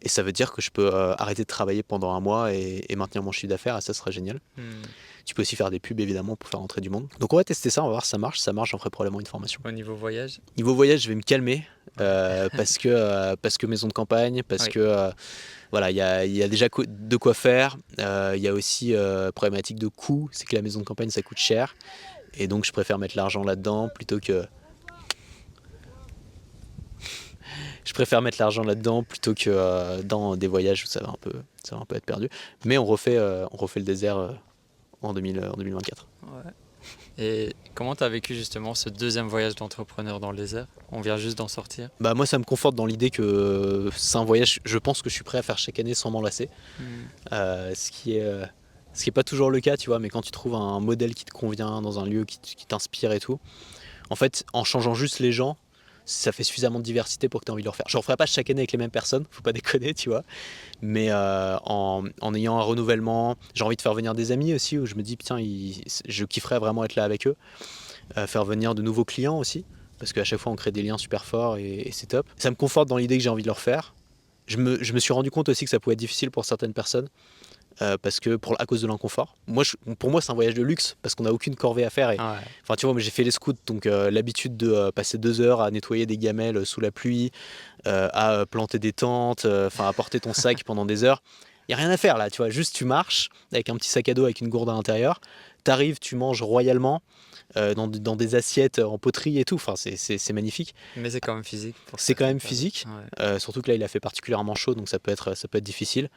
et 0.01 0.09
ça 0.09 0.23
veut 0.23 0.31
dire 0.31 0.53
que 0.53 0.61
je 0.61 0.71
peux 0.71 0.93
arrêter 0.93 1.43
de 1.43 1.47
travailler 1.47 1.83
pendant 1.83 2.13
un 2.13 2.19
mois 2.19 2.53
et, 2.53 2.85
maintenir 2.95 3.23
mon 3.23 3.31
chiffre 3.31 3.49
d'affaires. 3.49 3.77
Et 3.77 3.81
ça 3.81 3.93
serait 3.93 4.11
génial. 4.11 4.39
Hmm. 4.57 4.81
Tu 5.25 5.35
peux 5.35 5.41
aussi 5.41 5.55
faire 5.55 5.69
des 5.69 5.79
pubs 5.79 5.99
évidemment 5.99 6.35
pour 6.35 6.49
faire 6.49 6.59
entrer 6.59 6.81
du 6.81 6.89
monde. 6.89 7.07
Donc 7.19 7.33
on 7.33 7.37
va 7.37 7.43
tester 7.43 7.69
ça, 7.69 7.81
on 7.83 7.85
va 7.85 7.91
voir 7.91 8.05
si 8.05 8.09
ça 8.09 8.17
marche. 8.17 8.39
Ça 8.39 8.53
marche, 8.53 8.71
j'en 8.71 8.77
ferai 8.77 8.89
probablement 8.89 9.19
une 9.19 9.27
formation. 9.27 9.61
Au 9.63 9.71
niveau 9.71 9.93
voyage? 9.93 10.39
Niveau 10.57 10.73
voyage, 10.73 11.01
je 11.01 11.09
vais 11.09 11.15
me 11.15 11.21
calmer 11.21 11.65
euh, 11.99 12.49
parce, 12.55 12.77
que, 12.77 12.89
euh, 12.89 13.35
parce 13.41 13.57
que 13.57 13.67
maison 13.67 13.87
de 13.87 13.93
campagne, 13.93 14.43
parce 14.43 14.69
que 14.69 14.79
euh, 14.79 15.11
voilà, 15.71 15.91
il 15.91 15.97
y 15.97 16.01
a, 16.01 16.25
y 16.25 16.41
a, 16.43 16.47
déjà 16.47 16.67
de 16.67 17.17
quoi 17.17 17.33
faire. 17.33 17.77
Il 17.97 18.39
y 18.39 18.47
a 18.47 18.53
aussi 18.53 18.93
problématique 19.35 19.79
de 19.79 19.87
coût, 19.87 20.29
c'est 20.31 20.47
que 20.47 20.55
la 20.55 20.61
maison 20.61 20.79
de 20.79 20.85
campagne 20.85 21.09
ça 21.09 21.21
coûte 21.21 21.37
cher. 21.37 21.75
Et 22.35 22.47
donc 22.47 22.65
je 22.65 22.71
préfère 22.71 22.97
mettre 22.97 23.17
l'argent 23.17 23.43
là-dedans 23.43 23.89
plutôt 23.93 24.19
que 24.19 24.45
je 27.89 27.93
préfère 27.95 28.21
mettre 28.21 28.37
l'argent 28.39 28.61
là-dedans 28.61 29.01
plutôt 29.01 29.33
que 29.33 29.99
dans 30.03 30.35
des 30.35 30.45
voyages 30.45 30.83
où 30.83 30.85
ça 30.85 30.99
va 30.99 31.09
un 31.09 31.17
peu, 31.19 31.31
ça 31.63 31.75
va 31.75 31.81
un 31.81 31.85
peu 31.85 31.95
être 31.95 32.05
perdu. 32.05 32.29
Mais 32.63 32.77
on 32.77 32.85
refait, 32.85 33.17
on 33.19 33.57
refait 33.57 33.79
le 33.79 33.85
désert 33.85 34.37
en, 35.01 35.13
2024. 35.13 36.05
Et 37.17 37.55
comment 37.73 37.95
tu 37.95 38.03
as 38.03 38.09
vécu 38.09 38.35
justement 38.35 38.75
ce 38.75 38.89
deuxième 38.89 39.27
voyage 39.27 39.55
d'entrepreneur 39.55 40.19
dans 40.19 40.29
le 40.29 40.37
désert? 40.37 40.67
On 40.91 41.01
vient 41.01 41.17
juste 41.17 41.39
d'en 41.39 41.47
sortir 41.47 41.89
Bah 41.99 42.13
moi 42.13 42.27
ça 42.27 42.37
me 42.37 42.43
conforte 42.43 42.75
dans 42.75 42.85
l'idée 42.85 43.09
que 43.09 43.89
c'est 43.97 44.17
un 44.17 44.23
voyage, 44.23 44.59
je 44.65 44.77
pense 44.77 45.01
que 45.01 45.09
je 45.09 45.15
suis 45.15 45.23
prêt 45.23 45.39
à 45.39 45.41
faire 45.41 45.57
chaque 45.57 45.79
année 45.79 45.95
sans 45.95 46.11
m'enlacer. 46.11 46.47
Euh, 47.31 47.73
ce 47.73 47.89
qui 47.89 48.17
est... 48.17 48.23
Euh, 48.23 48.45
ce 48.91 49.03
qui 49.03 49.09
n'est 49.09 49.13
pas 49.13 49.23
toujours 49.23 49.51
le 49.51 49.61
cas, 49.61 49.77
tu 49.77 49.89
vois, 49.89 49.99
mais 49.99 50.09
quand 50.09 50.23
tu 50.23 50.31
trouves 50.31 50.55
un 50.55 50.79
modèle 50.79 51.13
qui 51.13 51.23
te 51.23 51.31
convient 51.31 51.79
dans 51.79 51.99
un 51.99 52.05
lieu 52.05 52.25
qui 52.25 52.65
t'inspire 52.65 53.11
et 53.11 53.19
tout, 53.19 53.39
en 54.09 54.15
fait, 54.15 54.43
en 54.51 54.63
changeant 54.63 54.95
juste 54.95 55.19
les 55.19 55.31
gens, 55.31 55.57
ça 56.09 56.31
fait 56.31 56.43
suffisamment 56.43 56.79
de 56.79 56.83
diversité 56.83 57.29
pour 57.29 57.39
que 57.39 57.45
tu 57.45 57.51
aies 57.51 57.53
envie 57.53 57.61
de 57.61 57.67
le 57.67 57.69
refaire. 57.69 57.85
Je 57.87 57.95
ne 57.95 57.99
referai 57.99 58.17
pas 58.17 58.25
chaque 58.25 58.49
année 58.49 58.61
avec 58.61 58.71
les 58.71 58.77
mêmes 58.77 58.89
personnes, 58.89 59.25
faut 59.29 59.43
pas 59.43 59.53
déconner, 59.53 59.93
tu 59.93 60.09
vois. 60.09 60.23
Mais 60.81 61.07
euh, 61.11 61.57
en, 61.63 62.03
ayant 62.33 62.57
un 62.57 62.63
renouvellement, 62.63 63.35
j'ai 63.53 63.63
envie 63.63 63.75
de 63.75 63.81
faire 63.81 63.93
venir 63.93 64.15
des 64.15 64.31
amis 64.31 64.53
aussi, 64.53 64.77
où 64.77 64.85
je 64.85 64.95
me 64.95 65.03
dis, 65.03 65.15
putain, 65.15 65.37
je 65.39 66.25
kifferais 66.25 66.59
vraiment 66.59 66.83
être 66.83 66.95
là 66.95 67.03
avec 67.03 67.27
eux. 67.27 67.35
Euh, 68.17 68.25
faire 68.25 68.43
venir 68.43 68.73
de 68.73 68.81
nouveaux 68.81 69.05
clients 69.05 69.37
aussi, 69.37 69.65
parce 69.99 70.13
qu'à 70.13 70.23
chaque 70.23 70.39
fois, 70.39 70.51
on 70.51 70.55
crée 70.55 70.71
des 70.71 70.81
liens 70.81 70.97
super 70.97 71.25
forts 71.25 71.57
et, 71.57 71.89
c'est 71.91 72.07
top. 72.07 72.25
Ça 72.37 72.49
me 72.49 72.55
conforte 72.55 72.89
dans 72.89 72.97
l'idée 72.97 73.17
que 73.17 73.23
j'ai 73.23 73.29
envie 73.29 73.43
de 73.43 73.47
le 73.47 73.53
refaire. 73.53 73.93
Je 74.47 74.57
me 74.57 74.99
suis 74.99 75.13
rendu 75.13 75.29
compte 75.29 75.47
aussi 75.47 75.65
que 75.65 75.69
ça 75.69 75.79
pouvait 75.79 75.93
être 75.93 75.99
difficile 75.99 76.31
pour 76.31 76.43
certaines 76.43 76.73
personnes. 76.73 77.07
Euh, 77.81 77.97
parce 77.97 78.19
que 78.19 78.35
pour, 78.35 78.59
à 78.59 78.65
cause 78.65 78.81
de 78.81 78.87
l'inconfort. 78.87 79.37
Moi, 79.47 79.63
pour 79.99 80.11
moi, 80.11 80.21
c'est 80.21 80.31
un 80.31 80.35
voyage 80.35 80.53
de 80.53 80.63
luxe 80.63 80.97
parce 81.01 81.15
qu'on 81.15 81.23
n'a 81.23 81.31
aucune 81.31 81.55
corvée 81.55 81.85
à 81.85 81.89
faire. 81.89 82.13
Ah 82.19 82.37
Enfin, 82.63 82.75
tu 82.75 82.85
vois, 82.85 82.99
j'ai 82.99 83.09
fait 83.09 83.23
les 83.23 83.31
scouts, 83.31 83.53
donc 83.67 83.85
euh, 83.85 84.11
l'habitude 84.11 84.57
de 84.57 84.69
euh, 84.69 84.91
passer 84.91 85.17
deux 85.17 85.39
heures 85.39 85.61
à 85.61 85.71
nettoyer 85.71 86.05
des 86.05 86.17
gamelles 86.17 86.65
sous 86.65 86.81
la 86.81 86.91
pluie, 86.91 87.31
à 87.85 88.45
planter 88.49 88.79
des 88.79 88.91
tentes, 88.91 89.45
enfin, 89.45 89.87
à 89.87 89.93
porter 89.93 90.19
ton 90.19 90.33
sac 90.33 90.63
pendant 90.65 90.85
des 90.85 91.05
heures. 91.05 91.23
Il 91.67 91.71
y 91.71 91.75
a 91.75 91.77
rien 91.77 91.89
à 91.89 91.97
faire 91.97 92.17
là, 92.17 92.29
tu 92.29 92.37
vois. 92.37 92.49
Juste, 92.49 92.75
tu 92.75 92.83
marches 92.83 93.29
avec 93.53 93.69
un 93.69 93.75
petit 93.75 93.89
sac 93.89 94.09
à 94.09 94.13
dos 94.13 94.25
avec 94.25 94.41
une 94.41 94.49
gourde 94.49 94.69
à 94.69 94.73
l'intérieur. 94.73 95.21
T'arrives, 95.63 95.99
tu 95.99 96.15
manges 96.15 96.41
royalement. 96.41 97.01
dans, 97.55 97.87
dans, 97.87 98.15
des 98.15 98.35
assiettes 98.35 98.79
en 98.79 98.97
poterie 98.97 99.39
et 99.39 99.45
tout. 99.45 99.55
Enfin, 99.55 99.75
c'est 99.75 100.33
magnifique. 100.33 100.75
Mais 100.97 101.11
c'est 101.11 101.21
quand 101.21 101.35
même 101.35 101.45
physique. 101.45 101.75
C'est 101.95 102.15
quand 102.15 102.25
même 102.25 102.41
physique. 102.41 102.85
surtout 103.37 103.61
que 103.61 103.69
là, 103.69 103.75
il 103.75 103.83
a 103.83 103.87
fait 103.87 104.01
particulièrement 104.01 104.55
chaud, 104.55 104.75
donc 104.75 104.89
ça 104.89 104.99
peut 104.99 105.11
être, 105.11 105.37
ça 105.37 105.47
peut 105.47 105.59
être 105.59 105.63
difficile. 105.63 106.09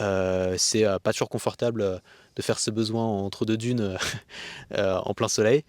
Euh, 0.00 0.54
c'est 0.58 0.84
euh, 0.84 0.98
pas 0.98 1.12
toujours 1.12 1.28
confortable 1.28 1.82
euh, 1.82 1.98
de 2.36 2.42
faire 2.42 2.58
ses 2.58 2.70
besoins 2.70 3.04
entre 3.04 3.44
deux 3.44 3.56
dunes 3.56 3.96
en 4.76 5.14
plein 5.14 5.28
soleil. 5.28 5.64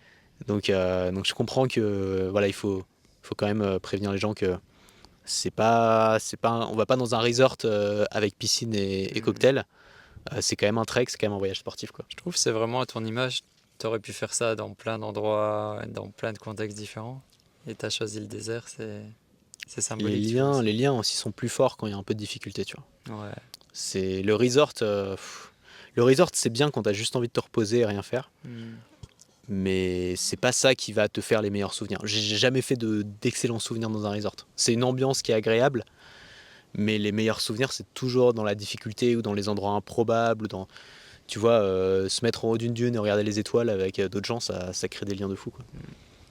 Donc, 0.47 0.69
donc 0.69 1.25
je 1.25 1.33
comprends 1.33 1.67
que 1.67 2.27
voilà, 2.31 2.47
il 2.47 2.53
faut, 2.53 2.83
faut 3.21 3.35
quand 3.35 3.45
même 3.45 3.79
prévenir 3.79 4.11
les 4.11 4.17
gens 4.17 4.33
que 4.33 4.57
c'est 5.25 5.51
pas, 5.51 6.17
c'est 6.19 6.37
pas, 6.37 6.67
on 6.69 6.75
va 6.75 6.85
pas 6.85 6.97
dans 6.97 7.15
un 7.15 7.19
resort 7.19 7.57
avec 8.11 8.37
piscine 8.37 8.73
et, 8.75 9.11
mmh. 9.15 9.21
cocktail. 9.21 9.65
c'est 10.41 10.55
quand 10.55 10.65
même 10.65 10.77
un 10.77 10.85
trek, 10.85 11.05
c'est 11.07 11.17
quand 11.17 11.27
même 11.27 11.35
un 11.35 11.39
voyage 11.39 11.59
sportif. 11.59 11.91
Quoi. 11.91 12.03
Je 12.09 12.15
trouve 12.15 12.33
que 12.33 12.39
c'est 12.39 12.51
vraiment 12.51 12.81
à 12.81 12.85
ton 12.85 13.05
image. 13.05 13.43
Tu 13.79 13.87
aurais 13.87 13.99
pu 13.99 14.11
faire 14.11 14.33
ça 14.33 14.55
dans 14.55 14.73
plein 14.73 14.99
d'endroits, 14.99 15.81
dans 15.87 16.07
plein 16.07 16.33
de 16.33 16.39
contextes 16.39 16.77
différents. 16.77 17.21
Et 17.67 17.75
tu 17.75 17.85
as 17.85 17.89
choisi 17.89 18.19
le 18.19 18.27
désert, 18.27 18.67
c'est, 18.67 19.03
c'est 19.67 19.81
symbolique. 19.81 20.25
Les 20.25 20.33
liens, 20.33 20.61
les 20.61 20.73
liens 20.73 20.93
aussi 20.93 21.15
sont 21.15 21.31
plus 21.31 21.49
forts 21.49 21.77
quand 21.77 21.87
il 21.87 21.91
y 21.91 21.93
a 21.93 21.97
un 21.97 22.03
peu 22.03 22.13
de 22.13 22.19
difficulté, 22.19 22.65
tu 22.65 22.75
vois. 22.75 23.23
Ouais. 23.23 23.33
C'est 23.73 24.21
le 24.21 24.35
resort. 24.35 24.73
Euh, 24.83 25.17
le 25.95 26.03
resort, 26.03 26.29
c'est 26.31 26.51
bien 26.51 26.69
quand 26.71 26.83
tu 26.83 26.89
as 26.89 26.93
juste 26.93 27.15
envie 27.15 27.27
de 27.27 27.33
te 27.33 27.39
reposer 27.39 27.79
et 27.79 27.85
rien 27.85 28.03
faire. 28.03 28.31
Hmm. 28.45 28.75
Mais 29.49 30.15
c'est 30.15 30.37
pas 30.37 30.51
ça 30.53 30.73
qui 30.73 30.93
va 30.93 31.09
te 31.09 31.19
faire 31.19 31.41
les 31.41 31.49
meilleurs 31.49 31.73
souvenirs. 31.73 31.99
J'ai 32.05 32.37
jamais 32.37 32.61
fait 32.61 32.77
d'excellents 32.77 33.59
souvenirs 33.59 33.89
dans 33.89 34.05
un 34.05 34.11
resort. 34.11 34.35
C'est 34.55 34.73
une 34.73 34.83
ambiance 34.83 35.21
qui 35.21 35.31
est 35.31 35.35
agréable, 35.35 35.83
mais 36.73 36.97
les 36.97 37.11
meilleurs 37.11 37.41
souvenirs, 37.41 37.73
c'est 37.73 37.91
toujours 37.93 38.33
dans 38.33 38.45
la 38.45 38.55
difficulté 38.55 39.17
ou 39.17 39.21
dans 39.21 39.33
les 39.33 39.49
endroits 39.49 39.71
improbables. 39.71 40.47
Dans, 40.47 40.67
tu 41.27 41.39
vois, 41.39 41.61
euh, 41.61 42.07
se 42.07 42.23
mettre 42.23 42.45
en 42.45 42.51
haut 42.51 42.57
d'une 42.57 42.73
dune 42.73 42.95
et 42.95 42.99
regarder 42.99 43.23
les 43.23 43.37
étoiles 43.37 43.69
avec 43.69 43.99
euh, 43.99 44.07
d'autres 44.07 44.27
gens, 44.27 44.39
ça, 44.39 44.71
ça, 44.71 44.87
crée 44.87 45.05
des 45.05 45.15
liens 45.15 45.27
de 45.27 45.35
fou. 45.35 45.51
Hmm. 45.73 45.79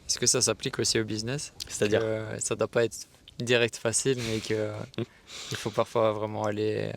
Est-ce 0.09 0.19
que 0.19 0.27
ça 0.27 0.41
s'applique 0.41 0.79
aussi 0.79 0.99
au 0.99 1.05
business? 1.05 1.53
C'est-à-dire 1.69 2.03
Ça 2.39 2.55
doit 2.55 2.69
pas 2.69 2.85
être 2.85 3.09
direct 3.39 3.77
facile, 3.77 4.19
mais 4.29 4.41
qu'il 4.41 5.57
faut 5.57 5.71
parfois 5.71 6.13
vraiment 6.13 6.45
aller 6.45 6.93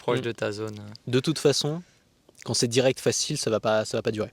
proche 0.00 0.18
mm. 0.18 0.22
de 0.22 0.32
ta 0.32 0.50
zone. 0.50 0.80
De 1.06 1.20
toute 1.20 1.38
façon, 1.38 1.82
quand 2.44 2.54
c'est 2.54 2.68
direct, 2.68 2.98
facile, 2.98 3.38
ça 3.38 3.50
va 3.50 3.60
pas, 3.60 3.84
ça 3.84 3.98
va 3.98 4.02
pas 4.02 4.10
durer. 4.10 4.32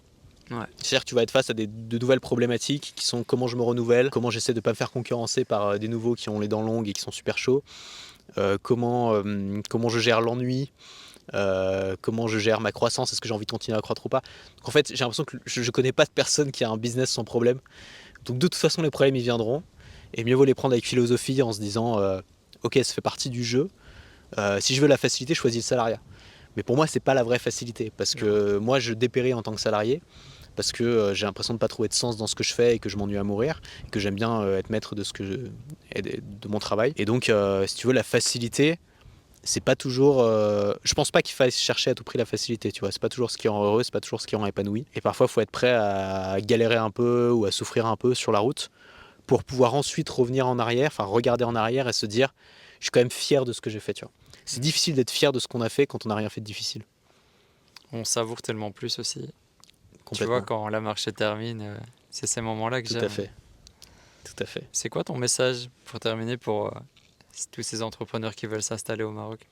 Ouais. 0.50 0.66
C'est-à-dire 0.78 1.02
que 1.02 1.10
tu 1.10 1.16
vas 1.16 1.24
être 1.24 1.32
face 1.32 1.50
à 1.50 1.54
des, 1.54 1.68
de 1.68 1.98
nouvelles 1.98 2.22
problématiques 2.22 2.94
qui 2.96 3.06
sont 3.06 3.24
comment 3.24 3.48
je 3.48 3.58
me 3.58 3.62
renouvelle, 3.62 4.10
comment 4.10 4.30
j'essaie 4.30 4.54
de 4.54 4.60
ne 4.60 4.62
pas 4.62 4.70
me 4.72 4.76
faire 4.76 4.92
concurrencer 4.92 5.44
par 5.44 5.68
euh, 5.68 5.78
des 5.78 5.90
nouveaux 5.90 6.16
qui 6.16 6.30
ont 6.30 6.40
les 6.40 6.48
dents 6.48 6.62
longues 6.62 6.88
et 6.88 6.94
qui 6.94 7.02
sont 7.02 7.12
super 7.12 7.38
chauds, 7.38 7.64
euh, 8.38 8.58
comment, 8.62 9.14
euh, 9.14 9.62
comment 9.70 9.90
je 9.90 10.00
gère 10.00 10.22
l'ennui, 10.22 10.72
comment 12.02 12.28
je 12.28 12.40
gère 12.40 12.62
ma 12.62 12.72
croissance, 12.72 13.12
est-ce 13.12 13.20
que 13.20 13.28
j'ai 13.28 13.34
envie 13.34 13.46
de 13.46 13.52
continuer 13.52 13.78
à 13.78 13.82
croître 13.82 14.06
ou 14.06 14.10
pas. 14.10 14.22
Donc 14.58 14.70
en 14.70 14.72
fait, 14.72 14.88
j'ai 14.88 15.04
l'impression 15.04 15.26
que 15.26 15.38
je 15.46 15.62
ne 15.62 15.70
connais 15.72 15.92
pas 15.92 16.06
de 16.06 16.12
personne 16.12 16.52
qui 16.52 16.64
a 16.64 16.70
un 16.70 16.78
business 16.78 17.10
sans 17.10 17.26
problème. 17.26 17.60
Donc 18.24 18.38
de 18.38 18.48
toute 18.48 18.56
façon, 18.56 18.82
les 18.82 18.90
problèmes, 18.90 19.18
ils 19.18 19.24
viendront. 19.24 19.64
Et 20.14 20.24
mieux 20.24 20.36
vaut 20.36 20.46
les 20.46 20.56
prendre 20.56 20.74
avec 20.74 20.88
philosophie 20.88 21.42
en 21.42 21.52
se 21.52 21.60
disant, 21.60 22.00
ok, 22.64 22.80
ça 22.82 22.94
fait 22.94 23.02
partie 23.02 23.30
du 23.30 23.44
jeu. 23.44 23.68
Euh, 24.38 24.60
si 24.60 24.76
je 24.76 24.82
veux 24.82 24.88
la 24.88 24.98
facilité, 24.98 25.34
je 25.34 25.40
choisis 25.40 25.64
le 25.64 25.68
salariat. 25.68 26.00
Mais 26.56 26.64
pour 26.64 26.76
moi, 26.76 26.88
c'est 26.88 27.00
pas 27.00 27.14
la 27.14 27.24
vraie 27.24 27.40
facilité 27.40 27.92
parce 27.96 28.16
que 28.16 28.58
moi, 28.58 28.80
je 28.80 28.94
dépéris 28.94 29.34
en 29.34 29.42
tant 29.42 29.54
que 29.54 29.62
salarié 29.62 30.02
parce 30.56 30.72
que 30.72 30.84
euh, 30.84 31.14
j'ai 31.14 31.28
l'impression 31.28 31.54
de 31.54 31.60
pas 31.60 31.68
trouver 31.68 31.88
de 31.88 31.94
sens 31.94 32.18
dans 32.18 32.26
ce 32.26 32.34
que 32.34 32.44
je 32.44 32.54
fais 32.54 32.76
et 32.76 32.80
que 32.80 32.90
je 32.90 32.98
m'ennuie 32.98 33.18
à 33.18 33.24
mourir 33.24 33.62
et 33.86 33.90
que 33.92 34.00
j'aime 34.00 34.16
bien 34.16 34.42
euh, 34.42 34.58
être 34.58 34.72
maître 34.72 34.96
de 34.96 35.04
ce 35.04 35.14
que 35.14 35.24
je, 35.24 35.34
de 36.02 36.48
mon 36.48 36.58
travail. 36.58 36.94
Et 36.98 37.06
donc, 37.06 37.32
si 37.68 37.76
tu 37.76 37.88
veux, 37.88 37.94
la 37.94 38.04
facilité, 38.04 38.80
c'est 39.44 39.64
pas 39.64 39.76
toujours. 39.76 40.24
je 40.24 40.94
pense 40.96 41.12
pas 41.12 41.22
qu'il 41.22 41.36
faille 41.36 41.52
chercher 41.52 41.92
à 41.92 41.96
tout 41.96 42.04
prix 42.04 42.18
la 42.18 42.26
facilité, 42.26 42.72
tu 42.72 42.80
vois. 42.80 42.92
C'est 42.92 43.02
pas 43.02 43.10
toujours 43.10 43.30
ce 43.30 43.38
qui 43.38 43.48
rend 43.48 43.64
heureux, 43.64 43.84
c'est 43.84 43.94
pas 43.94 44.02
toujours 44.02 44.20
ce 44.20 44.28
qui 44.28 44.36
rend 44.36 44.46
épanoui. 44.48 44.86
Et 44.96 45.02
parfois, 45.02 45.28
il 45.30 45.32
faut 45.32 45.42
être 45.42 45.52
prêt 45.52 45.72
à 45.72 46.42
galérer 46.42 46.76
un 46.76 46.90
peu 46.90 47.30
ou 47.30 47.46
à 47.46 47.52
souffrir 47.52 47.86
un 47.86 47.96
peu 47.96 48.16
sur 48.16 48.32
la 48.32 48.40
route 48.40 48.72
pour 49.28 49.44
pouvoir 49.44 49.76
ensuite 49.76 50.10
revenir 50.10 50.48
en 50.48 50.58
arrière, 50.58 50.88
enfin 50.88 51.04
regarder 51.04 51.44
en 51.44 51.54
arrière 51.54 51.88
et 51.88 51.94
se 51.94 52.06
dire 52.06 52.34
je 52.80 52.86
suis 52.86 52.92
quand 52.92 53.00
même 53.00 53.12
fier 53.12 53.46
de 53.46 53.54
ce 53.54 53.62
que 53.62 53.70
j'ai 53.70 53.80
fait. 53.80 53.94
Tu 53.94 54.06
vois. 54.06 54.12
C'est 54.46 54.60
difficile 54.60 54.96
d'être 54.96 55.12
fier 55.12 55.32
de 55.32 55.40
ce 55.40 55.48
qu'on 55.48 55.62
a 55.62 55.70
fait 55.70 55.88
quand 55.88 56.06
on 56.06 56.10
n'a 56.10 56.16
rien 56.16 56.30
fait 56.30 56.42
de 56.42 56.46
difficile. 56.46 56.84
On 57.92 58.04
savoure 58.04 58.42
tellement 58.42 58.72
plus 58.72 59.00
aussi. 59.00 59.30
Tu 60.14 60.24
vois, 60.24 60.42
quand 60.42 60.70
la 60.70 60.80
marche 60.80 61.04
se 61.04 61.10
termine, 61.10 61.62
euh, 61.62 61.78
c'est 62.10 62.28
ces 62.28 62.42
moments-là 62.42 62.82
que 62.82 62.88
j'aime. 62.88 63.00
Tout 63.00 63.06
à 63.06 63.10
fait. 63.10 63.32
Tout 64.24 64.44
à 64.44 64.46
fait. 64.46 64.64
C'est 64.72 64.90
quoi 64.90 65.04
ton 65.04 65.18
message 65.18 65.70
pour 65.86 66.00
terminer 66.00 66.38
pour 66.38 66.68
euh, 66.68 66.80
tous 67.52 67.64
ces 67.64 67.82
entrepreneurs 67.82 68.36
qui 68.36 68.46
veulent 68.46 68.64
s'installer 68.64 69.04
au 69.04 69.12
Maroc? 69.12 69.48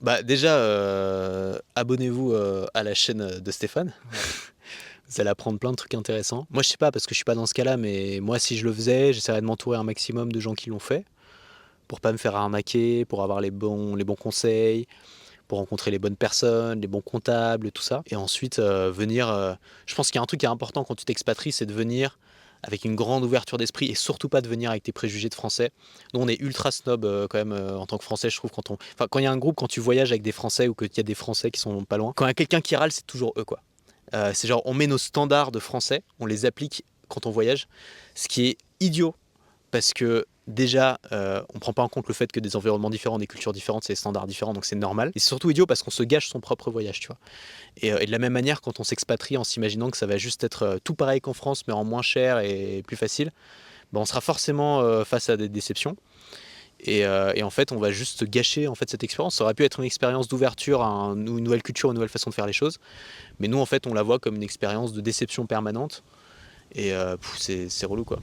Bah 0.00 0.22
déjà, 0.22 0.56
euh, 0.56 1.58
abonnez-vous 1.74 2.34
à 2.74 2.82
la 2.82 2.94
chaîne 2.94 3.38
de 3.40 3.50
Stéphane. 3.50 3.94
Vous 5.08 5.20
allez 5.20 5.30
apprendre 5.30 5.58
plein 5.60 5.70
de 5.70 5.76
trucs 5.76 5.94
intéressants. 5.94 6.46
Moi, 6.50 6.64
je 6.64 6.68
sais 6.68 6.76
pas 6.76 6.90
parce 6.90 7.06
que 7.06 7.14
je 7.14 7.16
suis 7.16 7.24
pas 7.24 7.36
dans 7.36 7.46
ce 7.46 7.54
cas-là, 7.54 7.76
mais 7.76 8.18
moi, 8.20 8.40
si 8.40 8.58
je 8.58 8.64
le 8.64 8.72
faisais, 8.72 9.12
j'essaierais 9.12 9.40
de 9.40 9.46
m'entourer 9.46 9.78
un 9.78 9.84
maximum 9.84 10.32
de 10.32 10.40
gens 10.40 10.54
qui 10.54 10.68
l'ont 10.68 10.80
fait 10.80 11.04
pour 11.88 12.00
pas 12.00 12.12
me 12.12 12.16
faire 12.16 12.36
arnaquer, 12.36 13.04
pour 13.04 13.22
avoir 13.22 13.40
les 13.40 13.50
bons, 13.50 13.94
les 13.94 14.04
bons 14.04 14.16
conseils, 14.16 14.86
pour 15.48 15.58
rencontrer 15.58 15.90
les 15.90 15.98
bonnes 15.98 16.16
personnes, 16.16 16.80
les 16.80 16.88
bons 16.88 17.00
comptables, 17.00 17.70
tout 17.72 17.82
ça. 17.82 18.02
Et 18.06 18.16
ensuite, 18.16 18.58
euh, 18.58 18.90
venir. 18.90 19.28
Euh, 19.28 19.54
je 19.86 19.94
pense 19.94 20.10
qu'il 20.10 20.18
y 20.18 20.20
a 20.20 20.22
un 20.22 20.26
truc 20.26 20.40
qui 20.40 20.46
est 20.46 20.50
important 20.50 20.84
quand 20.84 20.94
tu 20.94 21.04
t'expatries, 21.04 21.52
c'est 21.52 21.66
de 21.66 21.72
venir 21.72 22.18
avec 22.62 22.84
une 22.84 22.96
grande 22.96 23.22
ouverture 23.22 23.58
d'esprit 23.58 23.86
et 23.86 23.94
surtout 23.94 24.28
pas 24.28 24.40
de 24.40 24.48
venir 24.48 24.70
avec 24.70 24.82
tes 24.82 24.90
préjugés 24.90 25.28
de 25.28 25.34
français. 25.34 25.70
Nous, 26.14 26.20
on 26.20 26.26
est 26.26 26.40
ultra 26.40 26.72
snob 26.72 27.04
euh, 27.04 27.28
quand 27.28 27.38
même 27.38 27.52
en 27.52 27.86
tant 27.86 27.98
que 27.98 28.04
français, 28.04 28.30
je 28.30 28.36
trouve. 28.36 28.50
Quand 28.50 28.70
on, 28.70 28.78
enfin, 28.94 29.06
quand 29.08 29.18
il 29.20 29.24
y 29.24 29.26
a 29.26 29.30
un 29.30 29.36
groupe, 29.36 29.56
quand 29.56 29.68
tu 29.68 29.80
voyages 29.80 30.10
avec 30.10 30.22
des 30.22 30.32
français 30.32 30.66
ou 30.66 30.74
qu'il 30.74 30.90
y 30.96 31.00
a 31.00 31.04
des 31.04 31.14
français 31.14 31.50
qui 31.50 31.60
sont 31.60 31.84
pas 31.84 31.98
loin, 31.98 32.12
quand 32.16 32.24
il 32.24 32.28
y 32.28 32.30
a 32.30 32.34
quelqu'un 32.34 32.60
qui 32.60 32.74
râle, 32.74 32.90
c'est 32.90 33.06
toujours 33.06 33.34
eux, 33.36 33.44
quoi. 33.44 33.60
c'est 34.12 34.48
genre, 34.48 34.62
on 34.64 34.74
met 34.74 34.86
nos 34.86 34.98
standards 34.98 35.52
de 35.52 35.60
français, 35.60 36.02
on 36.18 36.26
les 36.26 36.44
applique 36.44 36.84
quand 37.08 37.26
on 37.26 37.30
voyage, 37.30 37.68
ce 38.14 38.26
qui 38.26 38.46
est 38.46 38.58
idiot 38.80 39.14
parce 39.70 39.92
que 39.92 40.24
déjà, 40.46 40.98
euh, 41.12 41.42
on 41.50 41.54
ne 41.54 41.60
prend 41.60 41.72
pas 41.72 41.82
en 41.82 41.88
compte 41.88 42.08
le 42.08 42.14
fait 42.14 42.30
que 42.30 42.40
des 42.40 42.56
environnements 42.56 42.90
différents, 42.90 43.18
des 43.18 43.26
cultures 43.26 43.52
différentes, 43.52 43.84
c'est 43.84 43.92
des 43.92 43.98
standards 43.98 44.26
différents, 44.26 44.52
donc 44.52 44.64
c'est 44.64 44.76
normal. 44.76 45.10
Et 45.14 45.18
c'est 45.18 45.28
surtout 45.28 45.50
idiot 45.50 45.66
parce 45.66 45.82
qu'on 45.82 45.90
se 45.90 46.02
gâche 46.02 46.28
son 46.28 46.40
propre 46.40 46.70
voyage, 46.70 47.00
tu 47.00 47.08
vois. 47.08 47.18
Et, 47.78 47.92
euh, 47.92 48.04
de 48.04 48.10
la 48.10 48.18
même 48.18 48.32
manière, 48.32 48.60
quand 48.60 48.80
on 48.80 48.84
s'expatrie 48.84 49.36
en 49.36 49.44
s'imaginant 49.44 49.90
que 49.90 49.96
ça 49.96 50.06
va 50.06 50.16
juste 50.16 50.44
être 50.44 50.62
euh, 50.62 50.76
tout 50.82 50.94
pareil 50.94 51.20
qu'en 51.20 51.32
France, 51.32 51.66
mais 51.66 51.74
en 51.74 51.84
moins 51.84 52.02
cher 52.02 52.38
et 52.38 52.82
plus 52.86 52.96
facile, 52.96 53.32
ben, 53.92 54.00
on 54.00 54.04
sera 54.04 54.20
forcément 54.20 55.04
face 55.04 55.28
à 55.28 55.36
des 55.36 55.48
déceptions. 55.48 55.96
Et, 56.80 57.06
en 57.06 57.50
fait, 57.50 57.70
on 57.70 57.78
va 57.78 57.92
juste 57.92 58.24
gâcher 58.24 58.66
en 58.66 58.74
fait 58.74 58.90
cette 58.90 59.04
expérience. 59.04 59.36
Ça 59.36 59.44
aurait 59.44 59.54
pu 59.54 59.64
être 59.64 59.78
une 59.78 59.86
expérience 59.86 60.26
d'ouverture 60.26 60.82
à 60.82 60.88
une 61.14 61.24
nouvelle 61.24 61.62
culture, 61.62 61.90
une 61.90 61.94
nouvelle 61.94 62.08
façon 62.08 62.30
de 62.30 62.34
faire 62.34 62.46
les 62.46 62.52
choses. 62.52 62.78
Mais 63.38 63.46
nous, 63.46 63.58
en 63.58 63.66
fait, 63.66 63.86
on 63.86 63.94
la 63.94 64.02
voit 64.02 64.18
comme 64.18 64.34
une 64.34 64.42
expérience 64.42 64.92
de 64.92 65.00
déception 65.00 65.46
permanente. 65.46 66.02
Et 66.74 66.92
c'est 67.38 67.86
relou, 67.86 68.04
quoi. 68.04 68.20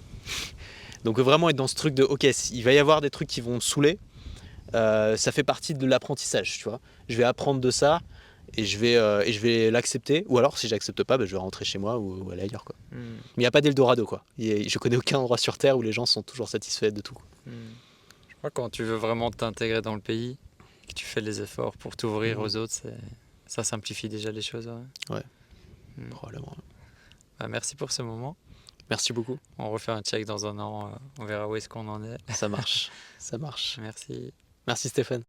Donc 1.04 1.20
vraiment 1.20 1.50
être 1.50 1.56
dans 1.56 1.68
ce 1.68 1.76
truc 1.76 1.94
de 1.94 2.04
ok, 2.04 2.26
il 2.52 2.64
va 2.64 2.74
y 2.74 2.78
avoir 2.78 3.02
des 3.02 3.10
trucs 3.10 3.28
qui 3.28 3.42
vont 3.42 3.56
me 3.56 3.60
saouler, 3.60 4.00
euh, 4.76 5.18
ça 5.18 5.32
fait 5.32 5.44
partie 5.44 5.74
de 5.74 5.86
l'apprentissage, 5.86 6.58
tu 6.58 6.64
vois. 6.64 6.80
Je 7.10 7.18
vais 7.18 7.24
apprendre 7.24 7.60
de 7.60 7.72
ça 7.72 8.02
et 8.56 8.66
je 8.66 8.78
vais, 8.78 8.96
euh, 8.96 9.24
et 9.26 9.34
je 9.34 9.40
vais 9.40 9.72
l'accepter. 9.72 10.26
Ou 10.28 10.38
alors 10.38 10.58
si 10.58 10.68
j'accepte 10.68 11.04
pas, 11.04 11.18
bah, 11.18 11.26
je 11.26 11.32
vais 11.32 11.38
rentrer 11.38 11.66
chez 11.66 11.78
moi 11.78 12.00
ou, 12.00 12.32
aller 12.32 12.44
ailleurs. 12.44 12.64
Quoi. 12.64 12.76
Hmm. 12.92 12.98
Mais 12.98 13.38
il 13.38 13.42
n'y 13.42 13.46
a 13.46 13.52
pas 13.52 13.62
d'Eldorado. 13.62 14.06
Quoi. 14.06 14.24
je 14.38 14.78
connais 14.80 14.98
aucun 14.98 15.20
endroit 15.20 15.38
sur 15.38 15.58
Terre 15.58 15.78
où 15.78 15.82
les 15.82 15.92
gens 15.92 16.06
sont 16.06 16.24
toujours 16.24 16.50
satisfaits 16.50 16.92
de 16.92 17.02
tout. 17.02 17.18
Hmm. 17.46 17.52
Je 18.30 18.36
crois 18.36 18.50
que 18.50 18.56
quand 18.56 18.70
tu 18.70 18.84
veux 18.84 18.96
vraiment 18.96 19.32
t'intégrer 19.32 19.82
dans 19.82 19.96
le 19.96 20.02
pays, 20.02 20.38
que 20.88 20.94
tu 20.94 21.06
fais 21.06 21.22
les 21.22 21.42
efforts 21.42 21.78
pour 21.78 21.96
t'ouvrir 21.96 22.40
hmm. 22.40 22.44
aux 22.44 22.56
autres, 22.56 22.74
ça 23.46 23.64
simplifie 23.64 24.10
déjà 24.10 24.32
les 24.32 24.42
choses. 24.42 24.72
Ouais, 25.10 25.24
probablement. 26.10 26.56
Bah, 27.40 27.48
merci 27.48 27.76
pour 27.76 27.92
ce 27.92 28.02
moment. 28.02 28.36
Merci 28.90 29.14
beaucoup. 29.14 29.40
On 29.58 29.70
refait 29.70 29.92
un 29.92 30.02
check 30.02 30.26
dans 30.26 30.46
un 30.46 30.60
an, 30.60 30.88
euh, 30.88 30.96
on 31.20 31.26
verra 31.26 31.48
où 31.48 31.56
est-ce 31.56 31.70
qu'on 31.70 31.88
en 31.88 32.04
est. 32.04 32.18
Ça 32.32 32.50
marche, 32.50 32.92
ça 33.18 33.38
marche. 33.38 33.78
Merci. 33.82 34.34
Merci 34.68 34.90
Stéphane. 34.90 35.24